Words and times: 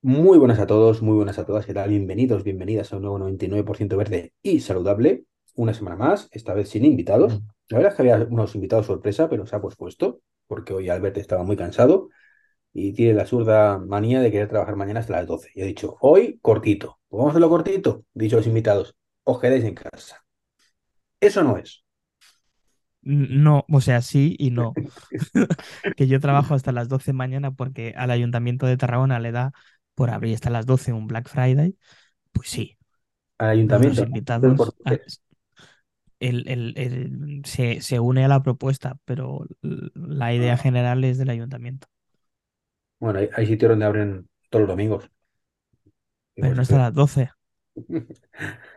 Muy 0.00 0.38
buenas 0.38 0.60
a 0.60 0.66
todos, 0.66 1.02
muy 1.02 1.16
buenas 1.16 1.38
a 1.40 1.44
todas. 1.44 1.66
¿Qué 1.66 1.74
tal? 1.74 1.90
Bienvenidos, 1.90 2.44
bienvenidas 2.44 2.92
a 2.92 2.96
un 2.96 3.02
nuevo 3.02 3.18
99% 3.18 3.96
verde 3.96 4.32
y 4.42 4.60
saludable. 4.60 5.24
Una 5.56 5.74
semana 5.74 5.96
más, 5.96 6.28
esta 6.30 6.54
vez 6.54 6.68
sin 6.68 6.84
invitados. 6.84 7.40
La 7.68 7.78
verdad 7.78 7.92
es 7.92 7.96
que 7.96 8.02
había 8.02 8.28
unos 8.30 8.54
invitados 8.54 8.86
sorpresa, 8.86 9.28
pero 9.28 9.44
se 9.44 9.56
ha 9.56 9.60
pospuesto, 9.60 10.20
porque 10.46 10.72
hoy 10.72 10.88
Albert 10.88 11.16
estaba 11.16 11.42
muy 11.42 11.56
cansado 11.56 12.10
y 12.72 12.92
tiene 12.92 13.14
la 13.14 13.22
absurda 13.22 13.78
manía 13.78 14.20
de 14.20 14.30
querer 14.30 14.48
trabajar 14.48 14.76
mañana 14.76 15.00
hasta 15.00 15.14
las 15.14 15.26
12. 15.26 15.50
Y 15.54 15.62
he 15.62 15.66
dicho, 15.66 15.96
hoy 16.00 16.38
cortito. 16.42 17.00
Pues 17.08 17.18
vamos 17.18 17.30
a 17.30 17.32
hacerlo 17.32 17.48
cortito. 17.48 18.04
Dicho 18.14 18.36
los 18.36 18.46
invitados, 18.46 18.94
os 19.24 19.40
quedáis 19.40 19.64
en 19.64 19.74
casa. 19.74 20.24
Eso 21.20 21.42
no 21.42 21.56
es. 21.56 21.84
No, 23.02 23.64
o 23.70 23.80
sea, 23.80 24.00
sí 24.02 24.36
y 24.38 24.50
no. 24.50 24.74
que 25.96 26.06
yo 26.06 26.20
trabajo 26.20 26.54
hasta 26.54 26.70
las 26.70 26.88
12 26.88 27.12
mañana 27.12 27.50
porque 27.50 27.94
al 27.96 28.12
Ayuntamiento 28.12 28.66
de 28.66 28.76
Tarragona 28.76 29.18
le 29.18 29.32
da 29.32 29.52
por 29.98 30.10
abrir 30.10 30.34
hasta 30.36 30.50
las 30.50 30.66
12 30.66 30.92
un 30.94 31.06
Black 31.08 31.28
Friday. 31.28 31.76
Pues 32.32 32.48
sí, 32.50 32.78
Al 33.38 33.50
ayuntamiento, 33.50 34.04
no, 34.06 34.14
invitados 34.14 34.76
ah, 34.84 34.98
el- 36.20 36.48
el- 36.48 36.74
el- 36.76 37.42
se, 37.44 37.80
se 37.80 38.00
une 38.00 38.24
a 38.24 38.28
la 38.28 38.42
propuesta, 38.42 38.98
pero 39.04 39.46
la 39.94 40.34
idea 40.34 40.56
Ah, 40.56 40.58
general 40.58 41.04
es 41.04 41.18
del 41.18 41.30
Ayuntamiento. 41.30 41.88
Bueno, 43.00 43.18
hay, 43.20 43.28
hay 43.34 43.46
sitios 43.46 43.70
donde 43.70 43.86
abren 43.86 44.28
todos 44.50 44.62
los 44.62 44.68
domingos. 44.68 45.10
Pero 46.38 46.54
no 46.54 46.62
hasta 46.62 46.78
estoy- 46.78 46.78
las 46.78 46.94
12 46.94 47.30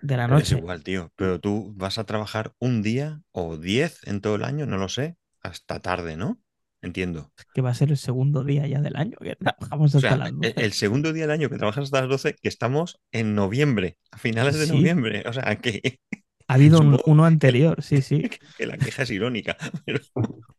de 0.02 0.18
la 0.18 0.28
Es 0.28 0.52
noche, 0.52 0.56
igual, 0.56 0.84
tío. 0.84 1.12
Pero 1.16 1.40
tú 1.40 1.74
vas 1.76 1.98
a 2.00 2.06
trabajar 2.06 2.54
un 2.60 2.82
día 2.82 3.22
o 3.32 3.58
diez 3.58 4.00
en 4.08 4.22
todo 4.22 4.36
el 4.36 4.44
año, 4.44 4.66
no 4.66 4.78
lo 4.78 4.90
sé, 4.90 5.18
hasta 5.42 5.80
tarde, 5.82 6.18
¿no? 6.18 6.40
Entiendo. 6.82 7.32
que 7.54 7.62
va 7.62 7.70
a 7.72 7.74
ser 7.74 7.92
el 7.92 7.98
segundo 7.98 8.44
día 8.44 8.68
ya 8.68 8.82
del 8.82 8.96
año, 8.96 9.18
que 9.20 9.36
trabajamos 9.36 9.94
O 9.94 9.98
hasta 9.98 10.10
sea, 10.10 10.18
las 10.18 10.30
e- 10.30 10.34
12. 10.36 10.66
el 10.66 10.74
segundo 10.74 11.14
día 11.14 11.24
del 11.24 11.32
año 11.32 11.50
que 11.50 11.58
trabajas 11.58 11.86
hasta 11.86 12.02
las 12.02 12.10
12, 12.10 12.36
que 12.42 12.48
estamos 12.50 13.00
en 13.12 13.36
noviembre, 13.36 13.98
a 14.12 14.18
finales 14.18 14.58
de 14.58 14.66
Sí, 14.66 14.74
noviembre. 14.74 15.24
O 15.28 15.34
sea, 15.34 15.56
que 15.58 16.00
ha 16.48 16.54
habido 16.56 16.80
un- 16.82 17.00
uno 17.06 17.26
anterior, 17.26 17.82
sí, 17.82 18.02
sí. 18.02 18.24
que 18.58 18.66
la 18.66 18.78
queja 18.78 19.04
es 19.04 19.12
irónica. 19.12 19.58
Pero, 19.86 20.00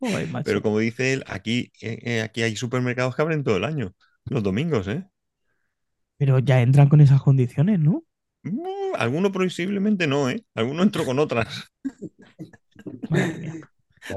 Joder, 0.00 0.26
pero 0.26 0.32
macho. 0.32 0.62
como 0.62 0.78
dice 0.78 1.12
él, 1.12 1.24
aquí, 1.26 1.72
eh, 1.80 1.98
eh, 2.02 2.20
aquí 2.22 2.42
hay 2.42 2.56
supermercados 2.56 3.14
que 3.16 3.22
abren 3.22 3.44
todo 3.44 3.56
el 3.56 3.64
año, 3.64 3.94
los 4.26 4.42
domingos, 4.42 4.88
¿eh? 4.88 5.04
Pero 6.16 6.38
ya 6.38 6.62
entran 6.62 6.88
con 6.88 7.02
esas 7.02 7.20
condiciones, 7.20 7.78
¿no? 7.78 8.04
Mm, 8.44 8.94
alguno 8.96 9.30
posiblemente 9.32 10.06
no, 10.06 10.28
¿eh? 10.30 10.44
Alguno 10.54 10.82
entró 10.82 11.04
con 11.04 11.18
otras. 11.18 11.72
Madre 13.08 13.34
mía. 13.34 13.56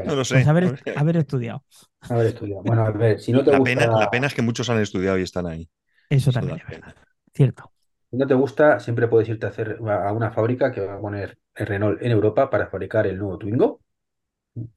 No 0.03 0.15
lo 0.15 0.25
Pues 0.31 0.45
sé. 0.45 0.47
haber, 0.47 0.79
haber 0.95 1.17
estudiado. 1.17 1.63
haber 2.09 2.27
estudiado. 2.27 2.63
Bueno, 2.63 2.83
a 2.85 2.91
ver, 2.91 3.19
si 3.19 3.31
no 3.31 3.43
te 3.43 3.51
La 3.51 3.59
gusta. 3.59 3.63
pena, 3.63 3.87
la 3.95 4.09
pena 4.11 4.27
es 4.27 4.33
que 4.35 4.41
muchos 4.43 4.69
han 4.69 4.79
estudiado 4.79 5.17
y 5.17 5.23
están 5.23 5.47
ahí. 5.47 5.67
Eso 6.09 6.31
Eso 6.31 6.33
también 6.33 6.59
es 6.59 6.67
verdad. 6.67 6.95
Cierto. 7.33 7.71
Si 8.11 8.17
no 8.17 8.25
te 8.27 8.33
gusta, 8.33 8.79
siempre 8.79 9.07
puedes 9.07 9.29
irte 9.29 9.45
a 9.45 9.49
hacer 9.49 9.77
a 9.89 10.11
una 10.13 10.31
fábrica 10.31 10.71
que 10.71 10.81
va 10.81 10.95
a 10.95 10.99
poner 11.01 11.37
el 11.55 11.67
Renault 11.67 12.01
en 12.01 12.11
Europa 12.11 12.49
para 12.49 12.67
fabricar 12.67 13.05
el 13.07 13.17
nuevo 13.19 13.37
Twingo, 13.37 13.81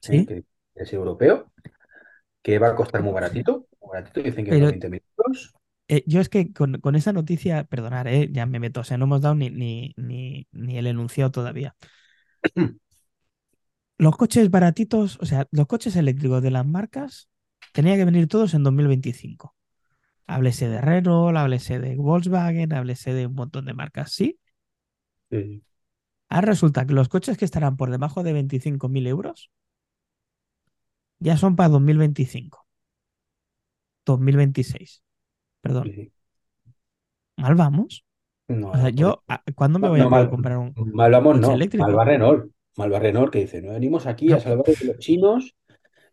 ¿eh? 0.07 0.25
Sí. 0.25 0.27
que 0.27 0.45
es 0.75 0.93
europeo, 0.93 1.51
que 2.43 2.59
va 2.59 2.69
a 2.69 2.75
costar 2.75 3.03
muy 3.03 3.13
baratito. 3.13 3.67
Muy 3.81 3.91
baratito, 3.93 4.21
dicen 4.23 4.45
que 4.45 4.51
Pero 4.51 4.67
20 4.67 4.89
mil 4.89 5.03
euros. 5.17 5.55
eh, 5.87 6.03
yo 6.07 6.21
es 6.21 6.29
que 6.29 6.53
con, 6.53 6.79
con 6.81 6.95
esa 6.95 7.13
noticia, 7.13 7.63
perdonar, 7.65 8.07
eh, 8.07 8.29
ya 8.31 8.45
me 8.45 8.59
meto, 8.59 8.81
o 8.81 8.83
sea, 8.83 8.97
no 8.97 9.05
hemos 9.05 9.21
dado 9.21 9.35
ni, 9.35 9.49
ni, 9.49 9.93
ni, 9.97 10.47
ni 10.51 10.77
el 10.77 10.87
enunciado 10.87 11.31
todavía. 11.31 11.75
Los 13.99 14.17
coches 14.17 14.49
baratitos, 14.51 15.19
o 15.21 15.25
sea, 15.27 15.47
los 15.51 15.67
coches 15.67 15.95
eléctricos 15.95 16.41
de 16.41 16.51
las 16.51 16.65
marcas 16.65 17.29
tenían 17.73 17.97
que 17.97 18.05
venir 18.05 18.27
todos 18.27 18.53
en 18.55 18.63
2025. 18.63 19.55
Háblese 20.27 20.69
de 20.69 20.81
Renault, 20.81 21.37
háblese 21.37 21.79
de 21.79 21.95
Volkswagen, 21.97 22.73
háblese 22.73 23.13
de 23.13 23.27
un 23.27 23.35
montón 23.35 23.65
de 23.65 23.73
marcas, 23.75 24.13
¿sí? 24.13 24.39
Sí, 25.31 25.63
Ahora 26.27 26.47
resulta 26.47 26.85
que 26.87 26.93
los 26.93 27.07
coches 27.07 27.37
que 27.37 27.45
estarán 27.45 27.77
por 27.77 27.91
debajo 27.91 28.23
de 28.23 28.33
25.000 28.33 29.05
euros 29.05 29.51
ya 31.19 31.37
son 31.37 31.55
para 31.55 31.69
2025, 31.69 32.67
2026. 34.05 35.01
Perdón, 35.61 35.95
sí, 35.95 36.11
mal 37.37 37.55
vamos. 37.55 38.05
No, 38.49 38.71
O 38.71 38.77
sea, 38.77 38.89
yo, 38.89 39.23
¿a- 39.29 39.43
¿cuándo 39.55 39.79
me 39.79 39.89
voy 39.89 40.01
a 40.01 40.07
no, 40.07 40.09
poder 40.09 40.29
mal, 40.29 40.29
comprar 40.29 40.57
un 40.59 40.77
mal 40.93 41.11
vamos, 41.11 41.37
coche 41.39 41.53
no. 41.53 41.53
Eléctrico? 41.53 41.83
Mal 41.83 41.97
va 41.97 42.05
Renault, 42.05 42.49
que 43.31 43.39
dice, 43.39 43.61
no 43.61 43.73
venimos 43.73 44.05
aquí 44.07 44.31
a 44.33 44.39
salvar 44.39 44.65
de 44.65 44.85
los 44.85 44.97
chinos 44.99 45.55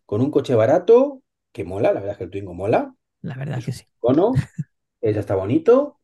con 0.05 0.21
un 0.21 0.31
coche 0.31 0.55
barato 0.55 1.23
que 1.53 1.63
mola. 1.65 1.89
La 1.93 2.01
verdad 2.01 2.13
es 2.13 2.17
que 2.19 2.23
el 2.25 2.31
Twingo 2.31 2.53
mola. 2.55 2.95
la 3.21 3.35
verdad 3.37 3.59
Es 3.59 3.65
que 3.65 3.71
sí. 3.73 3.85
icono, 3.97 4.27
eh, 5.01 5.13
ya 5.13 5.21
está 5.21 5.35
bonito. 5.35 5.99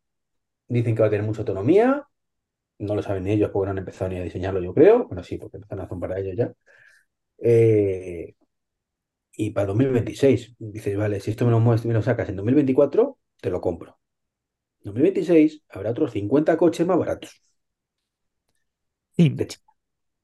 Dicen 0.68 0.96
que 0.96 1.02
va 1.02 1.08
a 1.10 1.12
tener 1.12 1.26
mucha 1.26 1.42
autonomía. 1.42 2.08
No 2.80 2.96
lo 2.96 3.04
saben 3.04 3.24
ni 3.26 3.32
ellos 3.34 3.52
porque 3.52 3.68
no 3.68 3.72
han 3.74 3.80
empezado 3.80 4.10
ni 4.12 4.18
a 4.20 4.24
diseñarlo, 4.24 4.62
yo 4.62 4.74
creo. 4.76 5.08
Bueno, 5.08 5.24
sí, 5.24 5.38
porque 5.38 5.58
empezaron 5.58 5.82
a 5.84 5.86
hacer 5.86 6.00
para 6.00 6.20
ellos 6.20 6.36
ya. 6.38 6.54
Eh, 7.40 8.36
y 9.36 9.52
para 9.52 9.68
2026, 9.68 10.56
dices, 10.60 10.98
vale, 10.98 11.20
si 11.20 11.32
esto 11.32 11.46
me 11.46 11.52
lo, 11.52 11.60
me 11.60 11.78
lo 11.94 12.02
sacas 12.02 12.30
en 12.30 12.36
2024, 12.36 13.20
te 13.42 13.50
lo 13.50 13.62
compro. 13.62 14.00
En 14.82 14.86
2026 14.88 15.64
habrá 15.70 15.92
otros 15.92 16.12
50 16.14 16.58
coches 16.58 16.88
más 16.88 16.98
baratos. 17.00 17.44
Sí, 19.18 19.40
De 19.40 19.46
China. 19.48 19.73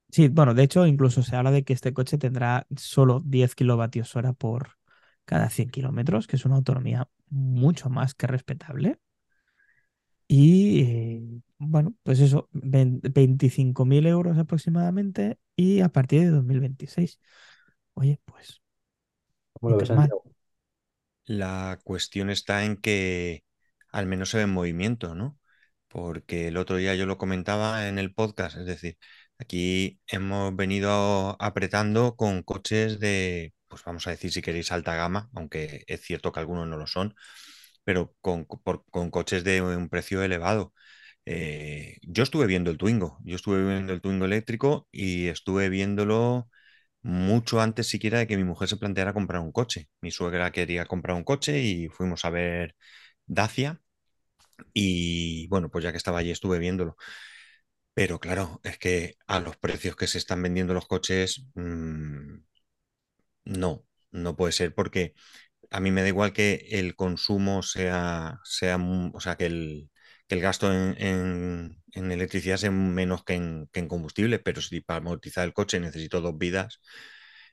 Sí, 0.10 0.28
bueno, 0.28 0.54
de 0.54 0.64
hecho, 0.64 0.86
incluso 0.86 1.24
se 1.24 1.36
habla 1.36 1.52
de 1.52 1.64
que 1.64 1.74
este 1.74 1.94
coche 1.94 2.18
tendrá 2.18 2.68
solo 2.76 3.22
10 3.26 3.56
kilovatios 3.56 4.16
hora 4.16 4.34
por 4.34 4.78
cada 5.26 5.50
100 5.50 5.70
kilómetros, 5.70 6.28
que 6.28 6.36
es 6.36 6.46
una 6.46 6.56
autonomía 6.56 7.10
mucho 7.30 7.90
más 7.90 8.14
que 8.16 8.28
respetable. 8.28 9.00
Y 10.28 10.82
eh, 10.84 11.22
bueno, 11.58 11.96
pues 12.04 12.20
eso, 12.20 12.50
25.000 12.52 14.06
euros 14.06 14.38
aproximadamente 14.38 15.40
y 15.56 15.82
a 15.82 15.90
partir 15.90 16.22
de 16.22 16.30
2026. 16.30 17.20
Oye, 17.96 18.20
pues 18.26 18.62
¿Cómo 19.54 19.72
lo 19.72 19.78
ves? 19.78 19.90
La 21.26 21.80
cuestión 21.84 22.30
está 22.30 22.66
en 22.66 22.78
que 22.78 23.44
al 23.92 24.06
menos 24.08 24.30
se 24.30 24.38
ve 24.38 24.44
en 24.44 24.50
movimiento, 24.54 25.16
¿no? 25.16 25.38
Porque 25.88 26.48
el 26.48 26.58
otro 26.58 26.78
día 26.78 26.96
yo 26.96 27.06
lo 27.06 27.18
comentaba 27.18 27.88
en 27.88 28.00
el 28.00 28.14
podcast, 28.14 28.58
es 28.58 28.66
decir, 28.66 28.98
aquí 29.40 30.00
hemos 30.08 30.56
venido 30.56 31.38
apretando 31.42 32.16
con 32.16 32.44
coches 32.44 33.00
de, 33.00 33.54
pues 33.68 33.84
vamos 33.84 34.08
a 34.08 34.12
decir 34.12 34.32
si 34.32 34.42
queréis 34.42 34.72
alta 34.72 34.96
gama, 34.96 35.30
aunque 35.36 35.84
es 35.88 36.02
cierto 36.02 36.32
que 36.32 36.40
algunos 36.40 36.68
no 36.68 36.78
lo 36.78 36.88
son, 36.88 37.16
pero 37.84 38.16
con, 38.22 38.46
coches 39.12 39.44
de 39.44 39.62
un 39.62 39.90
precio 39.90 40.24
elevado. 40.24 40.74
Eh, 41.26 41.98
yo 42.04 42.24
estuve 42.24 42.48
viendo 42.48 42.72
el 42.72 42.78
Twingo, 42.78 43.20
yo 43.24 43.36
estuve 43.36 43.66
viendo 43.66 43.94
el 43.94 44.02
Twingo 44.02 44.26
eléctrico 44.26 44.88
y 44.92 45.28
estuve 45.28 45.70
viéndolo 45.70 46.50
mucho 47.02 47.62
antes 47.62 47.88
siquiera 47.88 48.20
de 48.20 48.28
que 48.28 48.38
mi 48.38 48.44
mujer 48.46 48.70
se 48.70 48.78
planteara 48.78 49.14
comprar 49.14 49.42
un 49.42 49.52
coche. 49.52 49.90
Mi 50.02 50.12
suegra 50.12 50.52
quería 50.52 50.86
comprar 50.86 51.18
un 51.18 51.24
coche 51.24 51.62
y 51.62 51.90
fuimos 51.90 52.26
a 52.26 52.32
ver 52.32 52.76
Dacia 53.26 53.82
y 54.74 55.48
bueno, 55.50 55.70
pues 55.70 55.84
ya 55.84 55.92
que 55.92 55.98
estaba 55.98 56.20
allí 56.20 56.32
estuve 56.32 56.60
viéndolo. 56.60 56.98
Pero 58.00 58.20
claro, 58.20 58.60
es 58.64 58.78
que 58.80 59.18
a 59.28 59.40
los 59.40 59.56
precios 59.58 59.96
que 59.96 60.08
se 60.08 60.18
están 60.18 60.42
vendiendo 60.42 60.74
los 60.74 60.88
coches, 60.88 61.46
mm, 61.56 62.38
no, 63.46 63.86
no 64.12 64.36
puede 64.36 64.52
ser 64.54 64.74
porque 64.74 65.14
a 65.72 65.80
mí 65.80 65.92
me 65.92 66.02
da 66.04 66.08
igual 66.10 66.34
que 66.34 66.68
el 66.72 66.96
consumo 66.96 67.64
sea, 67.64 68.40
sea 68.46 68.78
o 69.14 69.20
sea, 69.22 69.38
que 69.38 69.48
el, 69.48 69.92
que 70.28 70.36
el 70.36 70.42
gasto 70.42 70.74
en, 70.74 70.96
en- 71.02 71.84
en 71.94 72.12
electricidad 72.12 72.58
sea 72.58 72.72
menos 72.72 73.24
que 73.26 73.34
en, 73.36 73.70
que 73.74 73.80
en 73.82 73.88
combustible, 73.88 74.40
pero 74.40 74.62
si 74.62 74.82
para 74.82 75.00
amortizar 75.00 75.46
el 75.46 75.54
coche 75.54 75.80
necesito 75.80 76.22
dos 76.22 76.38
vidas, 76.38 76.82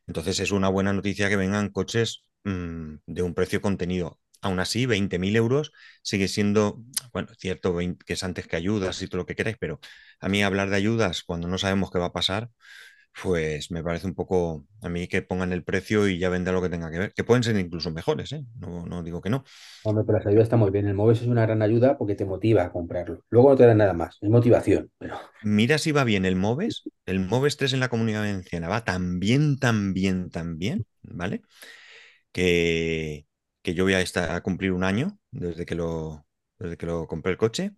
entonces 0.06 0.40
es 0.40 0.52
una 0.52 0.68
buena 0.68 0.92
noticia 0.92 1.28
que 1.28 1.36
vengan 1.36 1.70
coches 1.70 2.24
mm, 2.44 2.96
de 3.06 3.22
un 3.22 3.34
precio 3.34 3.60
contenido. 3.62 4.20
Aún 4.46 4.60
así, 4.60 4.86
20.000 4.86 5.36
euros 5.36 5.72
sigue 6.02 6.28
siendo, 6.28 6.82
bueno, 7.12 7.28
cierto 7.38 7.74
20 7.74 8.04
que 8.04 8.14
es 8.14 8.24
antes 8.24 8.46
que 8.46 8.56
ayudas 8.56 9.02
y 9.02 9.08
todo 9.08 9.18
lo 9.18 9.26
que 9.26 9.34
queráis, 9.36 9.56
pero 9.58 9.80
a 10.20 10.28
mí 10.28 10.42
hablar 10.42 10.70
de 10.70 10.76
ayudas 10.76 11.22
cuando 11.22 11.48
no 11.48 11.58
sabemos 11.58 11.90
qué 11.90 11.98
va 11.98 12.06
a 12.06 12.12
pasar, 12.12 12.50
pues 13.22 13.70
me 13.70 13.82
parece 13.82 14.06
un 14.06 14.14
poco 14.14 14.66
a 14.82 14.88
mí 14.88 15.08
que 15.08 15.22
pongan 15.22 15.52
el 15.52 15.64
precio 15.64 16.06
y 16.08 16.18
ya 16.18 16.28
vendrá 16.28 16.52
lo 16.52 16.60
que 16.62 16.68
tenga 16.68 16.90
que 16.90 16.98
ver, 16.98 17.12
que 17.14 17.24
pueden 17.24 17.42
ser 17.42 17.56
incluso 17.58 17.90
mejores, 17.90 18.32
¿eh? 18.32 18.44
No, 18.58 18.84
no 18.86 19.02
digo 19.02 19.22
que 19.22 19.30
no. 19.30 19.44
Hombre, 19.84 20.04
pero 20.04 20.18
las 20.18 20.26
ayudas 20.26 20.44
están 20.44 20.58
muy 20.60 20.70
bien. 20.70 20.86
El 20.86 20.94
Moves 20.94 21.22
es 21.22 21.28
una 21.28 21.42
gran 21.46 21.62
ayuda 21.62 21.96
porque 21.96 22.14
te 22.14 22.24
motiva 22.26 22.64
a 22.64 22.72
comprarlo. 22.72 23.22
Luego 23.30 23.50
no 23.50 23.56
te 23.56 23.66
dan 23.66 23.78
nada 23.78 23.94
más, 23.94 24.18
es 24.20 24.28
motivación. 24.28 24.90
Pero 24.98 25.16
Mira 25.42 25.78
si 25.78 25.92
va 25.92 26.04
bien 26.04 26.24
el 26.24 26.36
Moves, 26.36 26.82
el 27.04 27.20
Moves 27.20 27.56
3 27.56 27.72
en 27.72 27.80
la 27.80 27.88
Comunidad 27.88 28.20
Valenciana 28.20 28.68
va 28.68 28.84
tan 28.84 29.20
bien, 29.20 29.58
tan 29.58 29.92
bien, 29.94 30.30
tan 30.30 30.58
bien, 30.58 30.86
¿vale? 31.02 31.42
Que, 32.32 33.25
que 33.66 33.74
yo 33.74 33.82
voy 33.82 33.94
a, 33.94 34.00
estar, 34.00 34.30
a 34.30 34.42
cumplir 34.42 34.70
un 34.70 34.84
año 34.84 35.18
desde 35.32 35.66
que 35.66 35.74
lo, 35.74 36.24
desde 36.56 36.76
que 36.76 36.86
lo 36.86 37.08
compré 37.08 37.32
el 37.32 37.36
coche 37.36 37.72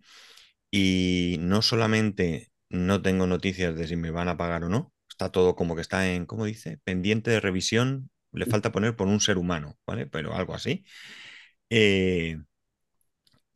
y 0.69 1.37
no 1.39 1.63
solamente 1.63 2.51
no 2.69 3.01
tengo 3.01 3.25
noticias 3.25 3.75
de 3.75 3.87
si 3.87 3.95
me 3.95 4.11
van 4.11 4.29
a 4.29 4.37
pagar 4.37 4.63
o 4.63 4.69
no, 4.69 4.93
está 5.09 5.31
todo 5.31 5.55
como 5.55 5.75
que 5.75 5.81
está 5.81 6.13
en, 6.13 6.27
¿cómo 6.27 6.45
dice? 6.45 6.79
Pendiente 6.83 7.31
de 7.31 7.39
revisión, 7.39 8.11
le 8.31 8.45
falta 8.45 8.71
poner 8.71 8.95
por 8.95 9.07
un 9.07 9.19
ser 9.19 9.39
humano, 9.39 9.79
¿vale? 9.87 10.05
Pero 10.05 10.35
algo 10.35 10.53
así. 10.53 10.85
Eh, 11.71 12.37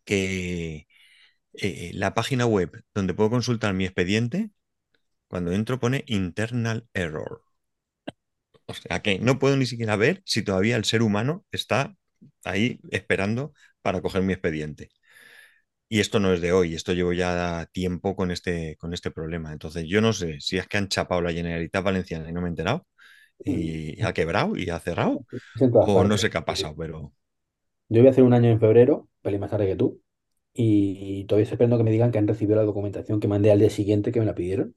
que 0.04 0.88
eh, 1.54 1.92
la 1.94 2.16
página 2.16 2.48
web 2.48 2.84
donde 2.96 3.14
puedo 3.14 3.30
consultar 3.30 3.76
mi 3.76 3.86
expediente, 3.86 4.50
cuando 5.28 5.52
entro 5.52 5.80
pone 5.80 6.04
internal 6.08 6.88
error. 6.96 7.44
O 8.66 8.74
sea 8.74 9.04
que 9.04 9.20
no 9.20 9.38
puedo 9.38 9.56
ni 9.56 9.68
siquiera 9.68 9.96
ver 9.98 10.24
si 10.26 10.42
todavía 10.42 10.78
el 10.78 10.86
ser 10.86 11.04
humano 11.04 11.46
está 11.52 11.96
ahí 12.44 12.80
esperando 12.92 13.54
para 13.82 14.02
coger 14.02 14.22
mi 14.24 14.34
expediente. 14.34 14.90
Y 15.90 16.00
esto 16.00 16.20
no 16.20 16.34
es 16.34 16.42
de 16.42 16.52
hoy, 16.52 16.74
esto 16.74 16.94
llevo 16.94 17.14
ya 17.14 17.68
tiempo 17.72 18.16
con 18.16 18.32
este, 18.32 18.76
con 18.78 18.94
este 18.94 19.12
problema. 19.12 19.52
Entonces, 19.52 19.86
yo 19.88 20.02
no 20.02 20.12
sé 20.12 20.40
si 20.40 20.58
es 20.58 20.68
que 20.68 20.78
han 20.78 20.88
chapado 20.88 21.22
la 21.22 21.32
Generalitat 21.32 21.84
Valenciana 21.84 22.30
y 22.30 22.34
no 22.34 22.42
me 22.42 22.48
he 22.48 22.50
enterado, 22.50 22.88
y 23.46 24.02
ha 24.02 24.14
quebrado 24.14 24.56
y 24.58 24.70
ha 24.70 24.80
cerrado, 24.80 25.26
o 25.72 26.04
no 26.04 26.18
sé 26.18 26.30
qué 26.30 26.38
ha 26.38 26.46
pasado, 26.46 26.76
pero... 26.76 27.14
Yo 27.90 28.02
voy 28.02 28.08
a 28.08 28.12
hacer 28.12 28.24
un 28.24 28.34
año 28.34 28.50
en 28.50 28.60
febrero, 28.60 29.08
pelín 29.22 29.42
más 29.42 29.52
tarde 29.52 29.68
que 29.68 29.76
tú, 29.76 30.02
y 30.54 31.26
todavía 31.26 31.44
estoy 31.44 31.56
esperando 31.56 31.78
que 31.78 31.84
me 31.84 31.92
digan 31.92 32.12
que 32.12 32.18
han 32.18 32.28
recibido 32.28 32.56
la 32.56 32.64
documentación 32.64 33.20
que 33.20 33.28
mandé 33.28 33.52
al 33.52 33.60
día 33.60 33.70
siguiente 33.70 34.12
que 34.12 34.20
me 34.20 34.26
la 34.26 34.36
pidieron, 34.36 34.76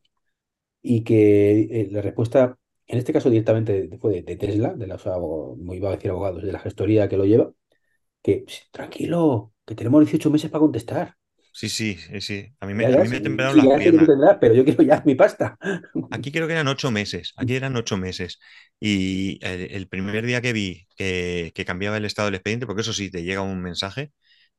y 0.82 1.02
que 1.04 1.60
eh, 1.62 1.88
la 1.90 2.02
respuesta, 2.02 2.58
en 2.86 2.98
este 2.98 3.12
caso 3.12 3.30
directamente 3.30 3.88
fue 4.00 4.22
de, 4.22 4.36
Tesla, 4.36 4.74
de 4.74 4.86
la, 4.86 4.98
muy 5.56 5.78
iba 5.78 5.88
a 5.90 5.96
decir 5.96 6.10
abogados, 6.10 6.42
de 6.42 6.52
la 6.52 6.60
gestoría 6.60 7.08
que 7.08 7.16
lo 7.16 7.24
lleva, 7.24 7.50
que 8.22 8.44
tranquilo, 8.70 9.52
que 9.64 9.74
tenemos 9.74 10.00
18 10.00 10.30
meses 10.30 10.50
para 10.50 10.60
contestar. 10.60 11.16
Sí, 11.52 11.70
sí, 11.70 11.96
sí, 12.20 12.52
A 12.60 12.66
mí 12.66 12.74
me, 12.74 12.84
a 12.84 13.02
mí 13.02 13.08
me 13.08 13.20
temblaron 13.20 13.56
las 13.56 13.78
piernas. 13.78 14.36
pero 14.38 14.52
yo 14.52 14.62
quiero 14.62 14.82
ya 14.82 15.02
mi 15.06 15.14
pasta. 15.14 15.56
Aquí 16.10 16.30
creo 16.30 16.46
que 16.46 16.52
eran 16.52 16.68
ocho 16.68 16.90
meses. 16.90 17.32
Aquí 17.34 17.56
eran 17.56 17.74
ocho 17.76 17.96
meses. 17.96 18.38
Y 18.78 19.38
el, 19.42 19.88
primer 19.88 20.26
día 20.26 20.42
que 20.42 20.52
vi 20.52 20.86
que, 20.96 21.50
cambiaba 21.66 21.96
el 21.96 22.04
estado 22.04 22.26
del 22.26 22.34
expediente, 22.34 22.66
porque 22.66 22.82
eso 22.82 22.92
sí, 22.92 23.10
te 23.10 23.22
llega 23.22 23.40
un 23.40 23.62
mensaje, 23.62 24.12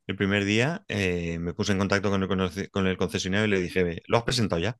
el 0.08 0.16
primer 0.16 0.44
día 0.44 0.86
eh, 0.88 1.38
me 1.38 1.54
puse 1.54 1.74
en 1.74 1.78
contacto 1.78 2.10
con 2.10 2.24
el, 2.24 2.70
con 2.72 2.88
el 2.88 2.98
concesionario 2.98 3.46
y 3.46 3.50
le 3.50 3.62
dije, 3.62 4.02
¿lo 4.08 4.18
has 4.18 4.24
presentado 4.24 4.60
ya? 4.60 4.76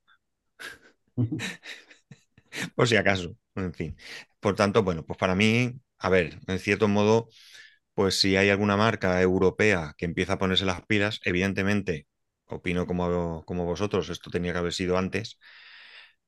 Por 2.76 2.88
si 2.88 2.96
acaso, 2.96 3.36
en 3.56 3.74
fin. 3.74 3.98
Por 4.40 4.56
tanto, 4.56 4.84
bueno, 4.84 5.06
pues 5.06 5.18
para 5.18 5.36
mí, 5.36 5.74
a 6.00 6.10
ver, 6.10 6.40
en 6.48 6.60
cierto 6.60 6.88
modo 6.88 7.30
pues 7.96 8.20
si 8.20 8.38
hay 8.38 8.50
alguna 8.50 8.78
marca 8.78 9.22
europea 9.22 9.96
que 9.98 10.06
empieza 10.06 10.34
a 10.34 10.40
ponerse 10.40 10.66
las 10.66 10.86
pilas, 10.86 11.22
evidentemente, 11.26 12.08
opino 12.48 12.88
como, 12.88 13.44
como 13.46 13.66
vosotros, 13.66 14.10
esto 14.10 14.32
tenía 14.32 14.54
que 14.54 14.60
haber 14.60 14.74
sido 14.74 14.98
antes, 14.98 15.40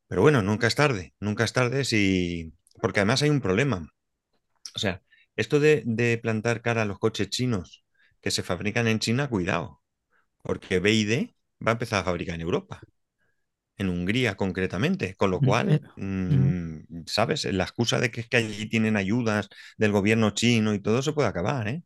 pero 0.08 0.22
bueno, 0.22 0.42
nunca 0.42 0.68
es 0.68 0.76
tarde, 0.76 1.14
nunca 1.20 1.44
es 1.46 1.54
tarde 1.54 1.86
si... 1.86 2.54
porque 2.82 3.00
además 3.02 3.22
hay 3.24 3.30
un 3.30 3.42
problema. 3.42 3.88
O 4.76 4.80
sea, 4.80 5.04
esto 5.36 5.60
de, 5.60 5.84
de 5.86 6.18
plantar 6.18 6.62
cara 6.62 6.84
a 6.84 6.86
los 6.86 7.00
coches 7.00 7.30
chinos 7.30 7.86
que 8.22 8.32
se 8.32 8.44
fabrican 8.44 8.88
en 8.88 9.00
China, 9.00 9.30
cuidado, 9.30 9.82
porque 10.44 10.80
BID 10.80 11.36
va 11.66 11.72
a 11.72 11.74
empezar 11.74 12.02
a 12.02 12.06
fabricar 12.06 12.36
en 12.36 12.42
Europa 12.42 12.82
en 13.80 13.90
Hungría 13.90 14.36
concretamente, 14.36 15.16
con 15.16 15.32
lo 15.32 15.40
mm, 15.42 15.46
cual, 15.46 15.82
mm, 15.96 17.04
¿sabes? 17.08 17.46
La 17.46 17.64
excusa 17.64 18.00
de 18.00 18.12
que, 18.12 18.24
que 18.26 18.38
allí 18.38 18.70
tienen 18.70 18.98
ayudas 18.98 19.50
del 19.78 19.92
gobierno 19.92 20.32
chino 20.32 20.74
y 20.74 20.80
todo 20.80 21.02
se 21.02 21.14
puede 21.14 21.30
acabar, 21.30 21.68
¿eh? 21.68 21.84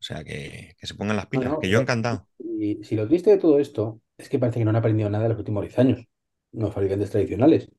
O 0.00 0.06
sea, 0.06 0.24
que, 0.24 0.76
se 0.82 0.94
pongan 0.94 1.16
las 1.16 1.28
pilas, 1.28 1.54
que 1.60 1.68
yo 1.68 1.80
encantado. 1.80 2.26
Y 2.38 2.82
si 2.84 2.96
lo 2.96 3.06
triste 3.06 3.30
de 3.30 3.38
todo 3.38 3.58
esto 3.58 4.00
es 4.18 4.28
que 4.28 4.38
parece 4.38 4.58
que 4.58 4.64
no 4.64 4.70
han 4.70 4.76
aprendido 4.76 5.08
nada 5.08 5.24
en 5.24 5.30
los 5.30 5.38
últimos 5.38 5.62
10 5.62 5.78
años, 5.78 6.04
los 6.52 6.74
fabricantes 6.74 7.10
tradicionales. 7.10 7.70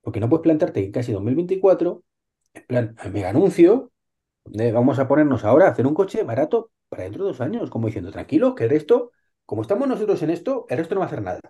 Porque 0.00 0.20
no 0.20 0.28
puedes 0.28 0.42
plantarte 0.42 0.84
en 0.84 0.90
casi 0.92 1.12
2024, 1.12 2.02
en 2.54 2.62
plan, 2.66 2.96
mega 3.12 3.30
anuncio, 3.30 3.92
de 4.44 4.72
vamos 4.72 4.98
a 4.98 5.06
ponernos 5.06 5.44
ahora 5.44 5.66
a 5.66 5.70
hacer 5.70 5.86
un 5.86 5.94
coche 5.94 6.22
barato 6.22 6.72
para 6.88 7.04
dentro 7.04 7.24
de 7.24 7.30
dos 7.30 7.40
años, 7.40 7.70
como 7.70 7.86
diciendo, 7.86 8.10
tranquilo, 8.10 8.54
que 8.54 8.64
el 8.64 8.70
resto, 8.70 9.12
como 9.46 9.62
estamos 9.62 9.86
nosotros 9.86 10.22
en 10.22 10.30
esto, 10.30 10.66
el 10.68 10.78
resto 10.78 10.94
no 10.94 11.00
va 11.00 11.06
a 11.06 11.08
hacer 11.08 11.22
nada. 11.22 11.40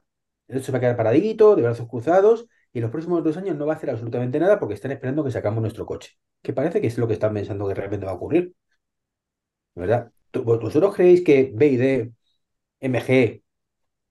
El 0.49 0.63
se 0.63 0.73
va 0.73 0.79
a 0.79 0.81
quedar 0.81 0.97
paradito, 0.97 1.57
de 1.57 1.63
brazos 1.63 1.89
cruzados, 1.89 2.47
y 2.73 2.79
en 2.79 2.83
los 2.83 2.91
próximos 2.91 3.23
dos 3.23 3.37
años 3.37 3.57
no 3.57 3.67
va 3.67 3.75
a 3.75 3.77
hacer 3.77 3.91
absolutamente 3.91 4.39
nada 4.41 4.59
porque 4.59 4.75
están 4.75 4.93
esperando 4.93 5.25
que 5.25 5.31
sacamos 5.31 5.61
nuestro 5.61 5.87
coche. 5.87 6.19
Que 6.43 6.53
parece 6.53 6.81
que 6.81 6.87
es 6.87 6.99
lo 6.99 7.07
que 7.07 7.15
están 7.15 7.35
pensando 7.35 7.69
que 7.69 7.75
realmente 7.75 8.07
va 8.07 8.13
a 8.13 8.15
ocurrir. 8.15 8.55
¿Verdad? 9.75 10.11
¿Vosotros 10.33 10.95
creéis 10.95 11.23
que 11.23 11.53
BID, 11.55 12.11
MG 12.81 13.43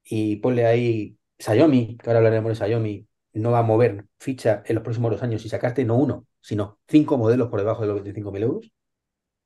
y 0.04 0.38
ponle 0.38 0.66
ahí 0.66 1.18
Xiaomi, 1.40 1.98
que 1.98 2.10
ahora 2.10 2.20
hablaremos 2.20 2.50
de 2.50 2.66
Xiaomi, 2.66 3.08
no 3.34 3.52
va 3.52 3.60
a 3.60 3.64
mover 3.64 4.06
ficha 4.20 4.64
en 4.66 4.76
los 4.76 4.84
próximos 4.84 5.12
dos 5.12 5.24
años 5.24 5.46
y 5.46 5.50
sacarte 5.50 5.86
no 5.86 5.96
uno, 5.96 6.26
sino 6.42 6.80
cinco 6.88 7.18
modelos 7.18 7.50
por 7.50 7.60
debajo 7.60 7.82
de 7.82 7.88
los 7.88 8.02
25.000 8.02 8.44
euros? 8.44 8.72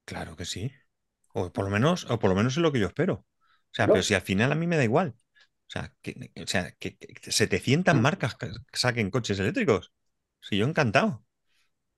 Claro 0.06 0.36
que 0.36 0.46
sí. 0.46 0.72
O 1.34 1.52
por 1.52 1.66
lo 1.66 1.72
menos, 1.72 2.10
o 2.10 2.20
por 2.20 2.30
lo 2.30 2.36
menos 2.36 2.54
es 2.54 2.62
lo 2.62 2.72
que 2.72 2.80
yo 2.80 2.88
espero. 2.88 3.14
O 3.14 3.74
sea, 3.74 3.88
pero 3.88 4.04
si 4.04 4.14
al 4.14 4.22
final 4.22 4.52
a 4.52 4.56
mí 4.56 4.68
me 4.68 4.78
da 4.78 4.84
igual. 4.84 5.16
O 5.72 5.80
sea, 5.80 5.94
que, 6.02 6.32
o 6.36 6.48
sea, 6.48 6.72
que, 6.78 6.98
700 7.22 7.96
marcas 7.96 8.36
que 8.36 8.50
saquen 8.74 9.10
coches 9.10 9.40
eléctricos. 9.40 9.94
Sí, 10.42 10.58
yo 10.58 10.66
encantado. 10.66 11.24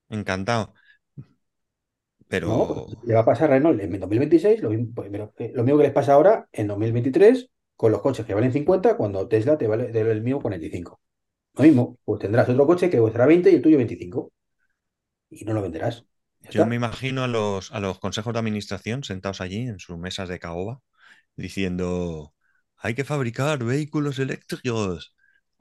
Encantado. 0.08 0.74
Pero. 2.28 2.46
No, 2.46 2.86
le 3.04 3.14
va 3.14 3.20
a 3.20 3.24
pasar 3.24 3.50
a 3.50 3.54
Renault 3.54 3.80
en 3.80 3.98
2026, 3.98 4.62
lo 4.62 4.70
mismo, 4.70 4.94
pues, 4.94 5.10
eh, 5.38 5.50
lo 5.52 5.64
mismo 5.64 5.78
que 5.78 5.84
les 5.84 5.92
pasa 5.92 6.12
ahora 6.12 6.48
en 6.52 6.68
2023 6.68 7.50
con 7.74 7.90
los 7.90 8.00
coches 8.00 8.24
que 8.24 8.34
valen 8.34 8.52
50 8.52 8.96
cuando 8.96 9.26
Tesla 9.26 9.58
te 9.58 9.66
vale 9.66 9.90
el 9.90 10.22
mismo 10.22 10.40
45. 10.40 11.00
Lo 11.54 11.64
mismo, 11.64 11.98
pues 12.04 12.20
tendrás 12.20 12.48
otro 12.48 12.66
coche 12.68 12.88
que 12.88 12.98
costará 12.98 13.26
20 13.26 13.50
y 13.50 13.56
el 13.56 13.62
tuyo 13.62 13.76
25. 13.76 14.32
Y 15.30 15.44
no 15.44 15.52
lo 15.52 15.62
venderás. 15.62 16.06
Yo 16.48 16.64
me 16.66 16.76
imagino 16.76 17.24
a 17.24 17.28
los, 17.28 17.72
a 17.72 17.80
los 17.80 17.98
consejos 17.98 18.34
de 18.34 18.38
administración 18.38 19.02
sentados 19.02 19.40
allí 19.40 19.62
en 19.62 19.80
sus 19.80 19.98
mesas 19.98 20.28
de 20.28 20.38
caoba 20.38 20.80
diciendo 21.34 22.34
hay 22.84 22.94
que 22.96 23.04
fabricar 23.04 23.64
vehículos 23.64 24.20
eléctricos. 24.20 25.14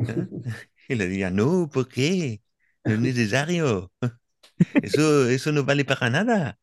¿eh? 0.07 0.27
Y 0.89 0.95
le 0.95 1.07
diría, 1.07 1.31
no, 1.31 1.69
¿por 1.71 1.87
qué? 1.89 2.41
No 2.85 2.93
es 2.95 2.99
necesario. 3.01 3.91
Eso, 4.81 5.29
eso 5.29 5.51
no 5.53 5.63
vale 5.65 5.85
para 5.85 6.09
nada. 6.09 6.59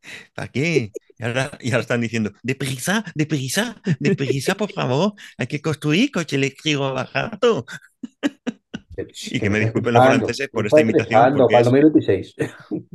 ¿Para 0.34 0.48
qué? 0.48 0.92
Y 1.18 1.24
ahora, 1.24 1.58
y 1.60 1.70
ahora 1.70 1.82
están 1.82 2.00
diciendo, 2.00 2.32
deprisa, 2.42 3.04
deprisa, 3.14 3.80
deprisa, 4.00 4.54
por 4.56 4.72
favor, 4.72 5.14
hay 5.38 5.46
que 5.46 5.60
construir 5.62 6.10
coche 6.10 6.36
eléctrico 6.36 6.92
barato. 6.92 7.66
Y 9.30 9.40
que 9.40 9.50
me 9.50 9.60
disculpen 9.60 9.94
los 9.94 10.06
franceses 10.06 10.48
por 10.48 10.66
esta 10.66 10.80
imitación. 10.80 11.36
Porque 11.36 11.56
es, 11.56 11.64
2026. 11.64 12.34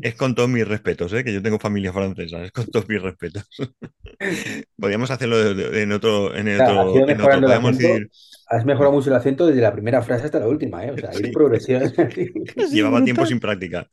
es, 0.01 0.15
con 0.15 0.33
todos 0.33 0.49
mis 0.49 0.67
respetos, 0.67 1.13
¿eh? 1.13 1.23
que 1.23 1.33
yo 1.33 1.41
tengo 1.41 1.59
familia 1.59 1.93
francesa, 1.93 2.43
es 2.43 2.51
con 2.51 2.65
todos 2.67 2.87
mis 2.89 3.01
respetos. 3.01 3.47
Podríamos 4.77 5.11
hacerlo 5.11 5.39
en 5.51 5.91
otro. 5.91 6.35
En 6.35 6.47
otro, 6.59 7.07
en 7.07 7.21
otro 7.21 7.41
podemos 7.41 7.77
decir. 7.77 8.09
Has 8.47 8.65
mejorado 8.65 8.91
mucho 8.91 9.09
el 9.09 9.15
acento 9.15 9.45
desde 9.45 9.61
la 9.61 9.71
primera 9.71 10.01
frase 10.01 10.25
hasta 10.25 10.39
la 10.39 10.47
última, 10.47 10.83
¿eh? 10.83 10.91
O 10.91 10.97
sea, 10.97 11.09
hay 11.11 11.31
progresión. 11.31 11.83
Llevaba 12.71 13.01
tiempo 13.01 13.25
sin 13.25 13.39
práctica. 13.39 13.87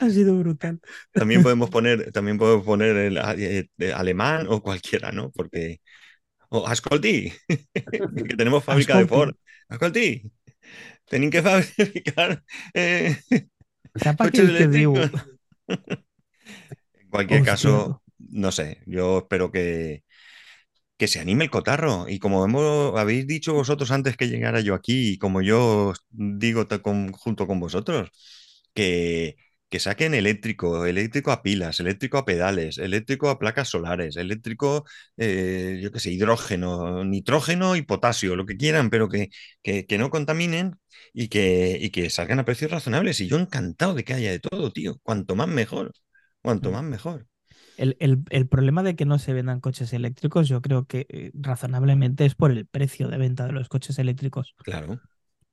Ha 0.00 0.08
sido 0.08 0.38
brutal. 0.38 0.78
También 1.12 1.42
podemos 1.42 1.68
poner, 1.68 2.12
también 2.12 2.38
podemos 2.38 2.64
poner 2.64 2.96
el, 2.96 3.18
eh, 3.18 3.66
alemán 3.92 4.46
o 4.48 4.62
cualquiera, 4.62 5.10
¿no? 5.10 5.32
Porque. 5.32 5.80
O 6.48 6.64
Ascolti, 6.64 7.32
que 7.48 8.36
tenemos 8.36 8.62
fábrica 8.62 8.98
de 8.98 9.06
Ford. 9.06 9.34
Ascolti. 9.68 10.30
Tienen 11.08 11.30
que 11.30 11.42
fabricar 11.42 12.42
eh, 12.74 13.16
coches 14.16 14.48
eléctricos. 14.48 15.10
en 15.68 17.08
cualquier 17.10 17.44
caso, 17.44 18.02
no 18.18 18.52
sé, 18.52 18.82
yo 18.86 19.18
espero 19.18 19.50
que, 19.52 20.02
que 20.96 21.08
se 21.08 21.20
anime 21.20 21.44
el 21.44 21.50
cotarro. 21.50 22.08
Y 22.08 22.18
como 22.18 22.44
hemos, 22.44 22.98
habéis 22.98 23.26
dicho 23.26 23.54
vosotros 23.54 23.90
antes 23.90 24.16
que 24.16 24.28
llegara 24.28 24.60
yo 24.60 24.74
aquí, 24.74 25.12
y 25.12 25.18
como 25.18 25.42
yo 25.42 25.92
digo 26.10 26.66
junto 27.12 27.46
con 27.46 27.60
vosotros, 27.60 28.10
que, 28.74 29.36
que 29.74 29.80
saquen 29.80 30.14
eléctrico, 30.14 30.86
eléctrico 30.86 31.32
a 31.32 31.42
pilas, 31.42 31.80
eléctrico 31.80 32.16
a 32.16 32.24
pedales, 32.24 32.78
eléctrico 32.78 33.28
a 33.28 33.40
placas 33.40 33.70
solares, 33.70 34.16
eléctrico, 34.16 34.84
eh, 35.16 35.80
yo 35.82 35.90
qué 35.90 35.98
sé, 35.98 36.12
hidrógeno, 36.12 37.02
nitrógeno 37.04 37.74
y 37.74 37.82
potasio, 37.82 38.36
lo 38.36 38.46
que 38.46 38.56
quieran, 38.56 38.88
pero 38.88 39.08
que, 39.08 39.30
que, 39.64 39.98
no 39.98 40.10
contaminen 40.10 40.78
y 41.12 41.26
que, 41.26 41.76
y 41.80 41.90
que 41.90 42.08
salgan 42.08 42.38
a 42.38 42.44
precios 42.44 42.70
razonables. 42.70 43.20
Y 43.20 43.26
yo 43.26 43.36
encantado 43.36 43.94
de 43.94 44.04
que 44.04 44.14
haya 44.14 44.30
de 44.30 44.38
todo, 44.38 44.70
tío. 44.70 45.00
Cuanto 45.02 45.34
más 45.34 45.48
mejor. 45.48 45.90
Cuanto 46.40 46.70
mm. 46.70 46.72
más 46.72 46.84
mejor. 46.84 47.26
El, 47.76 47.96
el, 47.98 48.46
problema 48.46 48.84
de 48.84 48.94
que 48.94 49.06
no 49.06 49.18
se 49.18 49.32
vendan 49.32 49.58
coches 49.58 49.92
eléctricos, 49.92 50.46
yo 50.46 50.62
creo 50.62 50.86
que 50.86 51.06
eh, 51.08 51.32
razonablemente 51.34 52.24
es 52.26 52.36
por 52.36 52.52
el 52.52 52.64
precio 52.64 53.08
de 53.08 53.18
venta 53.18 53.44
de 53.48 53.52
los 53.54 53.68
coches 53.68 53.98
eléctricos. 53.98 54.54
Claro 54.58 55.00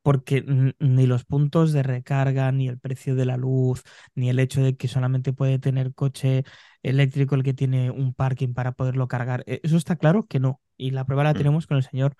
porque 0.02 0.44
ni 0.80 1.06
los 1.06 1.26
puntos 1.26 1.74
de 1.74 1.84
recarga, 1.84 2.52
ni 2.52 2.68
el 2.68 2.80
precio 2.80 3.16
de 3.16 3.26
la 3.26 3.38
luz, 3.38 3.84
ni 4.16 4.30
el 4.30 4.40
hecho 4.40 4.62
de 4.62 4.76
que 4.76 4.88
solamente 4.88 5.34
puede 5.34 5.60
tener 5.60 5.94
coche 5.94 6.44
eléctrico 6.84 7.36
el 7.36 7.44
que 7.44 7.54
tiene 7.54 7.92
un 7.92 8.14
parking 8.14 8.54
para 8.54 8.72
poderlo 8.72 9.08
cargar, 9.08 9.44
e, 9.46 9.60
eso 9.64 9.78
está 9.78 9.96
claro 9.96 10.26
que 10.28 10.40
no. 10.40 10.62
Y 10.78 10.92
la 10.92 11.06
prueba 11.06 11.24
la 11.24 11.34
mm. 11.34 11.38
tenemos 11.38 11.68
con 11.68 11.78
el 11.78 11.84
señor 11.84 12.16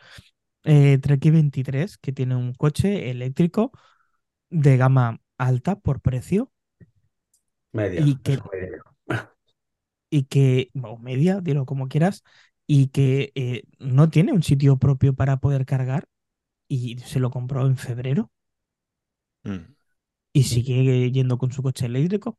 eh, 0.64 1.00
23, 1.02 1.98
que 1.98 2.12
tiene 2.12 2.36
un 2.36 2.54
coche 2.54 3.10
eléctrico 3.10 3.72
de 4.50 4.78
gama 4.78 5.20
alta 5.38 5.80
por 5.80 6.02
precio. 6.02 6.52
Media. 7.72 8.02
Y 8.02 8.16
que, 8.18 8.40
y 10.10 10.24
que 10.24 10.70
o 10.84 10.98
media, 10.98 11.40
dilo 11.42 11.66
como 11.66 11.88
quieras, 11.88 12.24
y 12.68 12.88
que 12.88 13.32
eh, 13.36 13.64
no 13.80 14.10
tiene 14.10 14.34
un 14.34 14.44
sitio 14.44 14.78
propio 14.78 15.16
para 15.16 15.38
poder 15.38 15.66
cargar 15.66 16.08
y 16.74 16.98
se 17.00 17.20
lo 17.20 17.30
compró 17.32 17.66
en 17.68 17.76
febrero 17.78 18.32
Mm. 19.44 19.74
y 20.34 20.44
sigue 20.44 21.12
yendo 21.12 21.38
con 21.38 21.52
su 21.52 21.62
coche 21.64 21.88
eléctrico. 21.88 22.38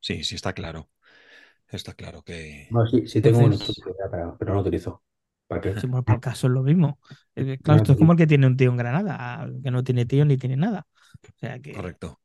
Sí, 0.00 0.24
sí, 0.24 0.34
está 0.36 0.52
claro. 0.52 0.88
Está 1.70 1.94
claro 1.94 2.22
que. 2.22 2.68
No, 2.70 2.86
sí, 2.86 3.06
sí 3.06 3.20
tengo 3.20 3.42
Entonces- 3.42 3.78
un 3.78 3.94
pero, 4.10 4.36
pero 4.38 4.50
no 4.50 4.54
lo 4.56 4.60
utilizo. 4.62 5.02
¿Para 5.46 5.60
qué? 5.60 5.80
Sí, 5.80 5.86
bueno, 5.86 6.04
por 6.04 6.20
caso 6.20 6.46
es 6.46 6.52
lo 6.52 6.62
mismo. 6.62 6.98
No, 7.36 7.56
Claro, 7.62 7.76
esto 7.82 7.92
es 7.92 7.98
como 7.98 8.12
el 8.12 8.18
que 8.18 8.26
tiene 8.26 8.46
un 8.46 8.56
tío 8.56 8.70
en 8.70 8.76
Granada, 8.76 9.48
que 9.62 9.70
no 9.70 9.84
tiene 9.84 10.06
tío 10.06 10.24
ni 10.24 10.36
tiene 10.36 10.56
nada. 10.56 10.86
O 11.22 11.38
sea 11.38 11.58
que 11.60 11.72
Correcto. 11.72 12.20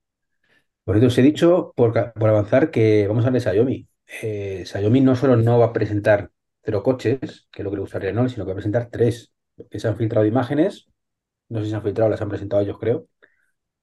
Por 0.84 0.98
eso 0.98 1.08
os 1.08 1.18
he 1.18 1.22
dicho, 1.22 1.74
por, 1.76 1.94
por 2.14 2.30
avanzar, 2.30 2.72
que 2.72 3.08
vamos 3.08 3.24
a 3.26 3.28
hablar 3.28 3.42
de 3.42 3.50
Xiaomi. 3.52 3.88
Eh, 4.22 4.64
Xiaomi 4.66 5.02
no 5.02 5.16
solo 5.16 5.36
no 5.38 5.60
va 5.60 5.68
a 5.68 5.74
presentar 5.74 6.32
cero 6.64 6.84
coches, 6.84 7.48
que 7.52 7.62
es 7.62 7.64
lo 7.64 7.70
que 7.70 7.76
le 7.78 7.82
gustaría 7.82 8.10
Renault, 8.10 8.30
sino 8.32 8.46
que 8.46 8.50
va 8.50 8.54
a 8.54 8.56
presentar 8.56 8.90
tres. 8.90 9.33
Que 9.70 9.80
se 9.80 9.88
han 9.88 9.98
filtrado 9.98 10.26
imágenes, 10.26 10.88
no 11.50 11.60
sé 11.60 11.66
si 11.66 11.72
se 11.72 11.78
han 11.78 11.84
filtrado, 11.84 12.10
las 12.12 12.22
han 12.22 12.30
presentado 12.30 12.62
ellos, 12.64 12.80
creo, 12.80 13.08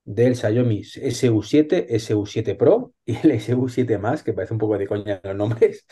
del 0.04 0.36
Xiaomi 0.36 0.82
SU7, 0.84 1.86
SU7 1.90 2.56
Pro 2.56 2.94
y 3.06 3.16
el 3.18 3.32
SU7 3.32 3.98
Más, 3.98 4.22
que 4.24 4.32
parece 4.34 4.54
un 4.54 4.60
poco 4.60 4.78
de 4.78 4.86
coña 4.88 5.20
los 5.24 5.36
nombres. 5.36 5.86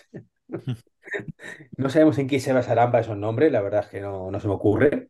No 1.76 1.88
sabemos 1.90 2.18
en 2.18 2.28
qué 2.28 2.40
se 2.40 2.52
basarán 2.52 2.90
para 2.90 3.02
esos 3.02 3.16
nombres, 3.16 3.52
la 3.52 3.62
verdad 3.62 3.80
es 3.84 3.88
que 3.90 4.00
no, 4.00 4.30
no 4.30 4.40
se 4.40 4.48
me 4.48 4.54
ocurre. 4.54 5.08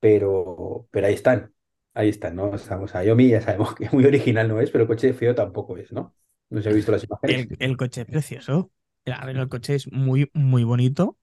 Pero, 0.00 0.88
pero 0.90 1.06
ahí 1.06 1.14
están, 1.14 1.54
ahí 1.94 2.08
están, 2.08 2.36
¿no? 2.36 2.54
Estamos 2.54 2.90
Xiaomi, 2.92 3.28
ya 3.28 3.40
sabemos 3.42 3.74
que 3.74 3.88
muy 3.92 4.04
original 4.06 4.48
no 4.48 4.60
es, 4.60 4.70
pero 4.70 4.82
el 4.84 4.88
coche 4.88 5.12
feo 5.12 5.34
tampoco 5.34 5.76
es, 5.76 5.92
¿no? 5.92 6.14
No 6.50 6.62
se 6.62 6.70
ha 6.70 6.72
visto 6.72 6.92
las 6.92 7.04
imágenes. 7.04 7.46
el, 7.48 7.56
el 7.58 7.76
coche 7.76 8.02
es 8.02 8.06
precioso. 8.06 8.72
A 9.06 9.26
ver, 9.26 9.36
el 9.36 9.48
coche 9.48 9.74
es 9.74 9.90
muy, 9.92 10.30
muy 10.34 10.64
bonito. 10.64 11.18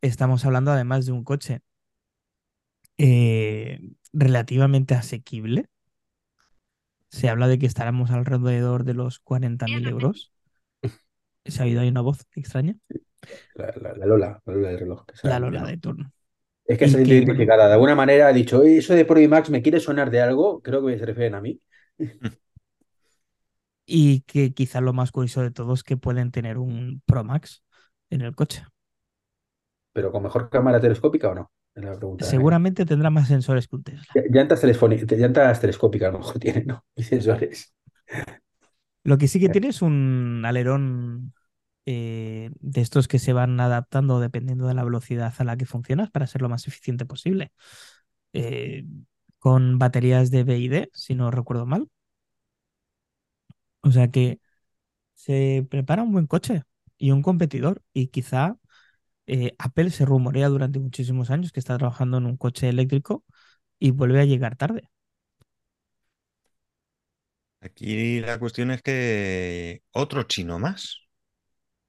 Estamos 0.00 0.44
hablando 0.44 0.70
además 0.72 1.06
de 1.06 1.12
un 1.12 1.24
coche 1.24 1.60
eh, 2.98 3.80
relativamente 4.12 4.94
asequible. 4.94 5.66
Se 7.08 7.28
habla 7.28 7.48
de 7.48 7.58
que 7.58 7.66
estaremos 7.66 8.10
alrededor 8.10 8.84
de 8.84 8.94
los 8.94 9.18
40.000 9.20 9.86
euros. 9.88 10.32
Se 11.44 11.62
ha 11.62 11.64
oído 11.64 11.80
ahí 11.80 11.88
una 11.88 12.00
voz 12.00 12.26
extraña. 12.34 12.76
La, 13.54 13.72
la- 13.80 13.94
la 13.94 14.06
Lola, 14.06 14.42
la 14.44 14.52
Lola 14.54 14.68
del 14.68 14.78
reloj. 14.80 15.04
que 15.06 15.28
La 15.28 15.38
Lola 15.38 15.62
de 15.64 15.74
¿no? 15.74 15.80
turno. 15.80 16.12
Es 16.64 16.78
que 16.78 16.88
se 16.88 17.02
que, 17.02 17.14
identificada. 17.14 17.66
De 17.68 17.74
alguna 17.74 17.94
manera 17.94 18.28
ha 18.28 18.32
dicho, 18.32 18.58
"Oye, 18.60 18.78
eso 18.78 18.94
de 18.94 19.04
Pro 19.04 19.20
y 19.20 19.28
Max 19.28 19.50
me 19.50 19.62
quiere 19.62 19.78
sonar 19.80 20.10
de 20.10 20.20
algo. 20.20 20.60
Creo 20.60 20.84
que 20.84 20.98
se 20.98 21.06
refieren 21.06 21.34
a 21.34 21.40
mí. 21.40 21.60
Y 23.88 24.20
que 24.22 24.52
quizás 24.52 24.82
lo 24.82 24.92
más 24.92 25.12
curioso 25.12 25.42
de 25.42 25.50
todo 25.52 25.72
es 25.74 25.82
que 25.84 25.96
pueden 25.96 26.32
tener 26.32 26.58
un 26.58 27.02
Pro 27.06 27.22
Max 27.24 27.62
en 28.10 28.22
el 28.22 28.34
coche. 28.34 28.64
Pero 29.96 30.12
con 30.12 30.22
mejor 30.22 30.50
cámara 30.50 30.80
telescópica 30.80 31.30
o 31.30 31.34
no. 31.34 31.50
La 31.74 31.96
pregunta. 31.96 32.24
¿eh? 32.26 32.28
Seguramente 32.30 32.86
tendrá 32.86 33.10
más 33.10 33.28
sensores 33.28 33.66
que 33.68 33.76
un 33.76 33.82
Tesla. 33.82 34.04
Ll- 34.14 34.30
Llantas, 34.30 34.62
llantas 35.18 35.60
telescópicas 35.60 36.08
a 36.08 36.12
lo 36.12 36.18
mejor 36.18 36.38
tienen, 36.38 36.66
¿no? 36.66 36.84
Y 36.94 37.02
sensores. 37.02 37.74
Lo 39.04 39.18
que 39.18 39.28
sí 39.28 39.40
que 39.40 39.48
tiene 39.48 39.68
es 39.68 39.82
un 39.82 40.42
alerón 40.44 41.32
eh, 41.86 42.50
de 42.60 42.80
estos 42.80 43.08
que 43.08 43.18
se 43.18 43.32
van 43.32 43.60
adaptando 43.60 44.20
dependiendo 44.20 44.66
de 44.68 44.74
la 44.74 44.84
velocidad 44.84 45.34
a 45.38 45.44
la 45.44 45.56
que 45.56 45.66
funcionas 45.66 46.10
para 46.10 46.26
ser 46.26 46.42
lo 46.42 46.48
más 46.48 46.66
eficiente 46.68 47.06
posible. 47.06 47.52
Eh, 48.34 48.84
con 49.38 49.78
baterías 49.78 50.30
de 50.30 50.44
BID, 50.44 50.90
si 50.92 51.14
no 51.14 51.30
recuerdo 51.30 51.66
mal. 51.66 51.88
O 53.82 53.90
sea 53.92 54.10
que 54.10 54.40
se 55.14 55.66
prepara 55.70 56.02
un 56.04 56.12
buen 56.12 56.26
coche 56.26 56.64
y 56.98 57.12
un 57.12 57.22
competidor. 57.22 57.82
Y 57.94 58.08
quizá 58.08 58.58
eh, 59.26 59.54
Apple 59.58 59.90
se 59.90 60.04
rumorea 60.04 60.48
durante 60.48 60.78
muchísimos 60.78 61.30
años 61.30 61.52
que 61.52 61.60
está 61.60 61.76
trabajando 61.78 62.18
en 62.18 62.26
un 62.26 62.36
coche 62.36 62.68
eléctrico 62.68 63.24
y 63.78 63.92
vuelve 63.92 64.20
a 64.20 64.24
llegar 64.26 64.56
tarde. 64.56 64.90
Aquí 67.60 68.20
la 68.20 68.38
cuestión 68.38 68.70
es 68.70 68.82
que 68.82 69.82
otro 69.92 70.22
chino 70.24 70.58
más, 70.58 71.00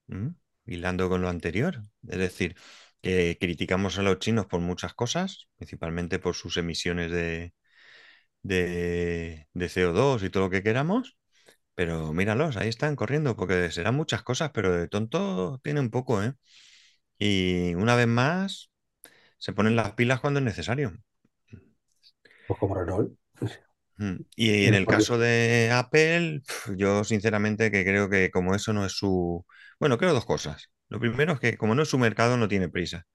¿m? 0.07 0.35
hilando 0.65 1.09
con 1.09 1.21
lo 1.21 1.29
anterior. 1.29 1.83
Es 2.07 2.17
decir, 2.19 2.55
que 3.01 3.37
criticamos 3.39 3.97
a 3.97 4.03
los 4.03 4.19
chinos 4.19 4.47
por 4.47 4.61
muchas 4.61 4.93
cosas, 4.93 5.47
principalmente 5.57 6.19
por 6.19 6.35
sus 6.35 6.57
emisiones 6.57 7.11
de, 7.11 7.53
de, 8.43 9.47
de 9.53 9.69
CO2 9.69 10.23
y 10.23 10.29
todo 10.31 10.45
lo 10.45 10.49
que 10.51 10.63
queramos, 10.63 11.17
pero 11.75 12.13
míralos, 12.13 12.57
ahí 12.57 12.69
están 12.69 12.95
corriendo, 12.97 13.35
porque 13.37 13.71
serán 13.71 13.95
muchas 13.95 14.23
cosas, 14.23 14.51
pero 14.53 14.73
de 14.73 14.87
tonto 14.89 15.59
tiene 15.63 15.81
un 15.81 15.91
poco, 15.91 16.23
¿eh? 16.23 16.33
Y 17.19 17.75
una 17.75 17.95
vez 17.95 18.07
más, 18.07 18.71
se 19.37 19.53
ponen 19.53 19.75
las 19.75 19.93
pilas 19.93 20.21
cuando 20.21 20.39
es 20.39 20.45
necesario. 20.45 20.93
Pues 22.45 22.59
como 22.59 22.75
Renault. 22.75 23.17
Mm. 23.97 24.15
Y 24.35 24.65
en 24.65 24.73
el 24.75 24.87
caso 24.87 25.17
de 25.17 25.71
Apple, 25.73 26.41
yo 26.75 27.03
sinceramente 27.03 27.71
que 27.71 27.83
creo 27.83 28.09
que 28.09 28.29
como 28.31 28.55
eso 28.55 28.73
no 28.73 28.85
es 28.85 28.93
su... 28.93 29.45
Bueno, 29.79 29.97
creo 29.97 30.13
dos 30.13 30.25
cosas. 30.25 30.69
Lo 30.89 30.99
primero 30.99 31.33
es 31.33 31.39
que 31.39 31.57
como 31.57 31.75
no 31.75 31.81
es 31.83 31.89
su 31.89 31.97
mercado, 31.97 32.37
no 32.37 32.47
tiene 32.47 32.69
prisa. 32.69 33.05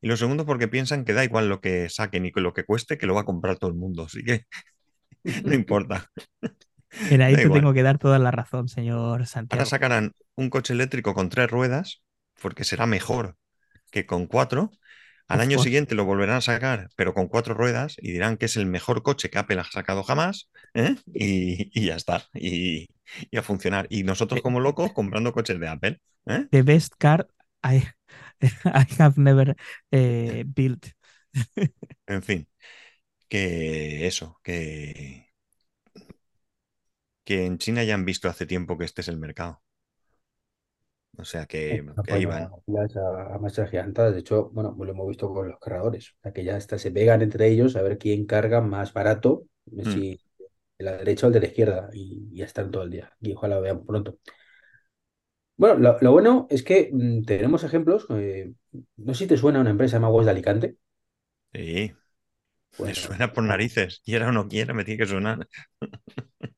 Y 0.00 0.08
lo 0.08 0.16
segundo 0.16 0.46
porque 0.46 0.68
piensan 0.68 1.04
que 1.04 1.14
da 1.14 1.24
igual 1.24 1.48
lo 1.48 1.60
que 1.60 1.88
saquen 1.90 2.26
y 2.26 2.32
lo 2.32 2.54
que 2.54 2.64
cueste, 2.64 2.98
que 2.98 3.06
lo 3.06 3.14
va 3.14 3.22
a 3.22 3.24
comprar 3.26 3.58
todo 3.58 3.70
el 3.70 3.76
mundo. 3.76 4.04
Así 4.04 4.24
que 4.24 4.46
no 5.44 5.54
importa. 5.54 6.10
Mira, 7.00 7.26
ahí 7.26 7.38
te 7.38 7.50
tengo 7.50 7.72
que 7.72 7.82
dar 7.82 7.98
toda 7.98 8.18
la 8.18 8.30
razón, 8.30 8.68
señor 8.68 9.26
Ahora 9.50 9.64
Santiago. 9.64 9.66
sacarán 9.66 10.12
un 10.36 10.48
coche 10.50 10.72
eléctrico 10.72 11.14
con 11.14 11.28
tres 11.28 11.50
ruedas, 11.50 12.02
porque 12.40 12.64
será 12.64 12.86
mejor 12.86 13.36
que 13.90 14.06
con 14.06 14.26
cuatro. 14.26 14.72
Al 15.28 15.40
año 15.40 15.58
siguiente 15.58 15.94
lo 15.94 16.04
volverán 16.06 16.36
a 16.38 16.40
sacar, 16.42 16.88
pero 16.96 17.14
con 17.14 17.28
cuatro 17.28 17.54
ruedas, 17.54 17.96
y 17.98 18.12
dirán 18.12 18.36
que 18.38 18.46
es 18.46 18.56
el 18.56 18.66
mejor 18.66 19.02
coche 19.02 19.30
que 19.30 19.38
Apple 19.38 19.60
ha 19.60 19.64
sacado 19.64 20.02
jamás, 20.04 20.50
¿eh? 20.74 20.96
y, 21.14 21.70
y 21.78 21.86
ya 21.86 21.96
está, 21.96 22.26
y, 22.34 22.88
y 23.30 23.36
a 23.38 23.42
funcionar. 23.42 23.86
Y 23.90 24.04
nosotros 24.04 24.40
Eh, 24.40 24.42
como 24.42 24.60
locos 24.60 24.92
comprando 24.92 25.32
coches 25.32 25.60
de 25.60 25.68
Apple. 25.68 26.00
¿eh? 26.26 26.46
The 26.50 26.62
best 26.62 26.98
car 26.98 27.26
I, 27.62 27.88
I 28.64 28.86
have 28.98 29.18
never 29.18 29.54
eh, 29.92 30.44
built. 30.44 30.92
En 32.06 32.22
fin, 32.22 32.48
que 33.28 34.06
eso, 34.08 34.40
que, 34.44 35.32
que 37.24 37.46
en 37.46 37.58
China 37.58 37.84
ya 37.84 37.94
han 37.94 38.04
visto 38.04 38.28
hace 38.28 38.44
tiempo 38.44 38.76
que 38.76 38.84
este 38.84 39.02
es 39.02 39.08
el 39.08 39.18
mercado. 39.18 39.62
O 41.18 41.24
sea 41.24 41.46
que, 41.46 41.84
que 42.04 42.12
ahí 42.14 42.24
van. 42.24 42.54
a, 42.96 43.34
a 43.34 43.38
marchas 43.38 43.70
gigantadas. 43.70 44.14
De 44.14 44.20
hecho, 44.20 44.50
bueno, 44.50 44.74
pues 44.76 44.86
lo 44.86 44.92
hemos 44.94 45.08
visto 45.08 45.32
con 45.32 45.48
los 45.48 45.58
cargadores. 45.58 46.10
O 46.18 46.22
sea, 46.22 46.32
que 46.32 46.44
ya 46.44 46.56
hasta 46.56 46.78
se 46.78 46.90
pegan 46.90 47.22
entre 47.22 47.48
ellos 47.48 47.76
a 47.76 47.82
ver 47.82 47.98
quién 47.98 48.26
carga 48.26 48.60
más 48.60 48.92
barato, 48.92 49.44
Mm. 49.84 49.84
si 49.84 50.20
de 50.78 50.84
la 50.84 50.96
derecha 50.98 51.26
o 51.26 51.28
el 51.28 51.34
de 51.34 51.40
la 51.40 51.46
izquierda, 51.48 51.90
y 51.92 52.30
ya 52.36 52.44
están 52.46 52.70
todo 52.70 52.84
el 52.84 52.90
día. 52.90 53.12
Y 53.20 53.32
ojalá 53.34 53.56
lo 53.56 53.62
veamos 53.62 53.86
pronto. 53.86 54.18
Bueno, 55.56 55.76
lo, 55.78 55.98
lo 56.00 56.12
bueno 56.12 56.46
es 56.50 56.62
que 56.62 56.90
mm, 56.92 57.22
tenemos 57.24 57.64
ejemplos. 57.64 58.06
eh, 58.10 58.52
no 58.96 59.14
sé 59.14 59.24
si 59.24 59.26
te 59.28 59.36
suena 59.36 59.60
una 59.60 59.70
empresa 59.70 59.96
Aguas 59.98 60.24
de 60.26 60.30
Alicante. 60.32 60.76
Sí, 61.52 61.92
me 62.82 62.94
Bueno, 62.94 62.94
suena 62.94 63.32
por 63.32 63.44
ah, 63.46 63.58
quiera 64.04 64.28
o 64.28 64.32
no 64.32 64.48
quiera, 64.48 64.74
me 64.74 64.84
tiene 64.84 64.98
que 64.98 65.06
sonar. 65.06 65.48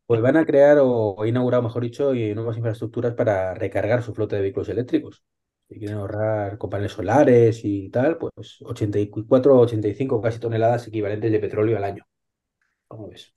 pues 0.06 0.20
van 0.20 0.36
a 0.36 0.44
crear 0.46 0.78
o, 0.78 1.14
o 1.14 1.26
inaugurar, 1.26 1.62
mejor 1.62 1.82
dicho, 1.82 2.14
y 2.14 2.34
nuevas 2.34 2.56
infraestructuras 2.56 3.14
para 3.14 3.54
recargar 3.54 4.02
su 4.02 4.14
flota 4.14 4.36
de 4.36 4.42
vehículos 4.42 4.68
eléctricos. 4.68 5.22
Si 5.68 5.78
quieren 5.78 5.98
ahorrar 5.98 6.58
con 6.58 6.68
paneles 6.70 6.92
solares 6.92 7.60
y 7.64 7.88
tal, 7.90 8.18
pues 8.18 8.60
84 8.62 9.54
o 9.56 9.60
85 9.60 10.20
casi 10.20 10.40
toneladas 10.40 10.86
equivalentes 10.88 11.30
de 11.30 11.38
petróleo 11.40 11.76
al 11.76 11.84
año. 11.84 12.04
¿Cómo 12.88 13.08
ves? 13.10 13.34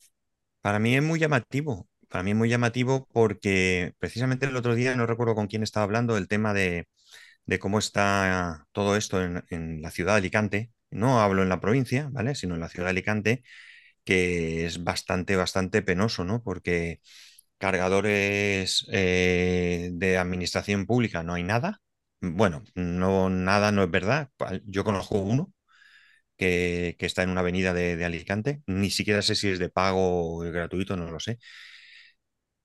Para 0.62 0.80
mí 0.80 0.96
es 0.96 1.04
muy 1.04 1.20
llamativo. 1.20 1.88
Para 2.10 2.24
mí 2.24 2.32
es 2.32 2.38
muy 2.38 2.50
llamativo 2.50 3.08
porque 3.12 3.94
precisamente 4.00 4.46
el 4.46 4.56
otro 4.56 4.76
día, 4.76 4.96
no 4.96 5.06
recuerdo 5.06 5.36
con 5.36 5.48
quién 5.48 5.64
estaba 5.64 5.84
hablando, 5.86 6.16
del 6.16 6.28
tema 6.28 6.54
de, 6.54 6.88
de 7.46 7.60
cómo 7.60 7.80
está 7.80 8.68
todo 8.74 8.96
esto 8.98 9.24
en, 9.24 9.44
en 9.50 9.82
la 9.82 9.92
ciudad 9.92 10.14
de 10.14 10.20
Alicante. 10.20 10.72
No 10.94 11.22
hablo 11.22 11.44
en 11.44 11.50
la 11.50 11.60
provincia, 11.62 12.10
¿vale? 12.12 12.36
Sino 12.36 12.56
en 12.56 12.62
la 12.62 12.70
ciudad 12.70 12.88
de 12.88 12.92
Alicante, 12.92 13.44
que 14.06 14.66
es 14.66 14.84
bastante, 14.84 15.36
bastante 15.36 15.82
penoso, 15.84 16.26
¿no? 16.26 16.44
Porque 16.44 17.02
cargadores 17.58 18.86
eh, 18.92 19.90
de 19.94 20.18
administración 20.18 20.86
pública 20.88 21.24
no 21.24 21.34
hay 21.36 21.44
nada. 21.44 21.82
Bueno, 22.22 22.64
no, 22.76 23.30
nada 23.30 23.72
no 23.72 23.84
es 23.84 23.92
verdad. 23.92 24.30
Yo 24.66 24.84
conozco 24.84 25.20
uno 25.20 25.54
que, 26.38 26.96
está 27.00 27.24
en 27.24 27.30
una 27.32 27.42
avenida 27.42 27.74
de, 27.74 27.96
de 27.98 28.06
Alicante. 28.06 28.62
Ni 28.68 28.90
siquiera 28.92 29.22
sé 29.22 29.36
si 29.36 29.50
es 29.50 29.60
de 29.60 29.70
pago 29.70 30.38
o 30.38 30.40
gratuito, 30.40 30.96
no 30.98 31.12
lo 31.12 31.20
sé. 31.20 31.40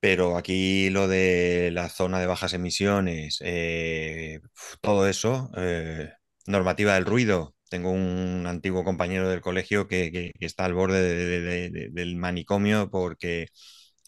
Pero 0.00 0.36
aquí 0.36 0.90
lo 0.90 1.08
de 1.08 1.70
la 1.72 1.88
zona 1.88 2.20
de 2.20 2.26
bajas 2.26 2.52
emisiones, 2.54 3.38
eh, 3.42 4.40
todo 4.80 5.08
eso, 5.08 5.50
eh, 5.56 6.12
normativa 6.46 6.94
del 6.94 7.04
ruido. 7.04 7.56
Tengo 7.68 7.90
un 7.92 8.44
antiguo 8.46 8.84
compañero 8.84 9.28
del 9.28 9.40
colegio 9.40 9.88
que, 9.88 10.10
que- 10.12 10.32
que 10.38 10.46
está 10.46 10.64
al 10.64 10.74
borde 10.74 11.02
de- 11.02 11.40
de- 11.40 11.70
de- 11.70 11.88
del 11.90 12.16
manicomio 12.16 12.90
porque 12.90 13.48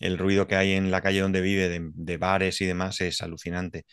el 0.00 0.19
ruido 0.19 0.47
que 0.49 0.57
hay 0.57 0.73
en 0.73 0.90
la 0.90 1.02
calle 1.02 1.21
donde 1.21 1.40
vive, 1.43 1.69
de, 1.95 2.17
bares 2.19 2.61
y 2.61 2.67
demás, 2.67 3.00
es 3.02 3.21
alucinante. 3.23 3.85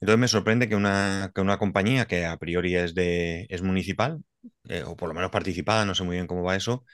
Entonces 0.00 0.20
me 0.20 0.28
sorprende 0.28 0.68
que 0.68 0.76
una, 0.76 1.30
que 1.34 1.40
una 1.42 1.58
compañía 1.58 2.06
que 2.06 2.24
a 2.26 2.36
priori 2.38 2.74
es, 2.76 2.94
de, 2.94 3.46
es 3.50 3.62
municipal, 3.62 4.22
eh, 4.68 4.82
o 4.86 4.96
por 4.96 5.08
lo 5.08 5.14
menos 5.14 5.30
participada, 5.30 5.84
no 5.84 5.94
sé 5.94 6.04
muy 6.04 6.16
bien 6.16 6.26
cómo 6.26 6.42
va 6.42 6.56
eso, 6.56 6.84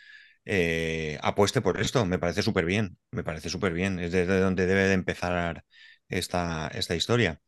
eh, 0.47 1.19
apueste 1.23 1.61
por 1.63 1.81
esto. 1.81 2.07
Me 2.07 2.19
parece 2.21 2.43
súper 2.43 2.65
bien, 2.67 2.99
me 3.13 3.25
parece 3.25 3.51
súper 3.51 3.75
bien. 3.75 3.99
Es 4.01 4.13
desde 4.13 4.41
donde 4.41 4.67
debe 4.67 4.85
de 4.89 4.95
empezar 4.95 5.65
esta, 6.09 6.69
esta 6.69 6.97
historia. 6.97 7.41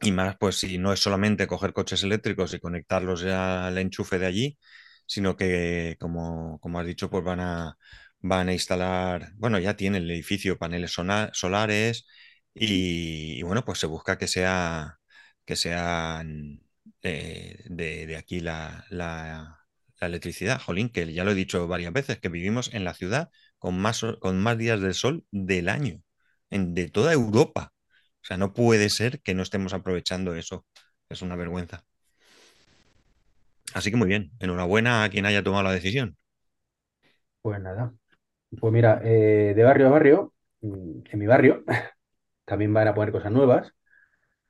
Y 0.00 0.12
más, 0.12 0.36
pues 0.38 0.56
si 0.56 0.78
no 0.78 0.92
es 0.92 1.00
solamente 1.00 1.46
coger 1.46 1.72
coches 1.72 2.02
eléctricos 2.02 2.52
y 2.54 2.60
conectarlos 2.60 3.24
al 3.24 3.78
enchufe 3.78 4.18
de 4.18 4.26
allí, 4.26 4.58
sino 5.06 5.36
que, 5.36 5.96
como, 6.00 6.58
como 6.60 6.78
has 6.80 6.86
dicho, 6.86 7.10
pues 7.10 7.24
van 7.24 7.40
a, 7.40 7.76
van 8.20 8.48
a 8.48 8.52
instalar, 8.52 9.32
bueno, 9.36 9.58
ya 9.58 9.76
tienen 9.76 10.02
el 10.04 10.10
edificio 10.10 10.58
paneles 10.58 10.92
solares 10.92 12.06
y, 12.54 13.42
bueno, 13.42 13.64
pues 13.64 13.78
se 13.78 13.86
busca 13.86 14.18
que 14.18 14.28
sea 14.28 14.98
que 15.44 15.56
sean 15.56 16.60
eh, 17.02 17.62
de, 17.66 18.16
aquí 18.16 18.40
la, 18.40 18.84
la, 18.90 19.60
electricidad. 20.00 20.60
Jolín, 20.60 20.90
que 20.90 21.12
ya 21.12 21.24
lo 21.24 21.32
he 21.32 21.34
dicho 21.34 21.66
varias 21.68 21.92
veces, 21.92 22.18
que 22.20 22.28
vivimos 22.28 22.72
en 22.74 22.84
la 22.84 22.94
ciudad 22.94 23.30
con 23.58 23.78
más, 23.78 24.04
con 24.20 24.38
más 24.42 24.58
días 24.58 24.80
del 24.80 24.94
sol 24.94 25.24
del 25.30 25.68
año, 25.68 26.02
en, 26.50 26.74
de 26.74 26.88
toda 26.90 27.12
Europa. 27.12 27.72
O 28.26 28.28
sea, 28.28 28.38
no 28.38 28.52
puede 28.52 28.88
ser 28.90 29.20
que 29.20 29.34
no 29.34 29.44
estemos 29.44 29.72
aprovechando 29.72 30.34
eso. 30.34 30.66
Es 31.08 31.22
una 31.22 31.36
vergüenza. 31.36 31.84
Así 33.72 33.92
que 33.92 33.96
muy 33.96 34.08
bien. 34.08 34.32
Enhorabuena 34.40 35.04
a 35.04 35.08
quien 35.10 35.26
haya 35.26 35.44
tomado 35.44 35.62
la 35.62 35.70
decisión. 35.70 36.16
Pues 37.40 37.60
nada. 37.60 37.94
Pues 38.58 38.72
mira, 38.72 39.00
eh, 39.04 39.52
de 39.54 39.62
barrio 39.62 39.86
a 39.86 39.90
barrio, 39.90 40.34
mm, 40.60 41.02
en 41.08 41.18
mi 41.20 41.26
barrio, 41.28 41.62
también 42.44 42.74
van 42.74 42.88
a 42.88 42.96
poner 42.96 43.12
cosas 43.12 43.30
nuevas. 43.30 43.72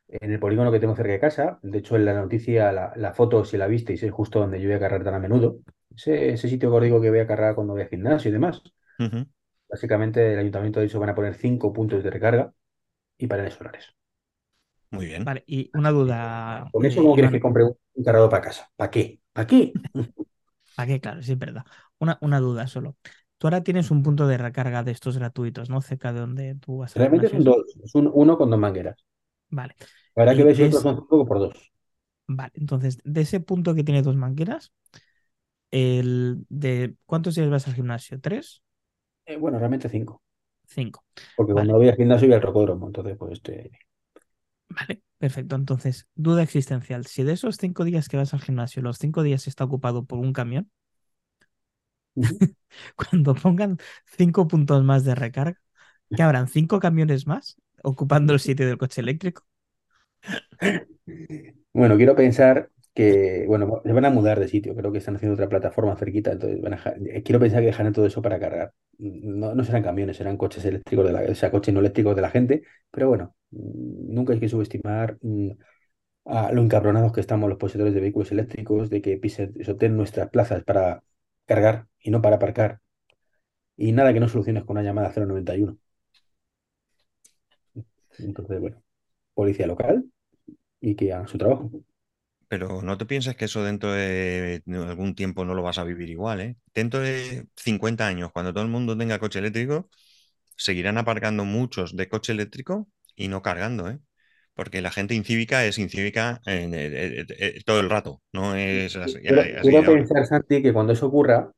En 0.09 0.33
el 0.33 0.39
polígono 0.41 0.73
que 0.73 0.81
tengo 0.81 0.97
cerca 0.97 1.13
de 1.13 1.21
casa, 1.21 1.59
de 1.61 1.77
hecho 1.77 1.97
en 1.97 2.07
la 2.07 2.15
noticia, 2.15 2.73
la, 2.73 3.13
foto, 3.13 3.45
si 3.45 3.59
la 3.59 3.67
visteis, 3.67 4.03
es 4.03 4.11
justo 4.11 4.41
donde 4.41 4.59
yo 4.59 4.69
voy 4.69 4.77
a 4.77 4.81
cargar 4.81 5.05
tan 5.05 5.13
a 5.13 5.19
menudo. 5.19 5.59
Ese, 5.95 6.39
sitio 6.39 6.71
que 6.71 6.77
os 6.77 6.83
digo 6.83 7.03
que 7.03 7.11
voy 7.11 7.19
a 7.19 7.27
cargar 7.27 7.55
cuando 7.55 7.75
voy 7.75 7.83
al 7.83 7.91
gimnasio 7.91 8.31
y 8.31 8.33
demás. 8.33 8.63
Básicamente 9.69 10.33
el 10.33 10.39
ayuntamiento 10.39 10.81
ha 10.81 10.83
dicho 10.83 10.99
van 10.99 11.11
a 11.11 11.15
poner 11.15 11.35
cinco 11.35 11.75
puntos 11.75 12.03
de 12.03 12.09
recarga 12.11 12.55
y 13.19 13.27
paneles 13.27 13.55
solares. 13.55 13.95
Muy 14.91 15.07
bien. 15.07 15.25
Vale, 15.25 15.45
y 15.47 15.71
una 15.75 15.91
duda. 15.91 16.69
¿Con 16.71 16.85
eso 16.85 17.03
cómo 17.03 17.15
quieres 17.15 17.33
que 17.33 17.41
compre 17.41 17.65
un 17.65 18.05
cargador 18.05 18.31
para 18.31 18.43
casa? 18.43 18.71
¿Para 18.77 18.91
qué? 18.91 19.21
¿Para 19.33 19.47
qué? 19.47 19.73
¿Para 20.75 20.87
qué? 20.89 21.01
Claro, 21.01 21.23
sí, 21.23 21.33
es 21.33 21.39
verdad. 21.39 21.65
Una, 21.99 22.19
una 22.21 22.41
duda 22.41 22.67
solo. 22.67 22.97
Tú 23.39 23.47
ahora 23.47 23.63
tienes 23.63 23.91
un 23.91 24.03
punto 24.03 24.27
de 24.27 24.39
recarga 24.39 24.83
de 24.83 24.93
estos 24.93 25.19
gratuitos, 25.19 25.69
¿no? 25.71 25.81
Cerca 25.83 26.13
de 26.13 26.21
donde 26.21 26.55
tú 26.57 26.79
vas 26.79 26.97
a 26.97 26.99
Realmente 27.01 27.29
son 27.29 27.45
dos, 27.45 27.65
es 27.83 27.95
uno 27.95 28.39
con 28.39 28.51
dos 28.51 28.59
mangueras. 28.59 28.97
Vale. 29.51 29.75
Habrá 30.15 30.35
que 30.35 30.55
si 30.55 30.63
otros 30.65 30.83
son 30.83 30.97
cinco 30.97 31.27
por 31.27 31.39
dos. 31.39 31.73
Vale, 32.29 32.53
entonces, 32.55 32.99
de 33.05 33.21
ese 33.23 33.41
punto 33.41 33.75
que 33.75 33.85
tiene 33.85 34.03
dos 34.03 34.17
mangueras, 34.17 34.73
el 35.71 36.45
de 36.49 36.97
¿cuántos 37.07 37.35
días 37.35 37.51
vas 37.51 37.67
al 37.69 37.75
gimnasio? 37.75 38.21
¿Tres? 38.21 38.63
Eh, 39.27 39.37
bueno, 39.37 39.59
realmente 39.59 39.89
cinco. 39.89 40.23
Cinco. 40.67 41.05
Porque 41.35 41.53
cuando 41.55 41.75
voy 41.77 41.89
al 41.89 41.97
gimnasio 41.97 42.29
voy 42.29 42.35
al 42.37 42.43
rocódromo, 42.43 42.87
entonces 42.89 43.17
pues 43.19 43.33
este. 43.33 43.71
Vale, 44.69 45.03
perfecto. 45.19 45.57
Entonces, 45.57 46.07
duda 46.15 46.43
existencial. 46.45 47.05
Si 47.07 47.23
de 47.25 47.33
esos 47.33 47.57
cinco 47.57 47.83
días 47.85 48.09
que 48.09 48.17
vas 48.17 48.33
al 48.35 48.41
gimnasio, 48.43 48.81
los 48.83 48.99
cinco 48.99 49.23
días 49.25 49.47
está 49.49 49.65
ocupado 49.65 50.05
por 50.05 50.19
un 50.21 50.33
camión, 50.33 50.71
cuando 52.97 53.35
pongan 53.35 53.79
cinco 54.17 54.49
puntos 54.49 54.83
más 54.85 55.05
de 55.05 55.15
recarga, 55.15 55.61
¿qué 56.15 56.23
habrán? 56.23 56.49
¿Cinco 56.49 56.81
camiones 56.81 57.27
más 57.27 57.57
ocupando 57.83 58.33
el 58.35 58.41
sitio 58.41 58.67
del 58.67 58.79
coche 58.79 59.01
eléctrico? 59.01 59.47
Bueno, 61.73 61.97
quiero 61.97 62.17
pensar 62.17 62.71
que, 62.97 63.45
bueno, 63.49 63.83
se 63.85 63.93
van 63.93 64.07
a 64.07 64.11
mudar 64.11 64.41
de 64.41 64.49
sitio, 64.49 64.75
creo 64.77 64.93
que 64.93 64.99
están 64.99 65.17
haciendo 65.17 65.35
otra 65.35 65.49
plataforma 65.51 65.97
cerquita, 65.97 66.33
entonces 66.33 66.61
eh, 67.11 67.23
quiero 67.25 67.41
pensar 67.41 67.61
que 67.61 67.67
dejarán 67.69 67.93
todo 67.95 68.07
eso 68.07 68.23
para 68.23 68.41
cargar. 68.41 68.75
No, 68.99 69.55
no 69.55 69.65
serán 69.65 69.85
camiones, 69.85 70.17
serán 70.19 70.39
coches 70.39 70.65
eléctricos, 70.65 71.07
de 71.07 71.13
la, 71.13 71.21
o 71.23 71.37
sea, 71.37 71.51
coches 71.53 71.75
no 71.75 71.81
eléctricos 71.81 72.17
de 72.17 72.23
la 72.23 72.31
gente, 72.31 72.63
pero 72.91 73.09
bueno, 73.09 73.37
mm, 73.53 74.15
nunca 74.15 74.33
hay 74.35 74.41
que 74.41 74.49
subestimar 74.49 75.19
mm, 75.23 75.51
a 76.27 76.53
lo 76.53 76.63
encabronados 76.63 77.13
que 77.13 77.21
estamos 77.21 77.49
los 77.51 77.59
poseedores 77.59 77.95
de 77.95 78.01
vehículos 78.01 78.33
eléctricos, 78.33 78.91
de 78.91 79.03
que 79.03 79.19
pisen, 79.19 79.55
nuestras 79.97 80.31
plazas 80.31 80.65
para 80.65 81.03
cargar 81.47 81.89
y 82.01 82.11
no 82.11 82.23
para 82.23 82.37
aparcar. 82.37 82.81
Y 83.77 83.93
nada 83.93 84.13
que 84.13 84.21
no 84.21 84.29
soluciones 84.29 84.65
con 84.65 84.77
una 84.77 84.85
llamada 84.85 85.13
091. 85.13 85.79
Entonces, 88.19 88.61
bueno, 88.61 88.83
policía 89.35 89.67
local 89.67 90.05
y 90.81 90.97
que 90.97 91.13
hagan 91.13 91.29
su 91.29 91.39
trabajo. 91.39 91.71
Pero 92.49 92.81
no 92.83 92.97
te 92.97 93.07
pienses 93.07 93.37
que 93.37 93.47
eso 93.47 93.65
dentro 93.65 93.93
de 93.93 94.63
algún 94.67 95.15
tiempo 95.15 95.45
no 95.45 95.55
lo 95.55 95.63
vas 95.63 95.79
a 95.79 95.85
vivir 95.85 96.11
igual, 96.11 96.41
¿eh? 96.41 96.57
Dentro 96.73 97.01
de 97.01 97.47
50 97.57 98.07
años, 98.07 98.31
cuando 98.33 98.53
todo 98.53 98.63
el 98.63 98.71
mundo 98.71 98.97
tenga 98.97 99.19
coche 99.19 99.41
eléctrico, 99.41 99.89
seguirán 100.57 100.99
aparcando 100.99 101.45
muchos 101.45 101.97
de 101.97 102.09
coche 102.09 102.33
eléctrico 102.33 102.89
y 103.17 103.29
no 103.29 103.43
cargando, 103.43 103.91
¿eh? 103.91 103.99
Porque 104.55 104.81
la 104.81 104.91
gente 104.91 105.15
incívica 105.15 105.67
es 105.67 105.79
incívica 105.79 106.41
eh, 106.47 106.69
eh, 106.73 107.27
eh, 107.29 107.61
todo 107.67 107.81
el 107.81 107.91
rato, 107.91 108.23
no 108.33 108.55
es 108.55 108.97
así. 108.97 109.21
Quiero 109.21 109.93
pensar, 109.93 110.27
Santi, 110.27 110.63
que 110.63 110.73
cuando 110.73 110.95
eso 110.95 111.07
ocurra, 111.07 111.53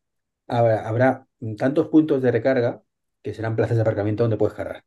habrá, 0.48 1.26
tantos 1.56 1.88
puntos 1.88 2.22
de 2.22 2.32
recarga 2.32 2.82
que 3.22 3.34
serán 3.34 3.54
plazas 3.54 3.76
de 3.76 3.82
aparcamiento 3.82 4.24
donde 4.24 4.36
puedes 4.36 4.56
cargar 4.56 4.84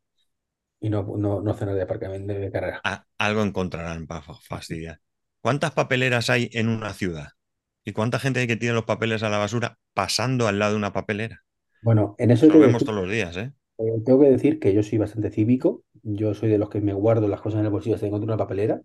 y 0.82 0.90
no, 0.90 1.04
no, 1.18 1.42
no 1.42 1.54
zonas 1.54 1.76
de 1.76 1.84
aparcamiento 1.84 2.34
de 2.34 2.52
carrera. 2.52 2.82
algo 3.18 3.44
encontrarán 3.44 4.08
para 4.08 4.22
fastidiar. 4.22 5.00
¿Cuántas 5.42 5.72
papeleras 5.72 6.30
hay 6.30 6.50
en 6.54 6.70
una 6.70 6.94
ciudad? 6.94 7.30
¿Y 7.84 7.94
cuánta 7.94 8.20
gente 8.20 8.40
hay 8.40 8.48
que 8.48 8.58
tiene 8.58 8.76
los 8.76 8.86
papeles 8.86 9.24
a 9.24 9.30
la 9.30 9.40
basura 9.40 9.80
pasando 9.94 10.48
al 10.48 10.60
lado 10.60 10.74
de 10.74 10.78
una 10.78 10.94
papelera? 10.94 11.44
Bueno, 11.82 12.16
en 12.20 12.30
eso 12.30 12.46
lo 12.46 12.60
vemos 12.60 12.84
todos 12.84 13.02
los 13.02 13.12
días, 13.12 13.36
¿eh? 13.38 13.52
¿eh? 13.80 14.02
Tengo 14.06 14.20
que 14.20 14.30
decir 14.30 14.60
que 14.60 14.74
yo 14.74 14.84
soy 14.84 15.00
bastante 15.00 15.32
cívico. 15.32 15.84
Yo 16.04 16.34
soy 16.36 16.50
de 16.50 16.60
los 16.60 16.70
que 16.70 16.82
me 16.82 16.94
guardo 16.94 17.28
las 17.28 17.42
cosas 17.42 17.60
en 17.60 17.66
el 17.66 17.72
bolsillo 17.72 17.96
hasta 17.96 18.06
encuentro 18.06 18.28
una 18.28 18.38
papelera. 18.38 18.82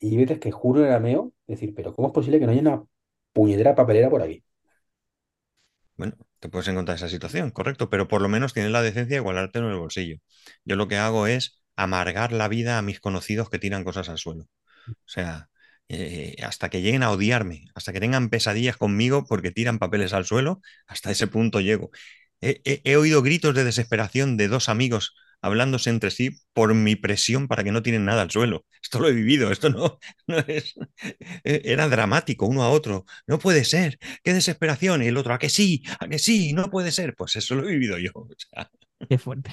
Y 0.00 0.16
veces 0.16 0.38
que 0.38 0.52
juro 0.52 0.84
era 0.84 1.00
meo, 1.00 1.32
decir, 1.46 1.74
pero 1.74 1.92
¿cómo 1.94 2.08
es 2.08 2.14
posible 2.14 2.38
que 2.38 2.46
no 2.46 2.52
haya 2.52 2.60
una 2.62 2.84
puñetera 3.32 3.74
papelera 3.74 4.08
por 4.08 4.22
aquí? 4.22 4.42
Bueno, 5.96 6.14
te 6.38 6.48
puedes 6.48 6.68
encontrar 6.68 6.96
esa 6.96 7.08
situación, 7.08 7.50
correcto, 7.50 7.90
pero 7.90 8.06
por 8.08 8.22
lo 8.22 8.28
menos 8.28 8.54
tienes 8.54 8.70
la 8.70 8.82
decencia 8.82 9.16
de 9.16 9.20
guardarte 9.20 9.58
en 9.58 9.64
el 9.66 9.76
bolsillo. 9.76 10.18
Yo 10.64 10.76
lo 10.76 10.86
que 10.88 10.96
hago 10.96 11.26
es 11.26 11.60
amargar 11.76 12.32
la 12.32 12.48
vida 12.48 12.78
a 12.78 12.82
mis 12.82 13.00
conocidos 13.00 13.50
que 13.50 13.58
tiran 13.58 13.84
cosas 13.84 14.08
al 14.08 14.18
suelo. 14.18 14.44
O 14.88 14.94
sea, 15.06 15.50
eh, 15.88 16.36
hasta 16.42 16.68
que 16.68 16.82
lleguen 16.82 17.02
a 17.02 17.10
odiarme, 17.10 17.66
hasta 17.74 17.92
que 17.92 18.00
tengan 18.00 18.28
pesadillas 18.28 18.76
conmigo 18.76 19.24
porque 19.26 19.50
tiran 19.50 19.78
papeles 19.78 20.12
al 20.12 20.24
suelo, 20.26 20.60
hasta 20.86 21.10
ese 21.10 21.26
punto 21.26 21.60
llego. 21.60 21.90
he 22.40 22.96
oído 22.96 23.22
gritos 23.22 23.54
de 23.54 23.64
desesperación 23.64 24.36
de 24.36 24.48
dos 24.48 24.68
amigos 24.68 25.14
hablándose 25.40 25.90
entre 25.90 26.10
sí 26.10 26.30
por 26.52 26.74
mi 26.74 26.96
presión 26.96 27.48
para 27.48 27.64
que 27.64 27.72
no 27.72 27.82
tienen 27.82 28.04
nada 28.04 28.22
al 28.22 28.30
suelo. 28.30 28.64
Esto 28.82 29.00
lo 29.00 29.08
he 29.08 29.12
vivido, 29.12 29.50
esto 29.50 29.70
no, 29.70 29.98
es... 30.46 30.74
E, 31.44 31.62
era 31.64 31.88
dramático 31.88 32.46
uno 32.46 32.62
a 32.62 32.70
otro. 32.70 33.04
No 33.26 33.38
puede 33.38 33.64
ser, 33.64 33.98
qué 34.22 34.32
desesperación. 34.32 35.02
Y 35.02 35.08
el 35.08 35.16
otro, 35.16 35.34
a 35.34 35.38
que 35.38 35.48
sí, 35.50 35.82
a 36.00 36.08
que 36.08 36.18
sí, 36.18 36.52
no 36.52 36.70
puede 36.70 36.92
ser. 36.92 37.14
Pues 37.14 37.36
eso 37.36 37.54
lo 37.54 37.68
he 37.68 37.72
vivido 37.72 37.98
yo. 37.98 38.10
Qué 39.08 39.18
fuerte. 39.18 39.50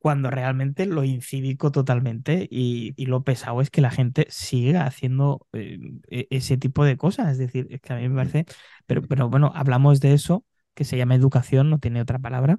Cuando 0.00 0.30
realmente 0.30 0.86
lo 0.86 1.04
incívico 1.04 1.70
totalmente 1.70 2.48
y, 2.50 2.94
lo 3.06 3.22
pesado 3.22 3.60
es 3.60 3.70
que 3.70 3.82
la 3.82 3.90
gente 3.90 4.26
siga 4.30 4.86
haciendo 4.86 5.46
eh, 5.52 5.78
e, 6.08 6.26
ese 6.30 6.56
tipo 6.56 6.84
de 6.84 6.96
cosas. 6.96 7.32
Es 7.32 7.38
decir, 7.38 7.68
es 7.70 7.80
que 7.80 7.92
a 7.92 7.96
mí 7.96 8.08
me 8.08 8.16
parece, 8.16 8.46
pero, 8.86 9.02
pero 9.02 9.28
bueno, 9.28 9.52
hablamos 9.54 10.00
de 10.00 10.14
eso, 10.14 10.44
que 10.74 10.84
se 10.84 10.96
llama 10.96 11.14
educación, 11.14 11.70
no 11.70 11.78
tiene 11.78 12.00
otra 12.00 12.18
palabra 12.18 12.58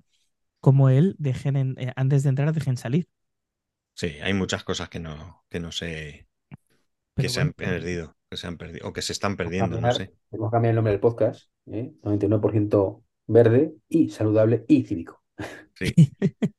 como 0.62 0.90
él 0.90 1.16
dejen 1.18 1.76
eh, 1.78 1.92
antes 1.98 2.24
de 2.24 2.30
entrar 2.30 2.54
dejen 2.54 2.78
salir. 2.78 3.10
Sí, 3.96 4.08
hay 4.22 4.34
muchas 4.34 4.64
cosas 4.64 4.88
que 4.88 5.00
no, 5.00 5.44
que 5.50 5.60
no 5.60 5.72
sé, 5.72 6.28
que 7.16 7.28
se 7.28 7.42
han 7.42 7.52
perdido, 7.52 8.16
que 8.30 8.38
se 8.38 8.48
han 8.48 8.58
perdido, 8.58 8.88
o 8.88 8.94
que 8.94 9.02
se 9.02 9.12
están 9.12 9.36
perdiendo, 9.36 9.82
no 9.82 9.92
sé. 9.92 10.14
Hemos 10.32 10.50
cambiado 10.50 10.70
el 10.72 10.76
nombre 10.76 10.94
del 10.94 11.02
podcast, 11.02 11.52
¿eh? 11.66 11.92
99% 12.04 13.04
verde 13.28 13.74
y 13.90 14.10
saludable 14.10 14.64
y 14.68 14.84
cívico. 14.84 15.22
Sí. 15.74 15.94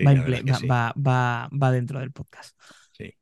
va, 0.00 0.92
va, 0.96 1.48
va, 1.50 1.72
dentro 1.72 2.00
del 2.00 2.12
podcast. 2.12 2.58
Sí. 2.92 3.14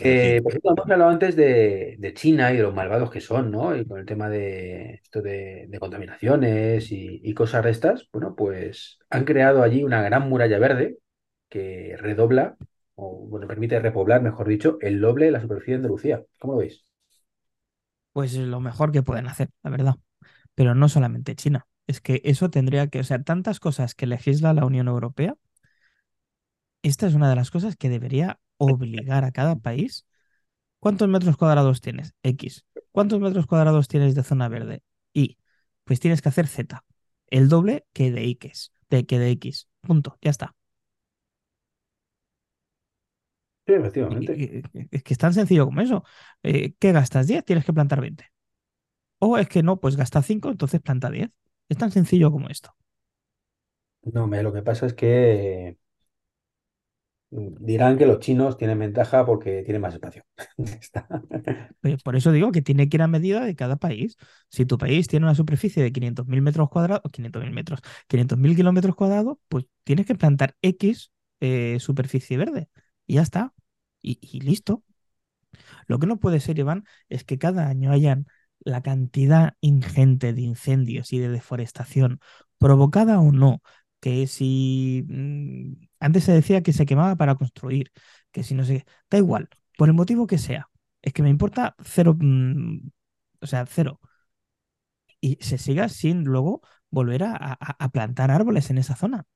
Eh, 0.00 0.40
por 0.42 0.52
cierto, 0.52 0.70
hemos 0.70 0.90
hablado 0.90 1.10
antes 1.10 1.36
de, 1.36 2.12
China 2.14 2.52
y 2.52 2.56
de 2.56 2.62
los 2.62 2.74
malvados 2.74 3.10
que 3.10 3.20
son, 3.20 3.50
¿no? 3.50 3.76
Y 3.76 3.84
con 3.86 3.98
el 3.98 4.06
tema 4.06 4.28
de 4.28 4.94
esto 5.02 5.22
de, 5.22 5.68
contaminaciones 5.78 6.88
y, 6.90 7.34
cosas 7.34 7.64
de 7.64 7.70
estas, 7.70 8.08
bueno, 8.12 8.34
pues 8.34 8.98
han 9.10 9.24
creado 9.24 9.62
allí 9.62 9.82
una 9.82 10.02
gran 10.02 10.28
muralla 10.28 10.58
verde 10.58 10.98
que 11.48 11.96
redobla, 11.98 12.56
o 12.94 13.26
bueno, 13.28 13.46
permite 13.46 13.78
repoblar, 13.78 14.22
mejor 14.22 14.48
dicho, 14.48 14.78
el 14.80 15.00
doble 15.00 15.26
de 15.26 15.32
la 15.32 15.40
superficie 15.40 15.74
de 15.74 15.78
Andalucía. 15.78 16.24
¿Cómo 16.38 16.54
lo 16.54 16.58
veis? 16.60 16.84
Pues 18.12 18.34
lo 18.36 18.60
mejor 18.60 18.92
que 18.92 19.02
pueden 19.02 19.26
hacer, 19.26 19.48
la 19.62 19.70
verdad. 19.70 19.94
Pero 20.54 20.74
no 20.74 20.88
solamente 20.88 21.34
China. 21.34 21.66
Es 21.88 22.00
que 22.00 22.20
eso 22.24 22.48
tendría 22.50 22.86
que, 22.88 23.00
o 23.00 23.04
sea, 23.04 23.22
tantas 23.22 23.60
cosas 23.60 23.94
que 23.96 24.06
legisla 24.06 24.54
la 24.54 24.64
Unión 24.66 24.88
Europea, 24.88 25.36
esta 26.82 27.06
es 27.06 27.14
una 27.14 27.28
de 27.30 27.36
las 27.36 27.50
cosas 27.50 27.76
que 27.76 27.88
debería 27.88 28.40
obligar 28.58 29.24
a 29.24 29.32
cada 29.32 29.56
país. 29.56 30.06
¿Cuántos 30.80 31.08
metros 31.08 31.36
cuadrados 31.36 31.80
tienes? 31.80 32.14
X. 32.22 32.64
¿Cuántos 32.92 33.20
metros 33.20 33.46
cuadrados 33.46 33.88
tienes 33.88 34.14
de 34.14 34.22
zona 34.24 34.48
verde? 34.48 34.82
Y. 35.12 35.38
Pues 35.84 36.00
tienes 36.00 36.22
que 36.22 36.30
hacer 36.30 36.46
Z. 36.48 36.84
El 37.28 37.48
doble 37.48 37.86
que 37.92 38.10
de 38.12 38.26
X. 38.30 38.72
De 38.90 39.06
que 39.06 39.18
de 39.18 39.30
X. 39.32 39.68
Punto. 39.82 40.18
Ya 40.22 40.30
está. 40.30 40.54
Sí, 43.66 43.72
efectivamente. 43.72 44.62
Es 44.92 45.02
que 45.02 45.14
es 45.14 45.18
tan 45.18 45.34
sencillo 45.34 45.64
como 45.64 45.80
eso. 45.80 46.04
Eh, 46.42 46.74
¿Qué 46.78 46.92
gastas? 46.92 47.26
10, 47.26 47.44
tienes 47.44 47.64
que 47.64 47.72
plantar 47.72 48.00
20. 48.00 48.26
O 49.20 49.38
es 49.38 49.48
que 49.48 49.62
no, 49.62 49.80
pues 49.80 49.96
gasta 49.96 50.22
5, 50.22 50.50
entonces 50.50 50.80
planta 50.80 51.10
10. 51.10 51.30
Es 51.68 51.78
tan 51.78 51.92
sencillo 51.92 52.32
como 52.32 52.48
esto. 52.48 52.74
No, 54.04 54.26
me, 54.26 54.42
lo 54.42 54.52
que 54.52 54.62
pasa 54.62 54.86
es 54.86 54.94
que 54.94 55.78
mm, 57.30 57.48
dirán 57.64 57.98
que 57.98 58.06
los 58.06 58.18
chinos 58.20 58.56
tienen 58.56 58.78
ventaja 58.78 59.24
porque 59.26 59.62
tienen 59.62 59.82
más 59.82 59.94
espacio. 59.94 60.24
Por 62.04 62.16
eso 62.16 62.32
digo 62.32 62.52
que 62.52 62.62
tiene 62.62 62.88
que 62.88 62.96
ir 62.96 63.02
a 63.02 63.06
medida 63.08 63.44
de 63.44 63.54
cada 63.56 63.76
país. 63.76 64.16
Si 64.50 64.66
tu 64.66 64.78
país 64.78 65.06
tiene 65.08 65.26
una 65.26 65.34
superficie 65.34 65.82
de 65.82 65.92
500.000 65.92 66.42
metros 66.42 66.68
cuadrados, 66.68 67.10
500.000 67.12 67.52
metros, 67.52 67.80
500.000 68.08 68.56
kilómetros 68.56 68.96
cuadrados, 68.96 69.38
pues 69.48 69.66
tienes 69.84 70.06
que 70.06 70.14
plantar 70.14 70.56
X 70.62 71.12
eh, 71.40 71.78
superficie 71.80 72.36
verde. 72.36 72.68
Y 73.06 73.14
ya 73.14 73.22
está. 73.22 73.54
Y, 74.02 74.18
y 74.22 74.40
listo. 74.40 74.82
Lo 75.86 75.98
que 75.98 76.06
no 76.06 76.18
puede 76.18 76.40
ser, 76.40 76.58
Iván, 76.58 76.84
es 77.08 77.24
que 77.24 77.38
cada 77.38 77.68
año 77.68 77.90
hayan 77.92 78.26
la 78.66 78.82
cantidad 78.82 79.54
ingente 79.62 80.34
de 80.34 80.42
incendios 80.42 81.12
y 81.14 81.20
de 81.20 81.30
deforestación, 81.30 82.20
provocada 82.58 83.20
o 83.20 83.32
no, 83.32 83.62
que 84.00 84.26
si 84.28 85.04
mm, 85.08 85.74
antes 86.00 86.24
se 86.24 86.32
decía 86.32 86.62
que 86.62 86.74
se 86.74 86.86
quemaba 86.86 87.16
para 87.16 87.36
construir, 87.36 87.92
que 88.32 88.44
si 88.44 88.54
no 88.54 88.64
qué, 88.64 88.86
da 89.10 89.18
igual, 89.18 89.48
por 89.78 89.88
el 89.88 89.94
motivo 89.94 90.26
que 90.28 90.38
sea, 90.38 90.68
es 91.02 91.14
que 91.14 91.22
me 91.24 91.30
importa 91.30 91.76
cero, 91.84 92.16
mm, 92.18 92.78
o 93.42 93.46
sea, 93.48 93.66
cero. 93.66 94.00
Y 95.20 95.36
se 95.42 95.58
siga 95.58 95.88
sin 95.90 96.24
luego 96.24 96.62
volver 96.90 97.24
a, 97.24 97.36
a- 97.36 97.76
a 97.78 97.88
plantar 97.90 98.30
árboles 98.30 98.70
en 98.70 98.78
esa 98.78 98.96
zona. 98.96 99.26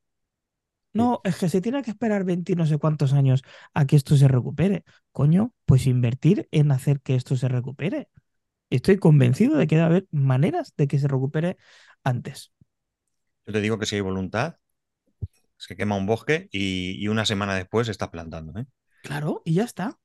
No, 0.92 1.20
es 1.24 1.36
que 1.38 1.48
se 1.48 1.60
tiene 1.60 1.82
que 1.82 1.90
esperar 1.92 2.24
20 2.24 2.52
y 2.52 2.56
no 2.56 2.66
sé 2.66 2.78
cuántos 2.78 3.12
años 3.12 3.42
a 3.74 3.86
que 3.86 3.94
esto 3.96 4.16
se 4.16 4.26
recupere. 4.28 4.84
Coño, 5.12 5.54
pues 5.64 5.86
invertir 5.86 6.48
en 6.50 6.72
hacer 6.72 7.00
que 7.00 7.14
esto 7.14 7.36
se 7.36 7.48
recupere. 7.48 8.08
Estoy 8.70 8.98
convencido 8.98 9.56
de 9.58 9.66
que 9.66 9.76
debe 9.76 9.86
haber 9.86 10.08
maneras 10.12 10.74
de 10.76 10.88
que 10.88 10.98
se 10.98 11.08
recupere 11.08 11.56
antes. 12.04 12.52
Yo 13.46 13.52
te 13.52 13.60
digo 13.60 13.78
que 13.78 13.84
si 13.86 13.96
hay 13.96 14.00
voluntad, 14.02 14.56
se 15.56 15.76
quema 15.76 15.96
un 15.96 16.06
bosque 16.06 16.48
y, 16.52 16.96
y 17.02 17.08
una 17.08 17.24
semana 17.26 17.54
después 17.54 17.88
estás 17.88 18.08
plantando, 18.10 18.58
¿eh? 18.60 18.66
Claro, 19.02 19.42
y 19.44 19.54
ya 19.54 19.64
está. 19.64 19.98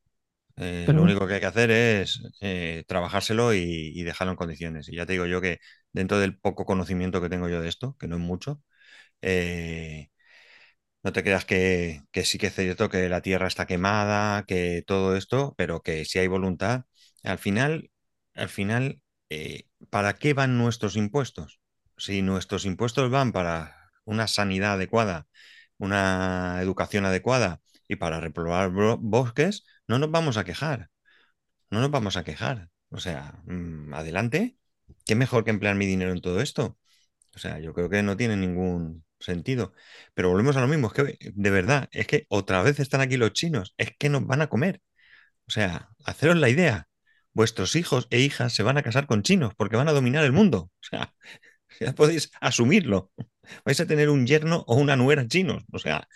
Eh, 0.57 0.87
Pero 0.87 1.01
lo 1.01 1.03
único 1.03 1.27
que 1.27 1.33
hay 1.35 1.39
que 1.41 1.45
hacer 1.47 1.69
es 1.71 2.21
eh, 2.41 2.85
trabajárselo 2.87 3.53
y, 3.53 3.59
y 3.93 4.03
dejarlo 4.03 4.31
en 4.31 4.37
condiciones. 4.37 4.87
Y 4.89 4.95
ya 4.95 5.05
te 5.05 5.13
digo 5.13 5.25
yo 5.25 5.41
que 5.41 5.59
dentro 5.91 6.17
del 6.19 6.37
poco 6.39 6.65
conocimiento 6.65 7.21
que 7.21 7.29
tengo 7.29 7.49
yo 7.49 7.61
de 7.61 7.67
esto, 7.69 7.95
que 7.99 8.07
no 8.07 8.15
es 8.15 8.21
mucho, 8.21 8.61
eh, 9.21 10.09
no 11.03 11.13
te 11.13 11.23
creas 11.23 11.45
que, 11.45 12.01
que 12.11 12.25
sí 12.25 12.37
que 12.39 12.47
es 12.47 12.55
cierto 12.55 12.89
que 12.89 13.09
la 13.09 13.21
tierra 13.21 13.47
está 13.47 13.65
quemada, 13.67 14.45
que 14.47 14.83
todo 14.87 15.15
esto, 15.17 15.55
pero 15.57 15.81
que 15.81 16.05
si 16.05 16.19
hay 16.19 16.27
voluntad, 16.27 16.85
al 17.23 17.39
final, 17.39 17.91
al 18.35 18.49
final, 18.49 19.01
eh, 19.29 19.67
¿para 19.89 20.13
qué 20.15 20.33
van 20.33 20.57
nuestros 20.57 20.95
impuestos? 20.95 21.59
Si 21.97 22.21
nuestros 22.21 22.65
impuestos 22.65 23.09
van 23.11 23.31
para 23.31 23.91
una 24.05 24.27
sanidad 24.27 24.73
adecuada, 24.73 25.27
una 25.77 26.59
educación 26.61 27.05
adecuada 27.05 27.61
y 27.87 27.95
para 27.97 28.19
repoblar 28.19 28.71
bro- 28.71 28.97
bosques, 29.01 29.65
no 29.87 29.99
nos 29.99 30.11
vamos 30.11 30.37
a 30.37 30.43
quejar, 30.45 30.89
no 31.69 31.81
nos 31.81 31.91
vamos 31.91 32.17
a 32.17 32.23
quejar. 32.23 32.69
O 32.89 32.99
sea, 32.99 33.41
mm, 33.45 33.93
adelante, 33.93 34.57
¿qué 35.05 35.15
mejor 35.15 35.43
que 35.43 35.51
emplear 35.51 35.75
mi 35.75 35.85
dinero 35.85 36.11
en 36.11 36.21
todo 36.21 36.41
esto? 36.41 36.77
O 37.35 37.39
sea, 37.39 37.59
yo 37.59 37.73
creo 37.73 37.89
que 37.89 38.03
no 38.03 38.17
tiene 38.17 38.37
ningún 38.37 39.05
sentido. 39.19 39.73
Pero 40.13 40.29
volvemos 40.31 40.57
a 40.57 40.61
lo 40.61 40.67
mismo, 40.69 40.87
es 40.89 40.93
que 40.93 41.17
de 41.33 41.49
verdad, 41.51 41.89
es 41.93 42.07
que 42.07 42.25
otra 42.29 42.63
vez 42.63 42.79
están 42.79 43.01
aquí 43.01 43.17
los 43.17 43.33
chinos, 43.33 43.73
es 43.77 43.91
que 43.99 44.09
nos 44.09 44.25
van 44.27 44.41
a 44.43 44.47
comer. 44.49 44.81
O 45.47 45.51
sea, 45.51 45.89
haceros 46.05 46.37
la 46.37 46.49
idea, 46.49 46.87
vuestros 47.35 47.77
hijos 47.77 48.07
e 48.11 48.21
hijas 48.21 48.53
se 48.55 48.63
van 48.63 48.79
a 48.79 48.83
casar 48.83 49.07
con 49.07 49.23
chinos 49.23 49.53
porque 49.57 49.77
van 49.77 49.89
a 49.89 49.93
dominar 49.93 50.25
el 50.25 50.33
mundo. 50.33 50.71
O 50.81 50.83
sea, 50.83 51.15
ya 51.81 51.93
podéis 51.95 52.31
asumirlo. 52.41 53.11
Vais 53.65 53.79
a 53.81 53.87
tener 53.87 54.09
un 54.09 54.27
yerno 54.27 54.65
o 54.67 54.75
una 54.77 54.97
nuera 54.97 55.27
chinos. 55.27 55.63
O 55.73 55.79
sea, 55.79 56.07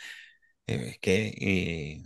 eh, 0.67 0.91
es 0.93 0.99
que 0.99 2.03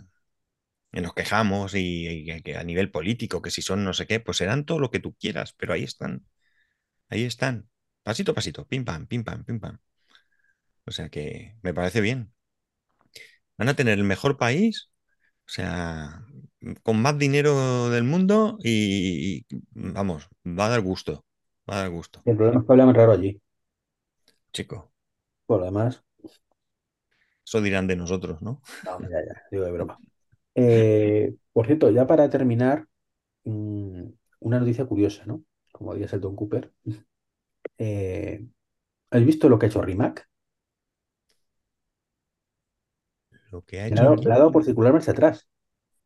nos 0.92 1.14
quejamos 1.14 1.74
y, 1.74 2.26
y 2.44 2.52
a 2.54 2.64
nivel 2.64 2.90
político, 2.90 3.42
que 3.42 3.50
si 3.50 3.62
son 3.62 3.84
no 3.84 3.92
sé 3.94 4.06
qué, 4.06 4.20
pues 4.20 4.38
serán 4.38 4.64
todo 4.64 4.78
lo 4.78 4.90
que 4.90 5.00
tú 5.00 5.14
quieras, 5.14 5.52
pero 5.56 5.72
ahí 5.72 5.82
están, 5.84 6.26
ahí 7.10 7.24
están. 7.24 7.68
Pasito 8.02 8.32
a 8.32 8.36
pasito, 8.36 8.66
pim 8.68 8.84
pam, 8.84 9.06
pim 9.06 9.24
pam, 9.24 9.44
pim 9.44 9.60
pam. 9.60 9.78
O 10.86 10.90
sea 10.92 11.08
que 11.10 11.56
me 11.62 11.74
parece 11.74 12.00
bien. 12.00 12.32
Van 13.58 13.68
a 13.68 13.74
tener 13.76 13.98
el 13.98 14.04
mejor 14.04 14.36
país, 14.38 14.90
o 15.46 15.50
sea, 15.52 16.26
con 16.82 17.00
más 17.02 17.18
dinero 17.18 17.90
del 17.90 18.04
mundo 18.04 18.58
y, 18.62 19.44
y, 19.50 19.62
vamos, 19.72 20.28
va 20.46 20.66
a 20.66 20.68
dar 20.70 20.80
gusto, 20.82 21.24
va 21.70 21.76
a 21.76 21.78
dar 21.80 21.90
gusto, 21.90 22.24
El 22.26 22.36
problema 22.36 22.60
es 22.60 22.66
que 22.66 22.72
hablan 22.72 22.94
raro 22.94 23.12
allí. 23.12 23.40
chico. 24.52 24.90
Por 25.46 25.60
lo 25.60 25.64
demás, 25.66 26.04
Eso 27.46 27.60
dirán 27.60 27.86
de 27.86 27.96
nosotros, 27.96 28.40
¿no? 28.42 28.60
no, 28.82 28.98
ya, 29.08 29.18
ya, 29.26 29.42
digo 29.50 29.64
de 29.64 29.72
broma. 29.72 29.98
Eh, 30.54 31.34
por 31.52 31.66
cierto, 31.66 31.90
ya 31.90 32.06
para 32.06 32.30
terminar, 32.30 32.86
mm, 33.44 34.04
una 34.40 34.60
noticia 34.60 34.86
curiosa, 34.86 35.24
¿no? 35.26 35.44
Como 35.72 35.94
diría 35.94 36.08
Sheldon 36.08 36.36
Cooper. 36.36 36.72
Eh, 37.78 38.44
¿has 39.10 39.24
visto 39.24 39.48
lo 39.48 39.58
que 39.58 39.66
ha 39.66 39.70
hecho 39.70 39.82
Rimac? 39.82 40.28
Lo 43.50 43.62
que 43.62 43.80
ha 43.80 43.86
hecho 43.86 44.16
le 44.16 44.32
ha 44.32 44.38
dado 44.38 44.52
por 44.52 44.64
circular 44.64 44.92
marcha 44.92 45.12
atrás. 45.12 45.48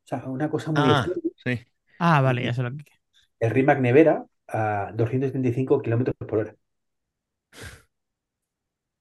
O 0.08 0.16
sea, 0.16 0.24
una 0.28 0.50
cosa 0.50 0.72
muy 0.72 0.94
Ah, 0.94 1.06
sí. 1.44 1.60
Ah, 1.98 2.20
vale, 2.22 2.44
ya 2.44 2.54
sé 2.54 2.62
lo 2.62 2.70
que. 2.76 2.84
El 3.40 3.50
Rimac 3.50 3.80
Nevera 3.80 4.24
a 4.46 4.92
235 4.94 5.82
kilómetros 5.82 6.14
por 6.28 6.38
hora. 6.38 6.54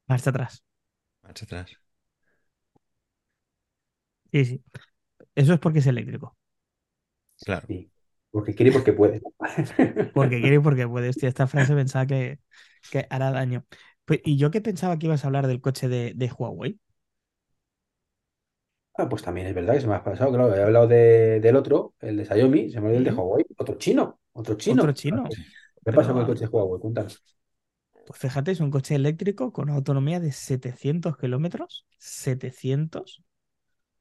Marcha 0.08 0.30
atrás. 0.32 0.63
Marcha 1.24 1.46
atrás. 1.46 1.78
Sí, 4.32 4.46
sí. 4.46 4.63
Eso 5.36 5.54
es 5.54 5.60
porque 5.60 5.80
es 5.80 5.88
eléctrico. 5.88 6.38
Claro. 7.46 7.67
Sí, 7.67 7.91
porque 8.32 8.56
quiere 8.56 8.70
y 8.72 8.74
porque 8.74 8.93
puede. 8.93 9.22
Porque 10.13 10.39
quiere 10.41 10.56
y 10.58 10.60
porque 10.60 10.88
puede. 10.88 11.10
Hostia, 11.10 11.30
esta 11.30 11.48
frase 11.48 11.76
pensaba 11.76 12.06
que, 12.08 12.39
que 12.89 13.06
hará 13.10 13.32
daño. 13.32 13.65
Pues, 14.06 14.22
y 14.26 14.38
yo 14.38 14.52
que 14.52 14.62
pensaba 14.62 14.98
que 14.98 15.06
ibas 15.08 15.24
a 15.24 15.28
hablar 15.28 15.48
del 15.48 15.62
coche 15.62 15.88
de, 15.89 16.13
de 16.15 16.32
Huawei. 16.32 16.80
Ah, 18.98 19.08
pues 19.10 19.22
también 19.24 19.48
es 19.48 19.54
verdad 19.56 19.76
que 19.76 19.82
se 19.82 19.88
me 19.88 19.96
ha 19.96 20.04
pasado, 20.04 20.32
claro. 20.32 20.56
He 20.56 20.64
hablado 20.64 20.88
de- 20.88 21.40
del 21.40 21.56
otro, 21.56 21.94
el 22.00 22.18
de 22.18 22.26
Xiaomi, 22.26 22.70
se 22.72 22.80
me 22.82 22.88
olvidó 22.88 22.98
el 23.00 23.04
de. 23.06 23.12
Huawei. 23.12 23.46
Otro 23.58 23.76
chino, 23.78 24.20
otro 24.34 24.56
chino. 24.56 24.82
Otro 24.84 24.92
chino. 24.94 25.24
¿Qué 25.86 25.92
Pero, 25.92 25.98
pasa 25.98 26.12
con 26.14 26.22
el 26.22 26.28
coche 26.28 26.42
de 26.46 26.48
Huawei? 26.48 26.80
Cuéntanos. 26.82 27.24
Pues 28.06 28.20
fíjate, 28.20 28.52
es 28.52 28.60
un 28.62 28.72
coche 28.72 28.96
eléctrico 28.96 29.52
con 29.52 29.66
una 29.66 29.76
autonomía 29.76 30.20
de 30.20 30.32
700 30.32 31.18
kilómetros. 31.18 31.86
700. 32.00 33.24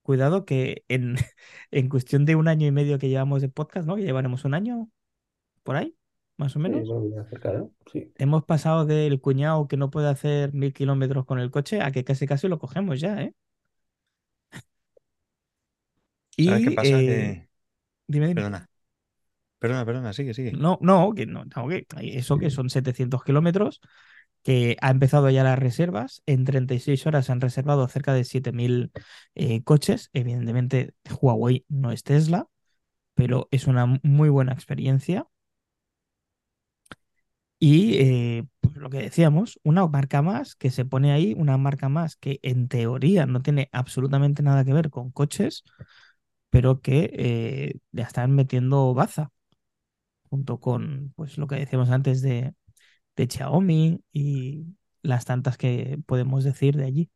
Cuidado 0.03 0.45
que 0.47 0.85
en, 0.89 1.17
en 1.71 1.89
cuestión 1.89 2.25
de 2.27 2.37
un 2.37 2.49
año 2.49 2.67
y 2.67 2.73
medio 2.73 2.99
que 2.99 3.09
llevamos 3.09 3.43
de 3.43 3.49
podcast, 3.49 3.87
¿no? 3.89 3.97
Que 3.97 4.03
llevaremos 4.03 4.45
un 4.45 4.55
año 4.55 4.91
por 5.65 5.77
ahí, 5.77 5.97
más 6.39 6.57
o 6.57 6.61
Sí, 6.61 6.63
menos. 6.63 6.89
bueno, 6.89 7.09
ya 7.15 7.25
cerca, 7.25 7.53
¿no? 7.53 7.73
Sí. 7.93 8.13
Hemos 8.17 8.45
pasado 8.45 8.87
del 8.87 9.21
cuñado 9.21 9.69
que 9.69 9.77
no 9.77 9.91
puede 9.91 10.09
hacer 10.09 10.53
mil 10.55 10.73
kilómetros 10.73 11.25
con 11.27 11.39
el 11.41 11.51
coche 11.51 11.81
a 11.83 11.93
que 11.93 12.05
casi 12.05 12.27
casi 12.27 12.49
lo 12.49 12.59
cogemos 12.59 13.01
ya, 13.01 13.23
¿eh? 13.23 13.35
¿Sabes 16.39 16.63
qué 16.63 16.71
Y 16.71 16.73
pasa? 16.73 17.03
eh, 17.07 17.49
dime, 18.09 18.29
dime. 18.29 18.49
Perdona. 18.49 18.69
Perdona, 19.59 19.85
perdona, 19.87 20.13
sigue, 20.13 20.35
sigue. 20.35 20.53
No, 20.55 20.79
no, 20.81 21.13
que 21.15 21.27
no, 21.27 21.45
no, 21.45 21.69
que 21.69 21.87
eso 22.01 22.39
que 22.39 22.51
son 22.51 22.71
700 22.71 23.25
kilómetros, 23.25 23.81
que 24.43 24.77
ha 24.81 24.91
empezado 24.91 25.31
ya 25.31 25.45
las 25.45 25.59
reservas. 25.59 26.23
En 26.27 26.45
36 26.45 27.07
horas 27.07 27.27
se 27.27 27.33
han 27.33 27.41
reservado 27.41 27.89
cerca 27.89 28.15
de 28.15 28.25
7.000 28.25 28.93
eh, 29.35 29.63
coches. 29.65 30.11
Evidentemente, 30.13 30.95
Huawei 31.21 31.65
no 31.69 31.93
es 31.93 32.05
Tesla, 32.05 32.49
pero 33.15 33.49
es 33.53 33.67
una 33.69 33.87
muy 34.05 34.31
buena 34.31 34.53
experiencia. 34.53 35.27
Y 37.59 37.97
eh, 38.01 38.45
pues 38.61 38.77
lo 38.77 38.91
que 38.91 38.99
decíamos, 38.99 39.59
una 39.65 39.87
marca 39.87 40.21
más 40.23 40.57
que 40.57 40.71
se 40.71 40.85
pone 40.85 41.13
ahí, 41.13 41.35
una 41.37 41.57
marca 41.57 41.89
más 41.89 42.17
que 42.17 42.39
en 42.43 42.69
teoría 42.69 43.25
no 43.27 43.41
tiene 43.43 43.69
absolutamente 43.73 44.43
nada 44.43 44.65
que 44.65 44.75
ver 44.75 44.91
con 44.91 45.11
coches, 45.11 45.65
pero 46.57 46.81
que 46.81 47.11
eh, 47.13 47.81
ya 47.93 48.05
están 48.05 48.35
metiendo 48.35 48.95
baza, 48.95 49.31
junto 50.31 50.59
con 50.59 51.13
pues 51.15 51.37
lo 51.37 51.47
que 51.49 51.57
decíamos 51.57 51.91
antes 51.91 52.23
de, 52.23 52.55
de 53.15 53.27
Xiaomi 53.27 54.01
y 54.11 54.65
las 55.03 55.27
tantas 55.27 55.59
que 55.59 55.99
podemos 56.07 56.45
decir 56.45 56.75
de 56.79 56.87
allí. 56.87 57.11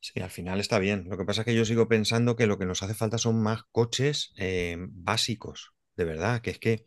Sí, 0.00 0.18
al 0.20 0.30
final 0.30 0.58
está 0.58 0.80
bien. 0.80 1.06
Lo 1.08 1.16
que 1.16 1.24
pasa 1.24 1.42
es 1.42 1.44
que 1.44 1.54
yo 1.54 1.64
sigo 1.64 1.86
pensando 1.86 2.34
que 2.34 2.48
lo 2.48 2.58
que 2.58 2.66
nos 2.66 2.82
hace 2.82 2.94
falta 2.94 3.16
son 3.16 3.40
más 3.40 3.62
coches 3.70 4.32
eh, 4.36 4.76
básicos, 4.90 5.72
de 5.94 6.04
verdad, 6.04 6.40
que 6.42 6.50
es 6.50 6.58
que 6.58 6.84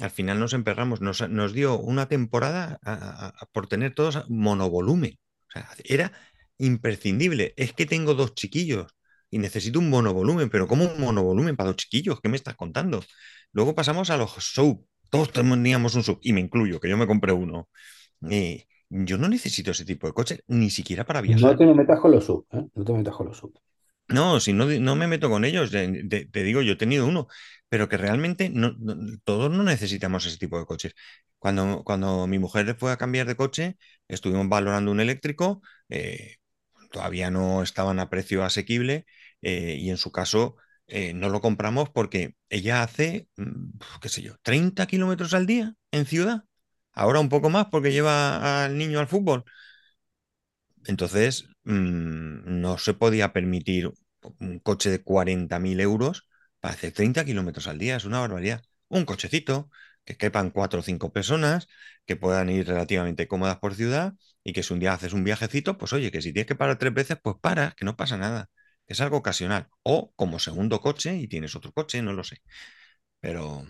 al 0.00 0.10
final 0.10 0.38
nos 0.38 0.52
emperramos. 0.52 1.00
Nos, 1.00 1.26
nos 1.30 1.54
dio 1.54 1.78
una 1.78 2.08
temporada 2.08 2.78
por 3.52 3.68
tener 3.68 3.94
todos 3.94 4.28
monovolumen. 4.28 5.18
O 5.48 5.52
sea, 5.52 5.70
era 5.82 6.12
imprescindible. 6.58 7.54
Es 7.56 7.72
que 7.72 7.86
tengo 7.86 8.12
dos 8.12 8.34
chiquillos 8.34 8.94
y 9.30 9.38
necesito 9.38 9.78
un 9.78 9.90
monovolumen, 9.90 10.50
pero 10.50 10.66
¿cómo 10.68 10.84
un 10.86 11.00
monovolumen 11.00 11.56
para 11.56 11.68
dos 11.68 11.76
chiquillos? 11.76 12.20
¿Qué 12.20 12.28
me 12.28 12.36
estás 12.36 12.56
contando? 12.56 13.02
Luego 13.52 13.74
pasamos 13.74 14.10
a 14.10 14.16
los 14.16 14.32
sub. 14.32 14.86
Todos 15.10 15.32
teníamos 15.32 15.94
un 15.94 16.02
sub, 16.04 16.18
y 16.22 16.32
me 16.32 16.40
incluyo, 16.40 16.80
que 16.80 16.88
yo 16.88 16.96
me 16.96 17.06
compré 17.06 17.32
uno. 17.32 17.68
Eh, 18.30 18.66
yo 18.90 19.18
no 19.18 19.28
necesito 19.28 19.72
ese 19.72 19.84
tipo 19.86 20.06
de 20.08 20.14
coche, 20.14 20.40
ni 20.48 20.70
siquiera 20.70 21.04
para 21.06 21.20
No 21.42 21.52
viajar. 21.52 21.56
te 21.56 21.64
me 21.64 21.72
metas 21.72 21.98
con 21.98 22.10
los 22.10 22.24
sub, 22.26 22.46
¿eh? 22.52 22.68
No 22.74 22.84
te 22.84 22.92
metas 22.92 23.16
con 23.16 23.26
los 23.28 23.38
sub. 23.38 23.58
No, 24.08 24.40
si 24.40 24.52
no, 24.52 24.66
no 24.66 24.96
me 24.96 25.06
meto 25.06 25.30
con 25.30 25.44
ellos, 25.44 25.70
de- 25.70 26.26
te 26.32 26.42
digo, 26.42 26.62
yo 26.62 26.72
he 26.72 26.76
tenido 26.76 27.06
uno, 27.06 27.28
pero 27.68 27.88
que 27.88 27.96
realmente 27.96 28.50
no, 28.50 28.72
no- 28.78 28.96
todos 29.24 29.50
no 29.52 29.62
necesitamos 29.62 30.26
ese 30.26 30.36
tipo 30.38 30.58
de 30.58 30.66
coches. 30.66 30.94
Cuando, 31.38 31.84
cuando 31.84 32.26
mi 32.26 32.38
mujer 32.40 32.76
fue 32.78 32.90
a 32.92 32.96
cambiar 32.96 33.26
de 33.28 33.36
coche, 33.36 33.76
estuvimos 34.08 34.48
valorando 34.48 34.90
un 34.90 34.98
eléctrico, 35.00 35.62
eh, 35.88 36.36
todavía 36.92 37.30
no 37.30 37.62
estaban 37.62 38.00
a 38.00 38.10
precio 38.10 38.44
asequible 38.44 39.06
eh, 39.42 39.76
y 39.78 39.90
en 39.90 39.96
su 39.96 40.12
caso 40.12 40.56
eh, 40.86 41.12
no 41.14 41.28
lo 41.28 41.40
compramos 41.40 41.90
porque 41.90 42.34
ella 42.48 42.82
hace, 42.82 43.28
mm, 43.36 43.78
qué 44.00 44.08
sé 44.08 44.22
yo, 44.22 44.34
30 44.42 44.86
kilómetros 44.86 45.34
al 45.34 45.46
día 45.46 45.74
en 45.92 46.06
ciudad. 46.06 46.44
Ahora 46.92 47.20
un 47.20 47.28
poco 47.28 47.50
más 47.50 47.66
porque 47.70 47.92
lleva 47.92 48.64
al 48.64 48.76
niño 48.78 48.98
al 49.00 49.08
fútbol. 49.08 49.44
Entonces, 50.86 51.44
mm, 51.64 52.60
no 52.60 52.78
se 52.78 52.94
podía 52.94 53.32
permitir 53.32 53.90
un 54.38 54.58
coche 54.60 54.90
de 54.90 55.02
40.000 55.02 55.80
euros 55.80 56.26
para 56.60 56.74
hacer 56.74 56.92
30 56.92 57.24
kilómetros 57.24 57.66
al 57.68 57.78
día. 57.78 57.96
Es 57.96 58.04
una 58.04 58.20
barbaridad. 58.20 58.62
Un 58.88 59.04
cochecito 59.04 59.70
que 60.04 60.16
quepan 60.16 60.50
cuatro 60.50 60.80
o 60.80 60.82
cinco 60.82 61.12
personas, 61.12 61.68
que 62.06 62.16
puedan 62.16 62.48
ir 62.50 62.66
relativamente 62.66 63.28
cómodas 63.28 63.58
por 63.58 63.74
ciudad 63.74 64.14
y 64.42 64.52
que 64.52 64.62
si 64.62 64.72
un 64.72 64.80
día 64.80 64.94
haces 64.94 65.12
un 65.12 65.24
viajecito, 65.24 65.76
pues 65.78 65.92
oye, 65.92 66.10
que 66.10 66.22
si 66.22 66.32
tienes 66.32 66.46
que 66.48 66.54
parar 66.54 66.78
tres 66.78 66.94
veces, 66.94 67.18
pues 67.22 67.36
paras, 67.40 67.74
que 67.74 67.84
no 67.84 67.96
pasa 67.96 68.16
nada. 68.16 68.48
Es 68.90 69.00
algo 69.02 69.18
ocasional. 69.18 69.68
O 69.84 70.12
como 70.16 70.38
segundo 70.40 70.80
coche 70.82 71.16
y 71.16 71.28
tienes 71.28 71.56
otro 71.56 71.72
coche, 71.72 72.02
no 72.02 72.14
lo 72.14 72.24
sé. 72.24 72.42
Pero, 73.20 73.64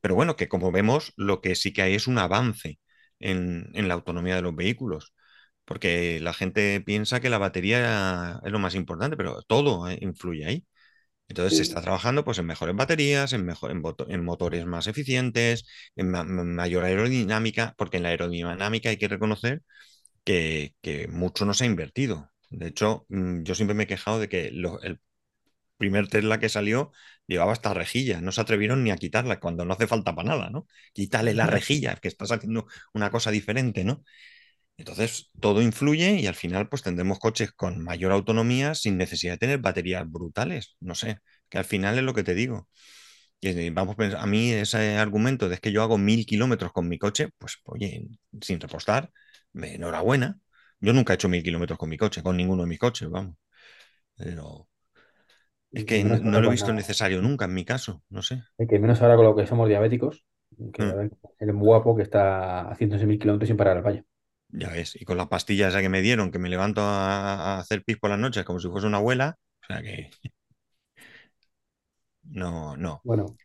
pero 0.00 0.14
bueno, 0.14 0.36
que 0.36 0.48
como 0.48 0.72
vemos, 0.72 1.12
lo 1.16 1.40
que 1.40 1.54
sí 1.56 1.72
que 1.72 1.82
hay 1.82 1.94
es 1.94 2.06
un 2.08 2.18
avance 2.18 2.80
en, 3.20 3.70
en 3.74 3.88
la 3.88 3.94
autonomía 3.94 4.36
de 4.36 4.42
los 4.42 4.56
vehículos. 4.56 5.14
Porque 5.66 6.20
la 6.20 6.34
gente 6.34 6.80
piensa 6.82 7.20
que 7.20 7.30
la 7.30 7.38
batería 7.38 8.40
es 8.44 8.52
lo 8.52 8.58
más 8.60 8.74
importante, 8.76 9.16
pero 9.16 9.42
todo 9.44 9.88
eh, 9.90 9.98
influye 10.02 10.46
ahí. 10.46 10.66
Entonces 11.28 11.56
se 11.56 11.62
está 11.62 11.80
trabajando 11.82 12.24
pues, 12.24 12.38
en 12.38 12.46
mejores 12.46 12.76
baterías, 12.76 13.32
en, 13.32 13.46
mejor, 13.46 13.70
en, 13.72 13.82
en 14.08 14.24
motores 14.24 14.66
más 14.66 14.86
eficientes, 14.88 15.64
en 15.96 16.10
ma- 16.10 16.24
ma- 16.24 16.44
mayor 16.44 16.84
aerodinámica, 16.84 17.74
porque 17.78 17.98
en 17.98 18.04
la 18.04 18.10
aerodinámica 18.10 18.90
hay 18.90 18.98
que 18.98 19.08
reconocer 19.08 19.62
que, 20.24 20.74
que 20.82 21.08
mucho 21.08 21.46
no 21.46 21.54
se 21.54 21.64
ha 21.64 21.68
invertido. 21.68 22.31
De 22.52 22.68
hecho, 22.68 23.06
mm, 23.08 23.42
yo 23.44 23.54
siempre 23.54 23.74
me 23.74 23.84
he 23.84 23.86
quejado 23.86 24.18
de 24.20 24.28
que 24.28 24.50
lo- 24.52 24.80
el 24.82 25.00
primer 25.78 26.08
Tesla 26.08 26.38
que 26.40 26.48
salió 26.48 26.92
llevaba 27.26 27.52
hasta 27.52 27.74
rejilla, 27.74 28.20
no 28.20 28.32
se 28.32 28.40
atrevieron 28.40 28.84
ni 28.84 28.90
a 28.90 28.96
quitarla 28.96 29.40
cuando 29.40 29.64
no 29.64 29.74
hace 29.74 29.86
falta 29.88 30.14
para 30.14 30.28
nada, 30.30 30.50
¿no? 30.50 30.66
Quítale 30.94 31.34
la 31.34 31.46
rejilla, 31.46 31.96
que 31.96 32.08
estás 32.08 32.32
haciendo 32.32 32.66
una 32.94 33.10
cosa 33.10 33.30
diferente, 33.32 33.84
¿no? 33.84 34.04
Entonces, 34.76 35.30
todo 35.40 35.62
influye 35.62 36.20
y 36.20 36.26
al 36.26 36.34
final 36.34 36.68
pues 36.68 36.82
tendremos 36.82 37.18
coches 37.18 37.52
con 37.52 37.82
mayor 37.84 38.12
autonomía 38.12 38.74
sin 38.74 38.96
necesidad 38.98 39.34
de 39.34 39.38
tener 39.38 39.58
baterías 39.60 40.10
brutales. 40.10 40.76
No 40.80 40.94
sé, 40.94 41.18
que 41.48 41.58
al 41.58 41.64
final 41.64 41.98
es 41.98 42.04
lo 42.04 42.14
que 42.14 42.24
te 42.24 42.34
digo. 42.34 42.68
Que, 43.40 43.50
eh, 43.68 43.70
vamos, 43.72 43.96
pens- 43.96 44.16
a 44.18 44.26
mí 44.26 44.52
ese 44.52 44.96
argumento 44.98 45.48
de 45.48 45.58
que 45.58 45.72
yo 45.72 45.82
hago 45.82 45.98
mil 45.98 46.26
kilómetros 46.26 46.72
con 46.72 46.88
mi 46.88 46.98
coche, 46.98 47.30
pues 47.38 47.58
oye, 47.64 48.06
sin 48.40 48.60
repostar, 48.60 49.10
enhorabuena. 49.54 50.38
Yo 50.82 50.92
nunca 50.92 51.14
he 51.14 51.16
hecho 51.16 51.28
mil 51.30 51.42
kilómetros 51.42 51.78
con 51.78 51.88
mi 51.88 51.96
coche, 51.98 52.22
con 52.22 52.36
ninguno 52.36 52.62
de 52.64 52.68
mis 52.68 52.78
coches, 52.78 53.08
vamos. 53.10 53.36
Pero 54.16 54.68
es 55.74 55.84
que 55.84 56.02
no 56.04 56.40
lo 56.40 56.46
he 56.48 56.50
visto 56.50 56.72
necesario 56.72 57.20
nunca 57.22 57.44
en 57.44 57.52
mi 57.54 57.64
caso, 57.66 58.02
no 58.08 58.22
sé. 58.22 58.42
y 58.58 58.66
que 58.66 58.78
menos 58.78 59.00
ahora 59.02 59.16
con 59.16 59.24
lo 59.26 59.36
que 59.36 59.46
somos 59.46 59.68
diabéticos, 59.68 60.24
que 60.72 60.82
Mm, 60.82 60.96
muy 61.52 61.66
guapo 61.66 61.96
que 61.96 62.02
está 62.02 62.70
haciéndose 62.70 63.06
mil 63.06 63.18
kilómetros 63.18 63.48
sin 63.48 63.56
parar 63.56 63.76
al 63.78 63.82
baño. 63.82 64.04
ya 64.48 64.68
ves, 64.70 64.96
y 65.00 65.04
con 65.04 65.16
las 65.16 65.28
pastillas 65.28 65.74
que 65.74 65.88
me 65.88 66.02
dieron, 66.02 66.30
que 66.30 66.38
me 66.38 66.48
levanto 66.50 66.82
a, 66.82 67.56
a 67.56 67.58
hacer 67.60 67.84
pis 67.84 67.98
por 67.98 68.10
las 68.10 68.18
noches 68.18 68.44
como 68.44 68.60
si 68.60 68.68
fuese 68.68 68.86
una 68.86 68.98
abuela, 68.98 69.38
o 69.62 69.66
sea 69.66 69.82
que 69.82 70.10
no, 72.24 72.76
no, 72.76 73.04
Bueno, 73.04 73.38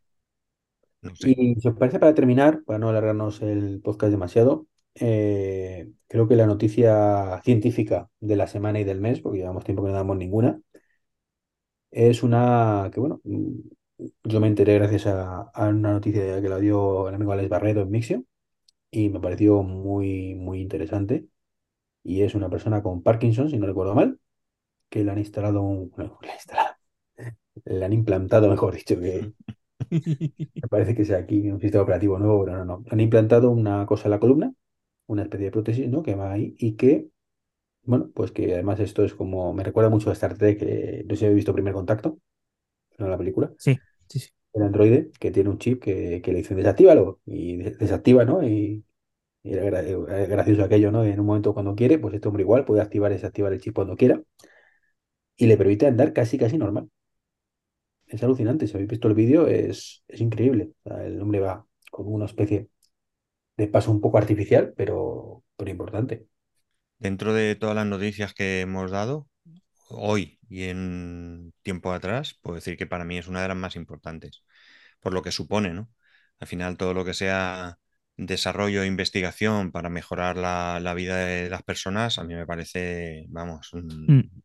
no 1.02 1.15
sé. 1.15 1.34
y 1.34 1.56
si 1.60 1.67
os 1.67 1.76
parece 1.78 2.00
para 2.00 2.13
terminar, 2.13 2.63
para 2.65 2.80
no 2.80 2.89
alargarnos 2.89 3.41
el 3.41 3.82
podcast 3.84 4.12
demasiado, 4.12 4.67
eh, 5.01 5.91
creo 6.07 6.27
que 6.27 6.36
la 6.36 6.45
noticia 6.47 7.41
científica 7.43 8.10
de 8.19 8.36
la 8.36 8.47
semana 8.47 8.79
y 8.79 8.83
del 8.83 9.01
mes, 9.01 9.21
porque 9.21 9.39
llevamos 9.39 9.63
tiempo 9.65 9.83
que 9.83 9.89
no 9.89 9.95
damos 9.95 10.17
ninguna, 10.17 10.62
es 11.91 12.23
una 12.23 12.89
que, 12.93 12.99
bueno, 12.99 13.21
mm, 13.23 13.51
yo 14.23 14.39
me 14.39 14.47
enteré 14.47 14.75
gracias 14.75 15.07
a, 15.07 15.41
a 15.53 15.67
una 15.69 15.93
noticia 15.93 16.41
que 16.41 16.49
la 16.49 16.60
dio 16.60 17.10
el 17.10 17.15
amigo 17.15 17.31
Alex 17.31 17.49
Barredo 17.49 17.81
en 17.81 17.91
Mixio 17.91 18.23
y 18.91 19.10
me 19.10 19.19
pareció 19.19 19.63
muy, 19.63 20.36
muy 20.36 20.62
interesante. 20.62 21.27
Y 22.03 22.23
es 22.23 22.36
una 22.36 22.49
persona 22.49 22.83
con 22.83 23.03
Parkinson, 23.03 23.49
si 23.49 23.57
no 23.57 23.67
recuerdo 23.67 23.95
mal, 23.95 24.19
que 24.89 25.03
le 25.03 25.12
han 25.12 25.19
instalado 25.19 25.62
un, 25.63 25.91
bueno, 25.91 26.19
le 26.23 26.29
han 26.31 26.36
instalado, 26.38 26.75
le 27.65 27.86
han 27.86 27.93
implantado, 27.93 28.49
mejor 28.49 28.75
dicho, 28.75 28.99
que 28.99 29.33
me 30.62 30.67
parece 30.69 30.95
que 30.95 31.05
sea 31.05 31.17
aquí 31.19 31.49
un 31.51 31.60
sistema 31.62 31.83
operativo 31.83 32.19
nuevo, 32.19 32.45
pero 32.45 32.57
no, 32.57 32.65
no. 32.65 32.83
Han 32.89 32.99
implantado 32.99 33.51
una 33.51 33.86
cosa 33.86 34.05
en 34.07 34.12
la 34.12 34.19
columna, 34.19 34.53
una 35.08 35.24
especie 35.24 35.46
de 35.48 35.52
prótesis, 35.52 35.89
¿no? 35.89 36.04
Que 36.04 36.15
va 36.15 36.32
ahí 36.34 36.56
y 36.60 36.76
que, 36.76 37.10
bueno, 37.84 38.12
pues 38.15 38.32
que 38.32 38.54
además 38.54 38.80
esto 38.82 39.04
es 39.06 39.13
como, 39.15 39.54
me 39.54 39.63
recuerda 39.63 39.89
mucho 39.91 40.10
a 40.10 40.13
Star 40.13 40.38
Trek, 40.38 40.60
que 40.60 41.06
no 41.08 41.15
sé 41.15 41.20
si 41.22 41.26
habéis 41.26 41.38
visto 41.38 41.54
Primer 41.54 41.74
Contacto, 41.74 42.20
¿no? 43.00 43.10
la 43.10 43.17
película. 43.17 43.54
Sí, 43.58 43.82
sí, 44.10 44.20
sí. 44.20 44.30
El 44.54 44.63
androide 44.63 45.12
que 45.20 45.32
tiene 45.32 45.50
un 45.50 45.58
chip 45.60 45.82
que, 45.84 46.22
que 46.24 46.32
le 46.32 46.39
dicen 46.39 46.58
desactívalo 46.58 47.20
y 47.26 47.58
de- 47.58 47.72
desactiva, 47.72 48.26
¿no? 48.26 48.43
Y, 48.43 48.84
y 49.43 49.54
era 49.54 49.65
gra- 49.65 49.84
era 50.10 50.26
gracioso 50.28 50.63
aquello, 50.65 50.91
¿no? 50.91 51.06
En 51.06 51.20
un 51.20 51.26
momento 51.28 51.54
cuando 51.54 51.76
quiere, 51.76 52.00
pues 52.00 52.15
este 52.15 52.28
hombre 52.30 52.43
igual 52.43 52.65
puede 52.65 52.82
activar 52.82 53.12
y 53.12 53.15
desactivar 53.15 53.54
el 53.54 53.62
chip 53.62 53.76
cuando 53.76 53.98
quiera 53.98 54.22
y 55.36 55.48
le 55.48 55.58
permite 55.58 55.88
andar 55.88 56.13
casi, 56.13 56.38
casi 56.38 56.58
normal. 56.60 56.89
Es 58.08 58.24
alucinante, 58.24 58.67
si 58.67 58.74
habéis 58.76 58.89
visto 58.89 59.08
el 59.08 59.13
vídeo 59.15 59.48
es, 59.48 60.04
es 60.08 60.22
increíble. 60.22 60.72
O 60.86 60.89
sea, 60.89 61.06
el 61.06 61.22
hombre 61.22 61.39
va 61.41 61.65
con 61.91 62.08
una 62.08 62.26
especie 62.26 62.70
de 63.58 63.67
paso 63.67 63.91
un 63.91 64.02
poco 64.02 64.17
artificial, 64.17 64.74
pero, 64.78 65.43
pero 65.56 65.72
importante. 65.72 66.28
Dentro 67.00 67.34
de 67.34 67.56
todas 67.56 67.76
las 67.76 67.86
noticias 67.86 68.34
que 68.34 68.62
hemos 68.62 68.91
dado 68.91 69.28
hoy 69.89 70.39
y 70.50 70.65
en 70.65 71.54
tiempo 71.63 71.91
atrás, 71.93 72.39
puedo 72.41 72.56
decir 72.56 72.78
que 72.78 72.88
para 72.88 73.06
mí 73.06 73.17
es 73.17 73.28
una 73.28 73.41
de 73.41 73.50
las 73.50 73.58
más 73.58 73.76
importantes, 73.76 74.43
por 75.02 75.13
lo 75.13 75.22
que 75.22 75.32
supone, 75.32 75.74
¿no? 75.74 75.89
Al 76.39 76.48
final, 76.48 76.78
todo 76.78 76.93
lo 76.93 77.06
que 77.06 77.13
sea 77.13 77.80
desarrollo 78.17 78.84
e 78.84 78.88
investigación 78.88 79.72
para 79.72 79.89
mejorar 79.89 80.38
la, 80.38 80.80
la 80.82 80.93
vida 80.93 81.17
de 81.17 81.50
las 81.50 81.63
personas, 81.63 82.17
a 82.20 82.24
mí 82.24 82.36
me 82.36 82.46
parece, 82.48 83.26
vamos, 83.30 83.70
mm, 83.74 84.10
Mm, 84.10 84.41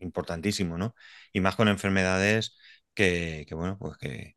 importantísimo, 0.00 0.78
¿no? 0.78 0.94
Y 1.32 1.40
más 1.40 1.56
con 1.56 1.68
enfermedades 1.68 2.56
que, 2.94 3.44
que, 3.48 3.54
bueno, 3.54 3.78
pues 3.78 3.96
que, 3.98 4.35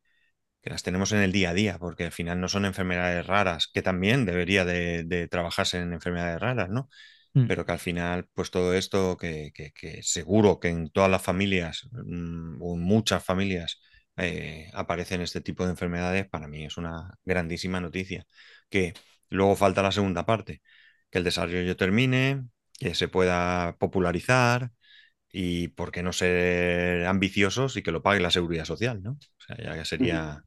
que 0.62 0.70
las 0.70 0.82
tenemos 0.82 1.12
en 1.12 1.20
el 1.20 1.32
día 1.32 1.50
a 1.50 1.54
día, 1.54 1.78
porque 1.78 2.04
al 2.04 2.12
final 2.12 2.40
no 2.40 2.48
son 2.48 2.64
enfermedades 2.66 3.26
raras, 3.26 3.68
que 3.72 3.82
también 3.82 4.26
debería 4.26 4.64
de, 4.64 5.04
de 5.04 5.28
trabajarse 5.28 5.78
en 5.78 5.92
enfermedades 5.92 6.40
raras, 6.40 6.68
¿no? 6.70 6.88
mm. 7.34 7.46
Pero 7.46 7.66
que 7.66 7.72
al 7.72 7.78
final, 7.80 8.28
pues 8.34 8.50
todo 8.50 8.74
esto, 8.74 9.16
que, 9.16 9.52
que- 9.54 9.72
que 9.72 10.02
seguro 10.02 10.60
que 10.60 10.68
en 10.68 10.90
todas 10.90 11.10
las 11.10 11.22
familias, 11.22 11.88
mm, 11.92 12.62
o 12.62 12.74
en 12.76 12.82
muchas 12.82 13.24
familias, 13.24 13.80
eh, 14.16 14.70
aparecen 14.74 15.20
este 15.20 15.40
tipo 15.40 15.64
de 15.64 15.70
enfermedades, 15.70 16.28
para 16.28 16.46
mí 16.48 16.64
es 16.64 16.76
una 16.76 17.12
grandísima 17.24 17.80
noticia. 17.80 18.26
Que 18.68 18.94
luego 19.30 19.56
falta 19.56 19.82
la 19.82 19.92
segunda 19.92 20.26
parte, 20.26 20.62
que 21.10 21.18
el 21.18 21.24
desarrollo 21.24 21.76
termine, 21.76 22.44
que 22.78 22.94
se 22.94 23.08
pueda 23.08 23.76
popularizar 23.78 24.70
y 25.32 25.68
por 25.68 25.92
qué 25.92 26.02
no 26.02 26.12
ser 26.12 27.06
ambiciosos 27.06 27.76
y 27.76 27.82
que 27.82 27.92
lo 27.92 28.02
pague 28.02 28.20
la 28.20 28.30
seguridad 28.30 28.64
social, 28.64 29.02
¿no? 29.02 29.12
O 29.12 29.18
sea, 29.46 29.56
ya 29.58 29.74
que 29.74 29.84
sería, 29.84 30.44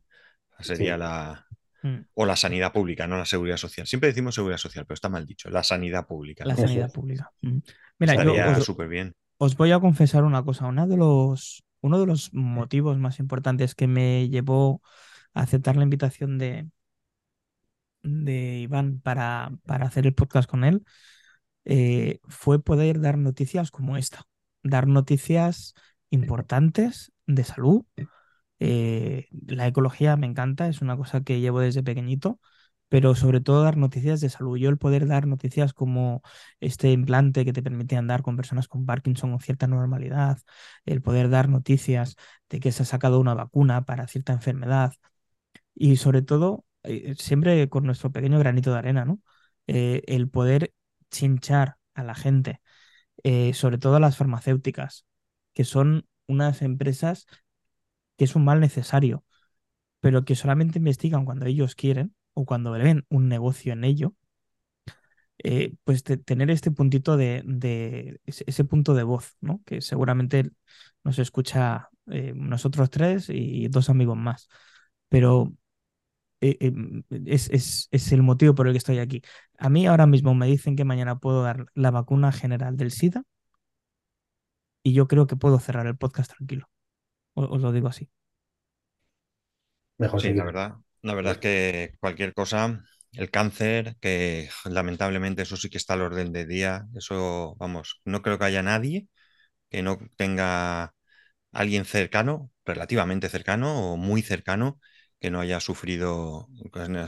sería 0.64 0.94
Sí. 0.94 1.00
la... 1.00 1.46
Mm. 1.82 2.06
O 2.14 2.26
la 2.26 2.36
sanidad 2.38 2.72
pública, 2.72 3.08
no 3.08 3.18
la 3.18 3.26
seguridad 3.26 3.58
social. 3.58 3.86
Siempre 3.88 4.08
decimos 4.10 4.36
seguridad 4.36 4.58
social, 4.58 4.86
pero 4.86 4.96
está 4.96 5.10
mal 5.10 5.26
dicho. 5.26 5.50
La 5.50 5.64
sanidad 5.64 6.08
pública. 6.08 6.46
La 6.46 6.56
sanidad 6.56 6.92
pública. 6.92 7.32
Mm. 7.42 7.58
Mira, 8.00 8.16
yo 8.16 8.22
Estaría 8.22 8.58
os, 8.58 8.64
súper 8.64 8.88
bien. 8.88 9.14
os 9.38 9.56
voy 9.58 9.72
a 9.72 9.80
confesar 9.80 10.24
una 10.24 10.44
cosa. 10.44 10.66
Uno 10.68 10.88
de 10.88 10.98
los, 10.98 11.64
uno 11.82 12.00
de 12.00 12.06
los 12.06 12.34
motivos 12.34 12.98
más 13.00 13.20
importantes 13.20 13.76
que 13.76 13.88
me 13.88 14.30
llevó 14.30 14.82
a 15.34 15.42
aceptar 15.42 15.76
la 15.76 15.84
invitación 15.84 16.38
de, 16.38 16.70
de 18.02 18.60
Iván 18.60 19.00
para, 19.00 19.52
para 19.66 19.86
hacer 19.88 20.06
el 20.08 20.14
podcast 20.14 20.50
con 20.50 20.64
él 20.64 20.84
eh, 21.66 22.20
fue 22.28 22.62
poder 22.62 23.00
dar 23.00 23.18
noticias 23.18 23.72
como 23.72 23.98
esta. 23.98 24.24
dar 24.64 24.88
noticias 24.88 25.74
importantes 26.10 27.12
de 27.26 27.44
salud. 27.44 27.86
Eh, 28.66 29.28
la 29.48 29.68
ecología 29.68 30.16
me 30.18 30.28
encanta, 30.28 30.68
es 30.70 30.82
una 30.82 30.96
cosa 30.98 31.22
que 31.22 31.40
llevo 31.42 31.60
desde 31.60 31.84
pequeñito, 31.84 32.40
pero 32.90 33.16
sobre 33.16 33.42
todo 33.42 33.64
dar 33.64 33.76
noticias 33.78 34.22
de 34.22 34.30
salud. 34.30 34.58
Yo 34.58 34.70
el 34.70 34.78
poder 34.78 35.08
dar 35.08 35.28
noticias 35.28 35.74
como 35.74 36.22
este 36.60 36.92
implante 36.92 37.44
que 37.46 37.54
te 37.54 37.64
permite 37.64 37.98
andar 37.98 38.22
con 38.24 38.36
personas 38.38 38.68
con 38.68 38.86
Parkinson 38.86 39.32
con 39.32 39.40
cierta 39.42 39.68
normalidad, 39.68 40.38
el 40.86 41.02
poder 41.02 41.30
dar 41.30 41.50
noticias 41.50 42.16
de 42.50 42.60
que 42.60 42.72
se 42.72 42.84
ha 42.84 42.86
sacado 42.86 43.20
una 43.20 43.34
vacuna 43.34 43.84
para 43.86 44.08
cierta 44.08 44.34
enfermedad 44.34 44.94
y 45.76 45.98
sobre 45.98 46.22
todo, 46.22 46.66
eh, 46.84 47.16
siempre 47.18 47.70
con 47.70 47.86
nuestro 47.86 48.12
pequeño 48.12 48.40
granito 48.40 48.72
de 48.72 48.80
arena, 48.80 49.06
¿no? 49.06 49.20
Eh, 49.68 50.04
el 50.08 50.30
poder 50.30 50.74
chinchar 51.12 51.78
a 51.94 52.04
la 52.04 52.16
gente, 52.16 52.62
eh, 53.24 53.54
sobre 53.54 53.78
todo 53.78 53.98
a 53.98 54.00
las 54.00 54.18
farmacéuticas, 54.18 55.06
que 55.54 55.64
son 55.66 56.08
unas 56.28 56.62
empresas 56.62 57.28
es 58.24 58.36
un 58.36 58.46
mal 58.46 58.60
necesario, 58.60 59.24
pero 60.02 60.26
que 60.26 60.36
solamente 60.36 60.80
investigan 60.80 61.26
cuando 61.26 61.46
ellos 61.46 61.76
quieren 61.76 62.16
o 62.34 62.46
cuando 62.46 62.72
ven 62.72 63.06
un 63.10 63.30
negocio 63.30 63.74
en 63.74 63.84
ello, 63.84 64.16
pues 65.84 66.04
tener 66.04 66.50
este 66.52 66.72
puntito 66.72 67.18
de, 67.18 68.20
ese, 68.26 68.64
punto 68.64 68.94
de 68.94 69.04
voz, 69.04 69.36
¿no? 69.42 69.62
Que 69.66 69.82
seguramente 69.82 70.52
nos 71.04 71.20
escucha 71.20 71.90
nosotros 72.06 72.90
tres 72.90 73.30
y 73.30 73.68
dos 73.70 73.90
amigos 73.90 74.18
más. 74.18 74.48
Pero 75.10 75.54
eh, 76.44 76.74
es, 77.26 77.90
el 78.12 78.24
motivo 78.24 78.54
por 78.56 78.68
el 78.68 78.74
que 78.74 78.78
estoy 78.78 79.00
aquí. 79.00 79.22
A 79.58 79.70
mí 79.70 79.88
ahora 79.88 80.08
mismo 80.08 80.36
me 80.36 80.48
dicen 80.48 80.76
que 80.76 80.84
mañana 80.86 81.18
puedo 81.20 81.42
dar 81.44 81.68
la 81.74 81.92
vacuna 81.92 82.32
general 82.34 82.76
del 82.78 82.92
SIDA 82.92 83.24
y 84.84 84.94
yo 84.94 85.08
creo 85.08 85.28
que 85.28 85.36
puedo 85.36 85.60
cerrar 85.60 85.88
el 85.88 85.98
podcast 85.98 86.32
tranquilo. 86.34 86.68
Os, 87.36 87.62
lo 87.62 87.72
digo 87.72 87.88
así. 87.90 88.10
Mejor 89.98 90.22
sí, 90.22 90.34
la 90.34 90.44
verdad. 90.44 90.74
La 91.02 91.14
verdad 91.14 91.34
es 91.34 91.40
que 91.40 91.96
cualquier 92.00 92.34
cosa, 92.34 92.84
el 93.14 93.30
cáncer, 93.32 93.96
que 94.02 94.50
lamentablemente 94.66 95.42
eso 95.44 95.58
sí 95.58 95.70
que 95.70 95.78
está 95.78 95.94
al 95.94 96.02
orden 96.02 96.32
del 96.32 96.48
día, 96.48 96.86
eso, 96.96 97.56
vamos, 97.60 98.02
no 98.06 98.22
creo 98.22 98.40
que 98.40 98.46
haya 98.46 98.64
nadie 98.64 99.08
que 99.70 99.84
no 99.84 100.00
tenga 100.18 100.94
alguien 101.54 101.86
cercano, 101.86 102.52
relativamente 102.66 103.30
cercano 103.30 103.94
o 103.94 103.98
muy 103.98 104.22
cercano, 104.24 104.80
que 105.22 105.32
no 105.32 105.40
haya 105.42 105.60
sufrido, 105.62 106.48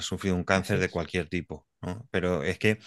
sufrido 0.02 0.36
un 0.36 0.44
cáncer 0.46 0.80
de 0.80 0.90
cualquier 0.90 1.30
tipo. 1.30 1.68
Pero 2.12 2.44
es 2.44 2.60
que 2.60 2.80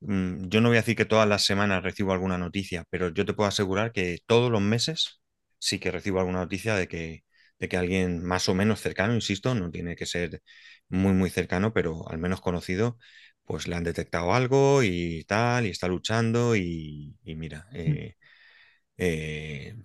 mm, 0.00 0.48
yo 0.48 0.60
no 0.60 0.68
voy 0.68 0.78
a 0.78 0.80
decir 0.82 0.96
que 0.96 1.04
todas 1.04 1.28
las 1.28 1.44
semanas 1.44 1.82
recibo 1.82 2.12
alguna 2.12 2.38
noticia, 2.38 2.84
pero 2.90 3.08
yo 3.10 3.24
te 3.26 3.34
puedo 3.34 3.48
asegurar 3.48 3.92
que 3.92 4.18
todos 4.26 4.50
los 4.50 4.60
meses 4.62 5.21
sí 5.62 5.78
que 5.78 5.90
recibo 5.90 6.18
alguna 6.20 6.40
noticia 6.40 6.74
de 6.76 6.88
que, 6.88 7.24
de 7.58 7.68
que 7.68 7.76
alguien 7.76 8.22
más 8.24 8.48
o 8.48 8.54
menos 8.54 8.80
cercano, 8.80 9.14
insisto, 9.14 9.54
no 9.54 9.70
tiene 9.70 9.96
que 9.96 10.06
ser 10.06 10.42
muy, 10.88 11.12
muy 11.12 11.30
cercano, 11.30 11.72
pero 11.72 12.08
al 12.10 12.18
menos 12.18 12.40
conocido, 12.40 12.98
pues 13.44 13.68
le 13.68 13.76
han 13.76 13.84
detectado 13.84 14.34
algo 14.34 14.82
y 14.82 15.24
tal, 15.24 15.66
y 15.66 15.70
está 15.70 15.88
luchando 15.88 16.56
y, 16.56 17.16
mira, 17.24 17.66
mm. 17.72 17.76
eh, 17.76 18.16
eh, 18.98 19.76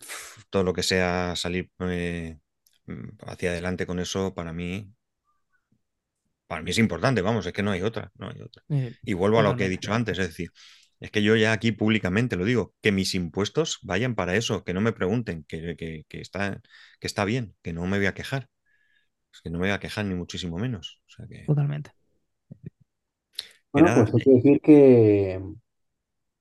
todo 0.50 0.63
lo 0.63 0.74
que 0.74 0.84
sea 0.84 1.36
salir 1.36 1.72
eh, 1.80 2.38
Mm, 2.88 3.18
hacia 3.28 3.52
adelante 3.52 3.86
con 3.86 4.00
eso, 4.00 4.34
para 4.34 4.54
mí, 4.54 4.90
para 6.48 6.62
mí 6.62 6.72
es 6.72 6.78
importante, 6.78 7.22
vamos, 7.22 7.46
es 7.46 7.54
que 7.54 7.62
no 7.63 7.72
hay 7.72 7.82
otra, 7.82 8.12
no 8.16 8.30
hay 8.30 8.42
otra. 8.42 8.63
Y 9.04 9.13
vuelvo 9.13 9.40
a 9.40 9.44
lo 9.44 9.56
que 9.58 9.66
he 9.66 9.70
dicho 9.70 9.94
antes, 9.94 10.18
es 10.18 10.28
decir, 10.28 10.50
es 11.00 11.12
que 11.12 11.22
yo 11.22 11.36
ya 11.36 11.52
aquí 11.52 11.72
públicamente 11.72 12.36
lo 12.36 12.46
digo, 12.46 12.74
que 12.82 12.92
mis 12.92 13.14
impuestos 13.14 13.80
vayan 13.84 14.16
para 14.16 14.36
eso, 14.36 14.64
que 14.64 14.74
no 14.74 14.82
me 14.82 14.94
pregunten, 14.94 15.44
que, 15.48 16.06
está, 16.10 16.62
que 17.00 17.08
está 17.08 17.26
bien, 17.26 17.56
que 17.62 17.74
no 17.74 17.86
me 17.86 17.98
voy 17.98 18.08
a 18.08 18.14
quejar, 18.14 18.50
que 19.44 19.50
no 19.50 19.60
me 19.60 19.68
voy 19.68 19.74
a 19.74 19.80
quejar 19.80 20.06
ni 20.06 20.16
muchísimo 20.16 20.58
menos. 20.58 21.02
Totalmente. 21.46 21.92
Bueno, 23.72 23.94
pues 23.94 24.14
hay 24.14 24.22
que 24.22 24.32
decir 24.32 24.62
que, 24.62 25.42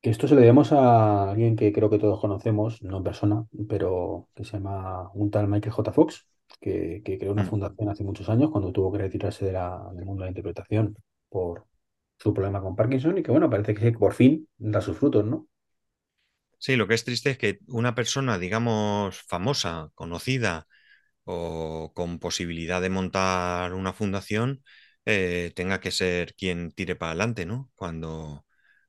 esto 0.03 0.29
se 0.29 0.35
lo 0.35 0.41
debemos 0.41 0.73
a 0.73 1.31
alguien 1.31 1.57
que 1.57 1.73
creo 1.73 1.91
que 1.91 1.99
todos 1.99 2.21
conocemos, 2.21 2.83
no 2.83 2.99
en 2.99 3.03
persona, 3.03 3.45
pero 3.69 4.29
que 4.35 4.45
se 4.45 4.53
llama 4.53 5.11
un 5.15 5.31
tal 5.31 5.49
Michael 5.49 5.73
J. 5.73 5.93
Fox, 5.93 6.27
que, 6.61 7.03
creó 7.05 7.33
una 7.33 7.43
mm. 7.43 7.49
fundación 7.49 7.89
hace 7.89 8.05
muchos 8.05 8.29
años 8.29 8.51
cuando 8.51 8.73
tuvo 8.73 8.93
que 8.93 8.99
retirarse 8.99 9.45
de 9.45 9.53
la, 9.53 9.91
del 9.95 10.07
mundo 10.07 10.23
de 10.23 10.27
la 10.27 10.31
interpretación 10.31 10.97
por 11.29 11.67
su 12.19 12.35
problema 12.35 12.61
con 12.61 12.77
Parkinson 12.77 13.19
y 13.19 13.23
que 13.23 13.31
bueno, 13.31 13.51
parece 13.51 13.75
que 13.75 13.93
por 13.93 14.15
fin 14.15 14.49
da 14.59 14.81
sus 14.81 14.99
frutos, 14.99 15.25
¿no? 15.25 15.49
Sí, 16.59 16.77
lo 16.77 16.89
que 16.89 16.95
es 16.95 17.05
triste 17.05 17.31
es 17.31 17.39
que 17.39 17.59
una 17.69 17.95
persona, 17.95 18.39
digamos, 18.39 19.23
famosa, 19.23 19.91
conocida 19.95 20.67
o 21.25 21.93
con 21.95 22.19
posibilidad 22.19 22.81
de 22.83 22.91
montar 22.91 23.75
una 23.75 23.93
fundación, 23.93 24.63
eh, 25.07 25.53
tenga 25.57 25.81
que 25.81 25.91
ser 25.93 26.35
quien 26.35 26.73
tire 26.73 26.97
para 26.97 27.13
adelante, 27.13 27.47
¿no? 27.47 27.71
Cuando, 27.77 28.47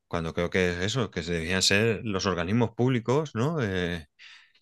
cuando 0.07 0.33
creo 0.33 0.49
que 0.49 0.71
es 0.71 0.77
eso, 0.79 1.11
que 1.11 1.21
debían 1.21 1.61
ser 1.63 2.01
los 2.05 2.25
organismos 2.25 2.71
públicos, 2.75 3.35
¿no? 3.35 3.61
Eh, 3.63 4.07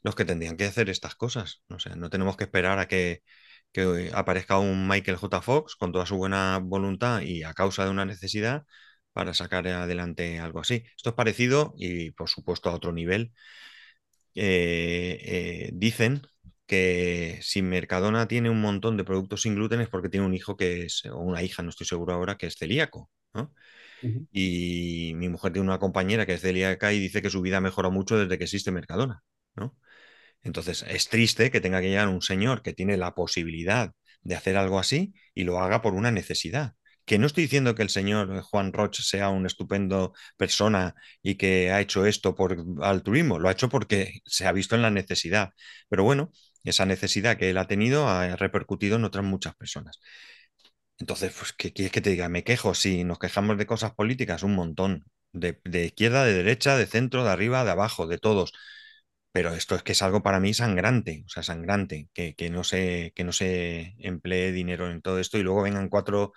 los 0.04 0.16
que 0.16 0.26
tendrían 0.26 0.58
que 0.58 0.66
hacer 0.66 0.90
estas 0.90 1.16
cosas. 1.16 1.64
O 1.70 1.80
sea, 1.80 1.96
no 1.96 2.10
tenemos 2.10 2.38
que 2.38 2.46
esperar 2.46 2.80
a 2.80 2.88
que, 2.88 3.24
aparezca 4.14 4.60
un 4.60 4.88
Michael 4.88 5.18
J. 5.18 5.42
Fox 5.42 5.76
con 5.76 5.92
toda 5.92 6.06
su 6.06 6.18
buena 6.18 6.60
voluntad 6.60 7.22
y 7.22 7.44
a 7.44 7.54
causa 7.54 7.86
de 7.86 7.92
una 7.92 8.06
necesidad 8.06 8.66
para 9.14 9.34
sacar 9.34 9.68
adelante 9.68 10.40
algo 10.40 10.60
así. 10.60 10.84
Esto 10.96 11.10
es 11.10 11.16
parecido 11.16 11.74
y 11.78 12.12
por 12.12 12.30
supuesto 12.30 12.70
a 12.70 12.76
otro 12.76 12.92
nivel. 12.94 13.34
Eh, 14.36 15.20
eh, 15.24 15.70
dicen 15.74 16.22
que 16.66 17.40
si 17.42 17.62
Mercadona 17.62 18.28
tiene 18.28 18.50
un 18.50 18.60
montón 18.62 18.98
de 18.98 19.04
productos 19.04 19.44
sin 19.44 19.56
gluten 19.56 19.82
es 19.82 19.90
porque 19.90 20.10
tiene 20.10 20.26
un 20.26 20.34
hijo 20.34 20.58
que 20.58 20.84
es, 20.86 21.06
o 21.06 21.20
una 21.20 21.42
hija, 21.44 21.64
no 21.64 21.70
estoy 21.70 21.88
seguro 21.88 22.14
ahora, 22.14 22.38
que 22.38 22.48
es 22.48 22.56
celíaco. 22.58 23.10
Y 24.32 25.14
mi 25.16 25.30
mujer 25.30 25.54
tiene 25.54 25.68
una 25.68 25.80
compañera 25.80 26.26
que 26.26 26.34
es 26.34 26.42
celíaca 26.42 26.94
y 26.94 27.00
dice 27.00 27.22
que 27.22 27.30
su 27.30 27.42
vida 27.42 27.62
mejorado 27.62 27.92
mucho 27.92 28.18
desde 28.18 28.38
que 28.38 28.44
existe 28.46 28.72
Mercadona. 28.72 29.24
¿no? 29.56 29.76
Entonces, 30.46 30.86
es 30.88 31.10
triste 31.10 31.52
que 31.52 31.62
tenga 31.62 31.82
que 31.82 31.90
llegar 31.90 32.08
un 32.10 32.22
señor 32.24 32.64
que 32.64 32.74
tiene 32.74 32.98
la 32.98 33.16
posibilidad 33.16 33.94
de 34.24 34.36
hacer 34.36 34.58
algo 34.58 34.80
así 34.80 35.14
y 35.36 35.44
lo 35.46 35.60
haga 35.60 35.82
por 35.84 35.96
una 35.96 36.12
necesidad. 36.12 36.76
Que 37.06 37.20
no 37.20 37.28
estoy 37.28 37.44
diciendo 37.46 37.76
que 37.76 37.84
el 37.84 37.90
señor 37.90 38.42
Juan 38.42 38.74
Roche 38.74 39.04
sea 39.04 39.30
un 39.30 39.46
estupendo 39.46 40.14
persona 40.38 40.96
y 41.24 41.36
que 41.36 41.72
ha 41.72 41.82
hecho 41.82 42.06
esto 42.06 42.36
por 42.36 42.58
altruismo, 42.82 43.40
lo 43.40 43.50
ha 43.50 43.54
hecho 43.54 43.70
porque 43.70 44.22
se 44.26 44.48
ha 44.48 44.54
visto 44.54 44.76
en 44.76 44.84
la 44.84 44.92
necesidad. 44.92 45.52
Pero 45.90 46.04
bueno, 46.06 46.32
esa 46.64 46.86
necesidad 46.88 47.38
que 47.38 47.52
él 47.52 47.58
ha 47.60 47.68
tenido 47.68 48.08
ha 48.10 48.36
repercutido 48.38 48.98
en 48.98 49.06
otras 49.06 49.26
muchas 49.26 49.56
personas. 49.56 50.00
Entonces, 50.98 51.34
pues, 51.38 51.54
¿qué 51.54 51.74
quieres 51.74 51.92
que 51.92 52.02
te 52.02 52.10
diga? 52.12 52.30
Me 52.30 52.44
quejo, 52.44 52.74
si 52.74 53.04
nos 53.04 53.20
quejamos 53.20 53.58
de 53.58 53.66
cosas 53.68 53.94
políticas, 53.94 54.44
un 54.44 54.56
montón, 54.56 55.06
de 55.34 55.60
izquierda, 55.86 56.24
de 56.26 56.34
derecha, 56.34 56.78
de 56.78 56.86
centro, 56.88 57.24
de 57.26 57.32
arriba, 57.32 57.66
de 57.66 57.72
abajo, 57.72 58.08
de 58.08 58.18
todos 58.18 58.54
pero 59.36 59.54
esto 59.54 59.76
es 59.76 59.84
que 59.84 59.92
es 59.92 60.02
algo 60.02 60.24
para 60.24 60.40
mí 60.40 60.54
sangrante, 60.54 61.24
o 61.26 61.30
sea, 61.30 61.44
sangrante, 61.44 62.08
que, 62.14 62.50
no, 62.50 62.64
se, 62.64 63.12
que 63.14 63.26
no 63.26 63.34
se 63.34 63.94
emplee 64.00 64.54
dinero 64.54 64.90
en 64.90 65.02
todo 65.02 65.20
esto 65.20 65.38
y 65.38 65.44
luego 65.44 65.64
vengan 65.64 65.90
cuatro 65.90 66.32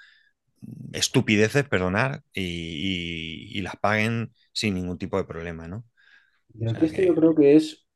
estupideces, 0.90 1.62
perdonar, 1.68 2.24
y, 2.34 3.60
las 3.60 3.76
paguen 3.76 4.32
sin 4.50 4.74
ningún 4.74 4.98
tipo 4.98 5.16
de 5.16 5.22
problema, 5.22 5.68
¿no? 5.68 5.84
esto 6.58 7.00
yo 7.00 7.14
creo 7.14 7.36
que 7.36 7.54
es, 7.54 7.86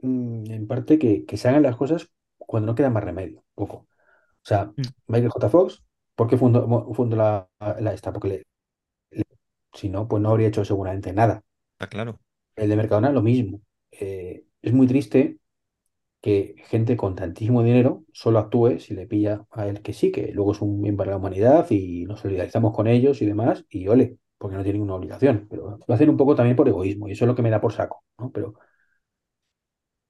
mm, 0.00 0.50
en 0.50 0.66
parte, 0.66 0.98
que, 0.98 1.24
se 1.36 1.48
hagan 1.48 1.62
las 1.62 1.76
cosas 1.76 2.10
cuando 2.38 2.66
no 2.66 2.74
queda 2.74 2.90
más 2.90 3.04
remedio, 3.04 3.44
poco. 3.54 3.76
O 3.76 3.88
sea, 4.42 4.64
mm. 4.64 4.82
Michael 5.06 5.30
J. 5.30 5.48
Fox, 5.48 5.84
¿por 6.16 6.26
qué 6.26 6.36
fundó, 6.36 6.66
la, 7.60 7.92
esta? 7.92 8.12
Porque 8.12 8.42
si 9.72 9.88
no, 9.88 10.08
pues 10.08 10.20
no 10.20 10.30
habría 10.30 10.48
hecho 10.48 10.64
seguramente 10.64 11.12
nada. 11.12 11.44
Está 11.74 11.86
claro. 11.86 12.18
El 12.56 12.68
de 12.68 12.74
Mercadona 12.74 13.12
lo 13.12 13.22
mismo. 13.22 13.60
Eh, 14.00 14.44
es 14.62 14.72
muy 14.72 14.86
triste 14.86 15.38
que 16.20 16.56
gente 16.66 16.96
con 16.96 17.14
tantísimo 17.14 17.62
dinero 17.62 18.04
solo 18.12 18.38
actúe 18.40 18.80
si 18.80 18.94
le 18.94 19.06
pilla 19.06 19.46
a 19.50 19.68
él 19.68 19.80
que 19.82 19.92
sí, 19.92 20.10
que 20.10 20.32
luego 20.32 20.52
es 20.52 20.60
un 20.60 20.80
miembro 20.80 21.04
de 21.04 21.10
la 21.12 21.18
humanidad 21.18 21.66
y 21.70 22.04
nos 22.04 22.20
solidarizamos 22.20 22.74
con 22.74 22.88
ellos 22.88 23.22
y 23.22 23.26
demás, 23.26 23.64
y 23.68 23.86
ole, 23.88 24.18
porque 24.38 24.56
no 24.56 24.62
tiene 24.62 24.78
ninguna 24.78 24.96
obligación. 24.96 25.46
Pero 25.48 25.78
lo 25.86 25.94
hacen 25.94 26.10
un 26.10 26.16
poco 26.16 26.34
también 26.34 26.56
por 26.56 26.68
egoísmo, 26.68 27.08
y 27.08 27.12
eso 27.12 27.24
es 27.24 27.28
lo 27.28 27.34
que 27.34 27.42
me 27.42 27.50
da 27.50 27.60
por 27.60 27.72
saco, 27.72 28.02
¿no? 28.18 28.30
Pero, 28.32 28.54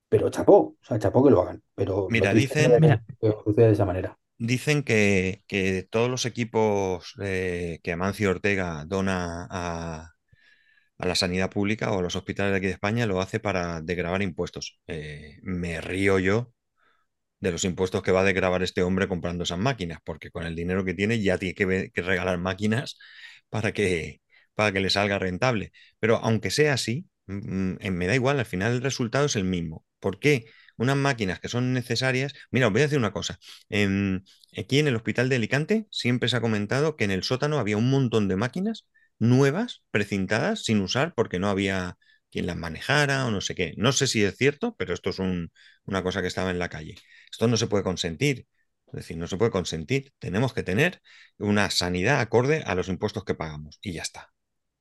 pero 0.09 0.31
chapó, 0.31 0.57
o 0.57 0.77
sea, 0.81 0.99
chapó 0.99 1.23
que 1.23 1.31
lo 1.31 1.43
hagan. 1.43 1.63
Pero 1.75 2.09
mira, 2.11 2.33
dicen 2.33 2.81
que, 2.81 3.35
sucede 3.45 3.67
de 3.67 3.73
esa 3.73 3.85
manera. 3.85 4.19
Dicen 4.39 4.83
que, 4.83 5.43
que 5.47 5.87
todos 5.91 6.11
los 6.11 6.25
equipos 6.27 7.15
eh, 7.23 7.81
que 7.83 7.93
Amancio 7.93 8.31
Ortega 8.31 8.85
dona 8.87 9.47
a, 9.51 10.16
a 10.99 11.07
la 11.07 11.15
sanidad 11.15 11.51
pública 11.51 11.93
o 11.93 11.99
a 12.01 12.03
los 12.03 12.17
hospitales 12.17 12.53
de 12.53 12.59
aquí 12.59 12.67
de 12.67 12.73
España 12.73 13.07
lo 13.07 13.21
hace 13.21 13.41
para 13.41 13.81
degravar 13.83 14.23
impuestos. 14.23 14.81
Eh, 14.87 15.39
me 15.43 15.81
río 15.81 16.19
yo 16.19 16.53
de 17.41 17.53
los 17.53 17.65
impuestos 17.65 18.03
que 18.03 18.13
va 18.13 18.21
a 18.21 18.25
degravar 18.25 18.63
este 18.63 18.83
hombre 18.83 19.09
comprando 19.09 19.45
esas 19.45 19.59
máquinas, 19.59 19.99
porque 20.05 20.31
con 20.31 20.45
el 20.47 20.55
dinero 20.57 20.85
que 20.85 20.95
tiene 20.95 21.21
ya 21.23 21.39
tiene 21.39 21.55
que, 21.93 22.03
regalar 22.03 22.39
máquinas 22.39 22.99
para 23.51 23.73
que, 23.73 24.21
para 24.55 24.73
que 24.73 24.81
le 24.81 24.91
salga 24.91 25.19
rentable. 25.19 25.73
Pero 26.01 26.17
aunque 26.17 26.51
sea 26.51 26.75
así, 26.75 27.07
Mm, 27.29 27.73
mm, 27.83 27.91
Me 27.91 28.07
da 28.07 28.15
igual, 28.15 28.39
al 28.39 28.47
final 28.47 28.73
el 28.73 28.83
resultado 28.83 29.27
es 29.27 29.35
el 29.35 29.43
mismo. 29.45 29.85
¿Por 29.99 30.21
qué? 30.21 30.45
Unas 30.77 30.97
máquinas 30.97 31.41
que 31.41 31.49
son 31.49 31.73
necesarias. 31.73 32.33
Mira, 32.53 32.69
os 32.69 32.73
voy 32.73 32.83
a 32.83 32.85
decir 32.85 32.99
una 32.99 33.13
cosa. 33.13 33.39
En- 33.69 34.25
aquí 34.57 34.79
en 34.79 34.87
el 34.87 34.95
hospital 34.95 35.29
de 35.29 35.35
Alicante 35.37 35.87
siempre 35.91 36.29
se 36.29 36.37
ha 36.37 36.41
comentado 36.41 36.95
que 36.97 37.03
en 37.05 37.11
el 37.11 37.25
sótano 37.25 37.59
había 37.59 37.77
un 37.79 37.91
montón 37.91 38.29
de 38.29 38.37
máquinas 38.37 38.87
nuevas, 39.19 39.85
precintadas, 39.91 40.65
sin 40.65 40.81
usar 40.81 41.15
porque 41.15 41.39
no 41.39 41.49
había 41.49 41.99
quien 42.31 42.47
las 42.47 42.57
manejara 42.57 43.27
o 43.27 43.31
no 43.31 43.41
sé 43.41 43.55
qué. 43.55 43.75
No 43.77 43.93
sé 43.93 44.07
si 44.07 44.23
es 44.25 44.37
cierto, 44.37 44.75
pero 44.77 44.95
esto 44.95 45.11
es 45.11 45.19
un- 45.19 45.53
una 45.85 46.03
cosa 46.03 46.21
que 46.23 46.29
estaba 46.29 46.51
en 46.51 46.59
la 46.59 46.69
calle. 46.69 46.97
Esto 47.31 47.49
no 47.49 47.57
se 47.57 47.67
puede 47.69 47.85
consentir. 47.85 48.47
Es 48.89 48.93
decir, 48.95 49.17
no 49.19 49.27
se 49.27 49.37
puede 49.37 49.51
consentir. 49.51 50.13
Tenemos 50.19 50.53
que 50.55 50.63
tener 50.63 51.01
una 51.39 51.71
sanidad 51.71 52.21
acorde 52.21 52.63
a 52.67 52.75
los 52.75 52.89
impuestos 52.89 53.25
que 53.25 53.35
pagamos. 53.35 53.79
Y 53.83 53.93
ya 53.93 54.03
está. 54.03 54.33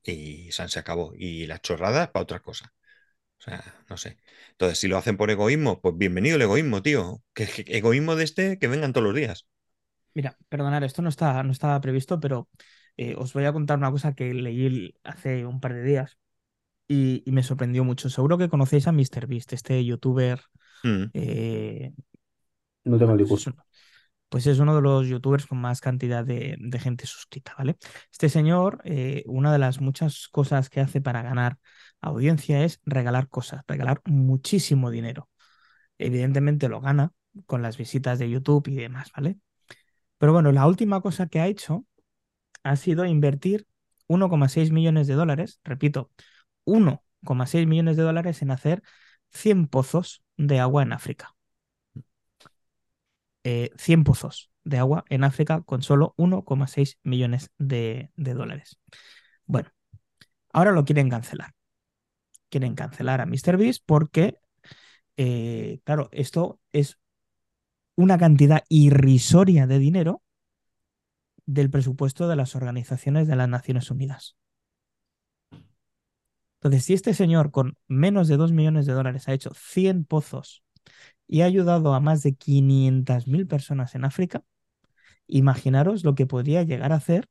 Y 0.03 0.51
se 0.51 0.79
acabó. 0.79 1.13
Y 1.17 1.47
las 1.47 1.61
chorradas 1.61 2.09
para 2.09 2.23
otra 2.23 2.41
cosa. 2.41 2.73
O 3.39 3.43
sea, 3.43 3.63
no 3.89 3.97
sé. 3.97 4.17
Entonces, 4.51 4.79
si 4.79 4.87
lo 4.87 4.97
hacen 4.97 5.17
por 5.17 5.29
egoísmo, 5.31 5.81
pues 5.81 5.95
bienvenido 5.97 6.35
el 6.37 6.41
egoísmo, 6.43 6.81
tío. 6.81 7.23
Que, 7.33 7.47
egoísmo 7.67 8.15
de 8.15 8.23
este 8.23 8.59
que 8.59 8.67
vengan 8.67 8.93
todos 8.93 9.05
los 9.05 9.15
días. 9.15 9.47
Mira, 10.13 10.37
perdonad, 10.49 10.83
esto 10.83 11.01
no 11.01 11.09
está, 11.09 11.43
no 11.43 11.51
previsto, 11.81 12.19
pero 12.19 12.47
eh, 12.97 13.15
os 13.17 13.33
voy 13.33 13.45
a 13.45 13.53
contar 13.53 13.77
una 13.77 13.91
cosa 13.91 14.13
que 14.15 14.33
leí 14.33 14.95
hace 15.03 15.45
un 15.45 15.59
par 15.59 15.73
de 15.73 15.83
días 15.83 16.17
y, 16.87 17.23
y 17.25 17.31
me 17.33 17.43
sorprendió 17.43 17.83
mucho. 17.85 18.09
Seguro 18.09 18.37
que 18.37 18.49
conocéis 18.49 18.87
a 18.87 18.91
MrBeast, 18.93 19.53
este 19.53 19.83
youtuber. 19.85 20.41
Mm, 20.83 21.11
eh, 21.13 21.93
No 22.85 22.97
tengo 22.97 23.13
el 23.13 23.25
pues, 23.27 23.49
pues 24.29 24.47
es 24.47 24.59
uno 24.59 24.75
de 24.75 24.81
los 24.81 25.07
youtubers 25.07 25.45
con 25.47 25.59
más 25.59 25.81
cantidad 25.81 26.25
de, 26.25 26.57
de 26.59 26.79
gente 26.79 27.07
suscrita, 27.07 27.55
¿vale? 27.57 27.77
Este 28.11 28.29
señor, 28.29 28.81
eh, 28.85 29.23
una 29.27 29.51
de 29.53 29.59
las 29.59 29.81
muchas 29.81 30.27
cosas 30.29 30.69
que 30.69 30.81
hace 30.81 31.01
para 31.01 31.21
ganar 31.21 31.57
audiencia 32.01 32.63
es 32.65 32.81
regalar 32.85 33.29
cosas, 33.29 33.63
regalar 33.67 34.01
muchísimo 34.05 34.91
dinero. 34.91 35.29
Evidentemente 35.99 36.69
lo 36.69 36.81
gana 36.81 37.11
con 37.47 37.61
las 37.61 37.77
visitas 37.77 38.19
de 38.19 38.29
YouTube 38.29 38.67
y 38.69 38.75
demás, 38.77 39.11
¿vale? 39.15 39.37
Pero 40.17 40.33
bueno, 40.33 40.51
la 40.51 40.67
última 40.67 41.01
cosa 41.01 41.27
que 41.27 41.39
ha 41.41 41.47
hecho 41.47 41.85
ha 42.65 42.75
sido 42.75 43.05
invertir 43.05 43.67
1,6 44.07 44.71
millones 44.71 45.07
de 45.07 45.13
dólares, 45.13 45.59
repito, 45.63 46.11
1,6 46.65 47.67
millones 47.67 47.95
de 47.95 48.03
dólares 48.03 48.41
en 48.41 48.51
hacer 48.51 48.81
100 49.29 49.67
pozos 49.67 50.23
de 50.35 50.59
agua 50.59 50.81
en 50.81 50.91
África. 50.91 51.35
Eh, 53.43 53.69
100 53.77 54.03
pozos 54.03 54.49
de 54.63 54.79
agua 54.79 55.05
en 55.09 55.23
África 55.23 55.61
con 55.61 55.83
solo 55.83 56.15
1,6 56.17 56.97
millones 57.03 57.51
de, 57.59 58.09
dólares. 58.15 58.79
Bueno, 59.45 59.69
ahora 60.51 60.71
lo 60.71 60.85
quieren 60.85 61.09
cancelar. 61.09 61.53
Quieren 62.49 62.73
cancelar 62.73 63.21
a 63.21 63.27
MrBeast 63.27 63.83
porque, 63.85 64.39
eh, 65.17 65.81
claro, 65.83 66.09
esto 66.11 66.59
es 66.71 66.97
una 67.95 68.17
cantidad 68.17 68.63
irrisoria 68.69 69.67
de 69.67 69.77
dinero 69.77 70.23
del 71.45 71.69
presupuesto 71.69 72.27
de 72.27 72.35
las 72.35 72.55
organizaciones 72.55 73.27
de 73.27 73.35
las 73.35 73.49
Naciones 73.49 73.91
Unidas. 73.91 74.35
Entonces, 76.59 76.85
si 76.85 76.93
este 76.93 77.13
señor 77.13 77.51
con 77.51 77.77
menos 77.87 78.27
de 78.27 78.37
2 78.37 78.51
millones 78.51 78.85
de 78.85 78.93
dólares 78.93 79.27
ha 79.27 79.33
hecho 79.33 79.51
100 79.53 80.05
pozos 80.05 80.63
y 81.27 81.41
ha 81.41 81.45
ayudado 81.45 81.93
a 81.93 81.99
más 81.99 82.23
de 82.23 82.35
500.000 82.35 83.47
personas 83.47 83.93
en 83.93 84.05
África, 84.05 84.43
imaginaros 85.27 86.03
lo 86.03 86.15
que 86.15 86.25
podría 86.25 86.63
llegar 86.63 86.91
a 86.91 86.95
hacer 86.95 87.29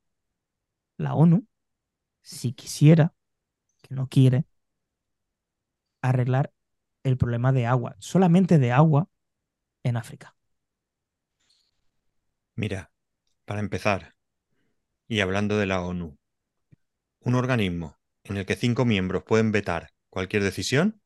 la 0.96 1.14
ONU 1.14 1.46
si 2.22 2.52
quisiera, 2.52 3.14
que 3.82 3.94
no 3.94 4.08
quiere, 4.08 4.46
arreglar 6.00 6.52
el 7.02 7.16
problema 7.16 7.52
de 7.52 7.66
agua, 7.66 7.96
solamente 7.98 8.58
de 8.58 8.72
agua 8.72 9.08
en 9.82 9.96
África. 9.96 10.36
Mira, 12.56 12.90
para 13.45 13.61
empezar, 13.61 14.14
y 15.07 15.20
hablando 15.20 15.59
de 15.59 15.66
la 15.66 15.82
ONU, 15.82 16.18
un 17.20 17.34
organismo 17.34 17.99
en 18.24 18.36
el 18.36 18.47
que 18.47 18.57
cinco 18.57 18.84
miembros 18.84 19.24
pueden 19.24 19.53
vetar 19.53 19.90
cualquier 20.09 20.42
decisión, 20.42 21.01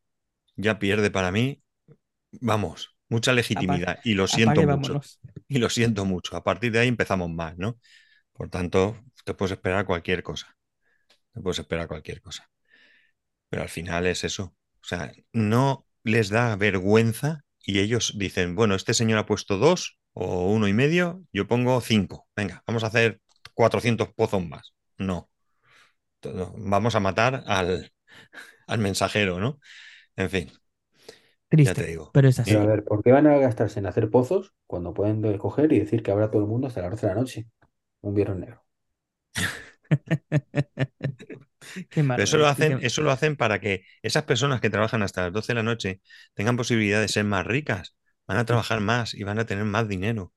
ya 0.57 0.78
pierde 0.78 1.11
para 1.11 1.32
mí, 1.32 1.62
vamos, 2.32 2.97
mucha 3.09 3.32
legitimidad. 3.32 3.99
Y 4.05 4.14
lo 4.14 4.26
siento 4.26 4.61
Apague, 4.61 4.66
mucho. 4.66 4.93
vámonos. 4.93 5.20
Y 5.49 5.59
lo 5.59 5.70
siento 5.70 6.05
mucho. 6.05 6.36
A 6.36 6.45
partir 6.45 6.72
de 6.72 6.80
ahí 6.80 6.89
empezamos 6.89 7.30
más, 7.30 7.57
¿no? 7.57 7.78
Por 8.32 8.51
tanto, 8.51 9.01
te 9.24 9.34
puedes 9.34 9.53
esperar 9.53 9.86
cualquier 9.86 10.22
cosa. 10.22 10.57
Te 11.32 11.41
puedes 11.41 11.59
esperar 11.59 11.89
cualquier 11.89 12.20
cosa. 12.20 12.51
Pero 13.49 13.62
al 13.62 13.68
final 13.68 14.07
es 14.07 14.24
eso. 14.24 14.55
O 14.80 14.84
sea, 14.84 15.12
no 15.32 15.86
les 16.03 16.28
da 16.28 16.55
vergüenza 16.57 17.45
y 17.61 17.80
ellos 17.80 18.14
dicen, 18.16 18.55
bueno, 18.55 18.74
este 18.74 18.95
señor 18.95 19.18
ha 19.18 19.26
puesto 19.26 19.59
dos 19.59 19.99
o 20.14 20.52
uno 20.52 20.68
y 20.68 20.72
medio, 20.72 21.22
yo 21.32 21.46
pongo 21.48 21.80
cinco. 21.80 22.28
Venga, 22.36 22.62
vamos 22.66 22.84
a 22.84 22.88
hacer 22.88 23.20
400 23.54 24.12
pozos 24.14 24.44
más. 24.46 24.74
No. 24.98 25.30
Vamos 26.56 26.94
a 26.94 27.00
matar 27.00 27.42
al, 27.46 27.92
al 28.66 28.78
mensajero, 28.78 29.40
¿no? 29.40 29.61
En 30.16 30.30
fin, 30.30 30.52
ya 31.61 31.68
Triste, 31.72 31.74
te 31.74 31.86
digo. 31.86 32.12
pero 32.12 32.28
es 32.28 32.38
así. 32.38 32.44
Pero 32.44 32.61
a 32.61 32.64
ver, 32.66 32.84
¿por 32.84 33.02
qué 33.02 33.12
van 33.12 33.26
a 33.26 33.36
gastarse 33.38 33.78
en 33.80 33.86
hacer 33.86 34.11
pozos 34.11 34.54
cuando 34.66 34.94
pueden 34.94 35.20
de- 35.22 35.38
coger 35.38 35.72
y 35.72 35.78
decir 35.80 36.02
que 36.02 36.11
habrá 36.11 36.30
todo 36.30 36.42
el 36.42 36.48
mundo 36.48 36.66
hasta 36.68 36.82
las 36.82 36.90
12 36.92 37.06
de 37.06 37.14
la 37.14 37.20
noche? 37.20 37.46
Un 38.02 38.14
viernes 38.14 38.38
negro. 38.40 38.64
Qué 41.90 42.02
Pero 42.14 42.24
eso 42.24 42.36
lo 42.38 42.46
hacen, 42.48 42.66
qué- 42.66 42.78
eso 42.82 43.02
lo 43.02 43.11
hacen 43.11 43.36
para 43.36 43.61
que 43.61 43.84
esas 44.02 44.24
personas 44.24 44.61
que 44.61 44.70
trabajan 44.70 45.02
hasta 45.02 45.22
las 45.24 45.32
12 45.32 45.52
de 45.52 45.56
la 45.56 45.62
noche 45.62 46.00
tengan 46.34 46.56
posibilidad 46.56 47.00
de 47.00 47.09
ser 47.09 47.24
más 47.24 47.46
ricas. 47.46 47.96
Van 48.29 48.39
a 48.39 48.45
trabajar 48.47 48.81
más 48.81 49.14
y 49.14 49.24
van 49.24 49.39
a 49.41 49.47
tener 49.47 49.64
más 49.64 49.89
dinero. 49.89 50.33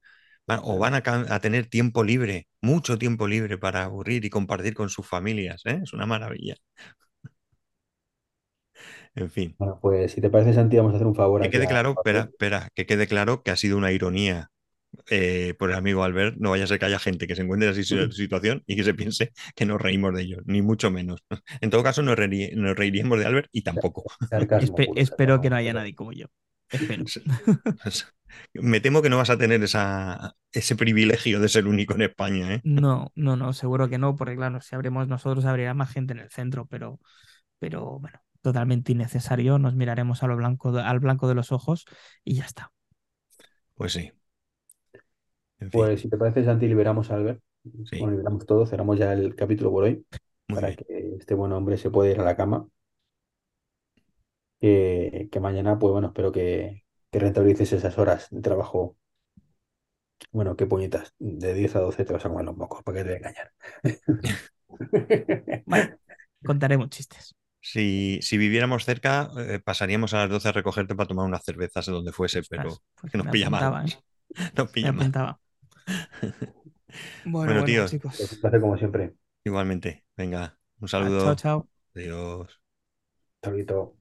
O 0.64 0.78
van 0.80 0.96
a, 0.96 1.40
tener 1.40 1.68
tiempo 1.68 2.04
libre, 2.04 2.48
mucho 2.62 2.98
tiempo 2.98 3.28
libre 3.28 3.58
para 3.58 3.84
aburrir 3.86 4.26
y 4.26 4.30
compartir 4.30 4.74
con 4.74 4.90
sus 4.90 5.08
familias. 5.08 5.62
¿eh? 5.66 5.80
Es 5.84 5.94
una 5.94 6.06
maravilla. 6.06 6.56
En 9.16 9.30
fin. 9.30 9.56
Bueno, 9.58 9.78
pues 9.82 10.12
si 10.14 10.22
te 10.22 10.30
parece, 10.30 10.54
Santi, 10.54 10.78
vamos 10.78 10.94
a 10.94 10.96
hacer 10.96 11.08
un 11.08 11.16
favor 11.16 11.42
Que 11.42 11.48
aquí 11.48 11.52
quede 11.58 11.66
a- 11.66 11.70
claro, 11.70 11.92
espera, 11.92 12.22
espera, 12.32 12.70
que 12.74 12.86
quede 12.86 13.08
claro 13.08 13.44
que 13.44 13.52
ha 13.52 13.56
sido 13.58 13.78
una 13.78 13.92
ironía 13.92 14.50
eh, 15.10 15.54
por 15.60 15.70
el 15.72 15.76
amigo 15.78 16.04
Albert. 16.04 16.38
No 16.40 16.52
vaya 16.52 16.66
a 16.66 16.68
ser 16.68 16.80
que 16.80 16.86
haya 16.86 17.00
gente 17.00 17.28
que 17.28 17.36
se 17.36 17.44
encuentre 17.44 17.70
en 17.70 17.74
esa 17.74 17.82
situ- 17.84 18.12
situación 18.12 18.64
y 18.68 18.76
que 18.76 18.84
se 18.84 18.94
piense 18.94 19.32
que 19.56 19.66
nos 19.66 19.82
reímos 19.82 20.14
de 20.16 20.24
ellos, 20.24 20.42
ni 20.46 20.62
mucho 20.62 20.92
menos. 20.92 21.24
En 21.62 21.70
todo 21.70 21.84
caso, 21.84 22.02
nos, 22.04 22.18
reirí- 22.18 22.54
nos 22.56 22.76
reiríamos 22.78 23.20
de 23.20 23.26
Albert 23.26 23.50
y 23.52 23.64
tampoco. 23.64 24.04
Sarcasmo 24.30 24.76
Espe- 24.76 24.84
puro, 24.86 25.02
espero 25.02 25.36
sarcasmo 25.36 25.42
que 25.44 25.50
no 25.50 25.56
haya 25.58 25.74
nadie 25.74 25.96
como 25.96 26.14
yo. 26.14 26.28
Espero. 26.72 27.06
Me 28.54 28.80
temo 28.80 29.02
que 29.02 29.10
no 29.10 29.18
vas 29.18 29.30
a 29.30 29.38
tener 29.38 29.62
esa, 29.64 30.36
ese 30.52 30.76
privilegio 30.76 31.40
de 31.40 31.50
ser 31.50 31.68
único 31.68 31.94
en 31.96 32.04
España, 32.04 32.56
¿eh? 32.56 32.64
No, 32.64 33.12
no, 33.16 33.36
no, 33.38 33.54
seguro 33.54 33.90
que 33.90 33.98
no, 33.98 34.16
porque 34.16 34.36
claro, 34.36 34.62
si 34.62 34.76
abrimos 34.76 35.08
nosotros, 35.08 35.46
habría 35.46 35.74
más 35.74 35.92
gente 35.92 36.14
en 36.14 36.20
el 36.20 36.30
centro, 36.30 36.68
pero, 36.68 37.00
pero 37.60 38.00
bueno, 38.00 38.20
totalmente 38.42 38.92
innecesario. 38.94 39.60
Nos 39.60 39.76
miraremos 39.76 40.24
a 40.24 40.28
lo 40.28 40.38
blanco 40.38 40.78
al 40.78 41.00
blanco 41.00 41.28
de 41.30 41.36
los 41.36 41.52
ojos 41.52 41.86
y 42.24 42.36
ya 42.36 42.46
está. 42.46 42.72
Pues 43.76 43.94
sí. 43.94 44.12
En 45.60 45.72
fin, 45.72 45.90
Pues 45.90 46.02
si 46.02 46.10
te 46.10 46.18
parece, 46.18 46.44
Santi, 46.44 46.68
liberamos 46.68 47.12
a 47.12 47.16
Albert. 47.16 47.42
Sí. 47.86 47.98
Bueno, 47.98 48.14
liberamos 48.18 48.46
todo, 48.46 48.66
cerramos 48.66 48.98
ya 49.00 49.14
el 49.14 49.36
capítulo 49.36 49.72
por 49.72 49.84
hoy 49.86 50.06
muy 50.48 50.60
para 50.60 50.68
bien. 50.68 50.78
que 50.78 51.16
este 51.20 51.36
buen 51.36 51.52
hombre 51.54 51.78
se 51.78 51.90
pueda 51.92 52.12
ir 52.12 52.20
a 52.20 52.24
la 52.26 52.36
cama. 52.38 52.68
Que, 54.62 55.30
que 55.32 55.42
mañana, 55.42 55.80
pues 55.80 55.92
bueno, 55.94 56.10
espero 56.10 56.32
que, 56.34 56.86
que 57.12 57.20
rentabilices 57.20 57.74
esas 57.74 57.98
horas 58.00 58.30
de 58.32 58.42
trabajo. 58.42 58.98
Bueno, 60.32 60.56
qué 60.56 60.66
puñetas, 60.66 61.14
de 61.20 61.54
10 61.54 61.76
a 61.76 61.80
12 61.82 62.06
te 62.06 62.14
vas 62.14 62.26
a 62.26 62.30
comer 62.30 62.46
los 62.46 62.56
mocos, 62.58 62.84
para 62.84 62.98
que 63.00 63.04
te 63.04 63.10
voy 63.10 63.16
a 63.16 63.18
engañar. 63.20 63.52
Bueno, 65.66 65.90
contaremos 66.44 66.90
chistes. 66.90 67.36
Si, 67.64 68.20
si 68.22 68.38
viviéramos 68.38 68.86
cerca, 68.86 69.30
eh, 69.38 69.60
pasaríamos 69.64 70.14
a 70.14 70.18
las 70.20 70.30
12 70.30 70.50
a 70.50 70.52
recogerte 70.52 70.96
para 70.96 71.08
tomar 71.08 71.26
unas 71.28 71.44
cervezas 71.44 71.88
en 71.88 71.94
donde 71.94 72.12
fuese, 72.12 72.42
Ostras, 72.42 72.42
pero 72.44 72.82
pues 73.00 73.12
que 73.12 73.18
nos 73.18 73.28
me 73.28 73.30
pilla 73.30 73.50
mal. 73.50 73.72
apuntaba, 73.72 73.86
¿eh? 73.86 73.94
Nos 74.56 74.70
Me 74.82 74.90
pilla 74.90 74.94
mal. 74.94 75.12
apuntaba. 75.12 75.40
Bueno, 77.24 77.56
Bueno, 77.56 77.64
bueno, 77.64 77.84
tíos, 77.84 77.84
chicos. 77.84 78.14
Pues 78.16 78.32
un 78.32 78.40
placer 78.40 78.62
como 78.62 78.78
siempre. 78.78 79.16
igualmente. 79.44 80.06
Venga, 80.18 80.58
un 80.80 80.88
Ah, 81.00 81.12
Chao, 81.18 81.36
saludo. 81.36 81.36
chao. 81.36 81.68
Adiós. 81.96 82.62
Saludito. 83.44 83.96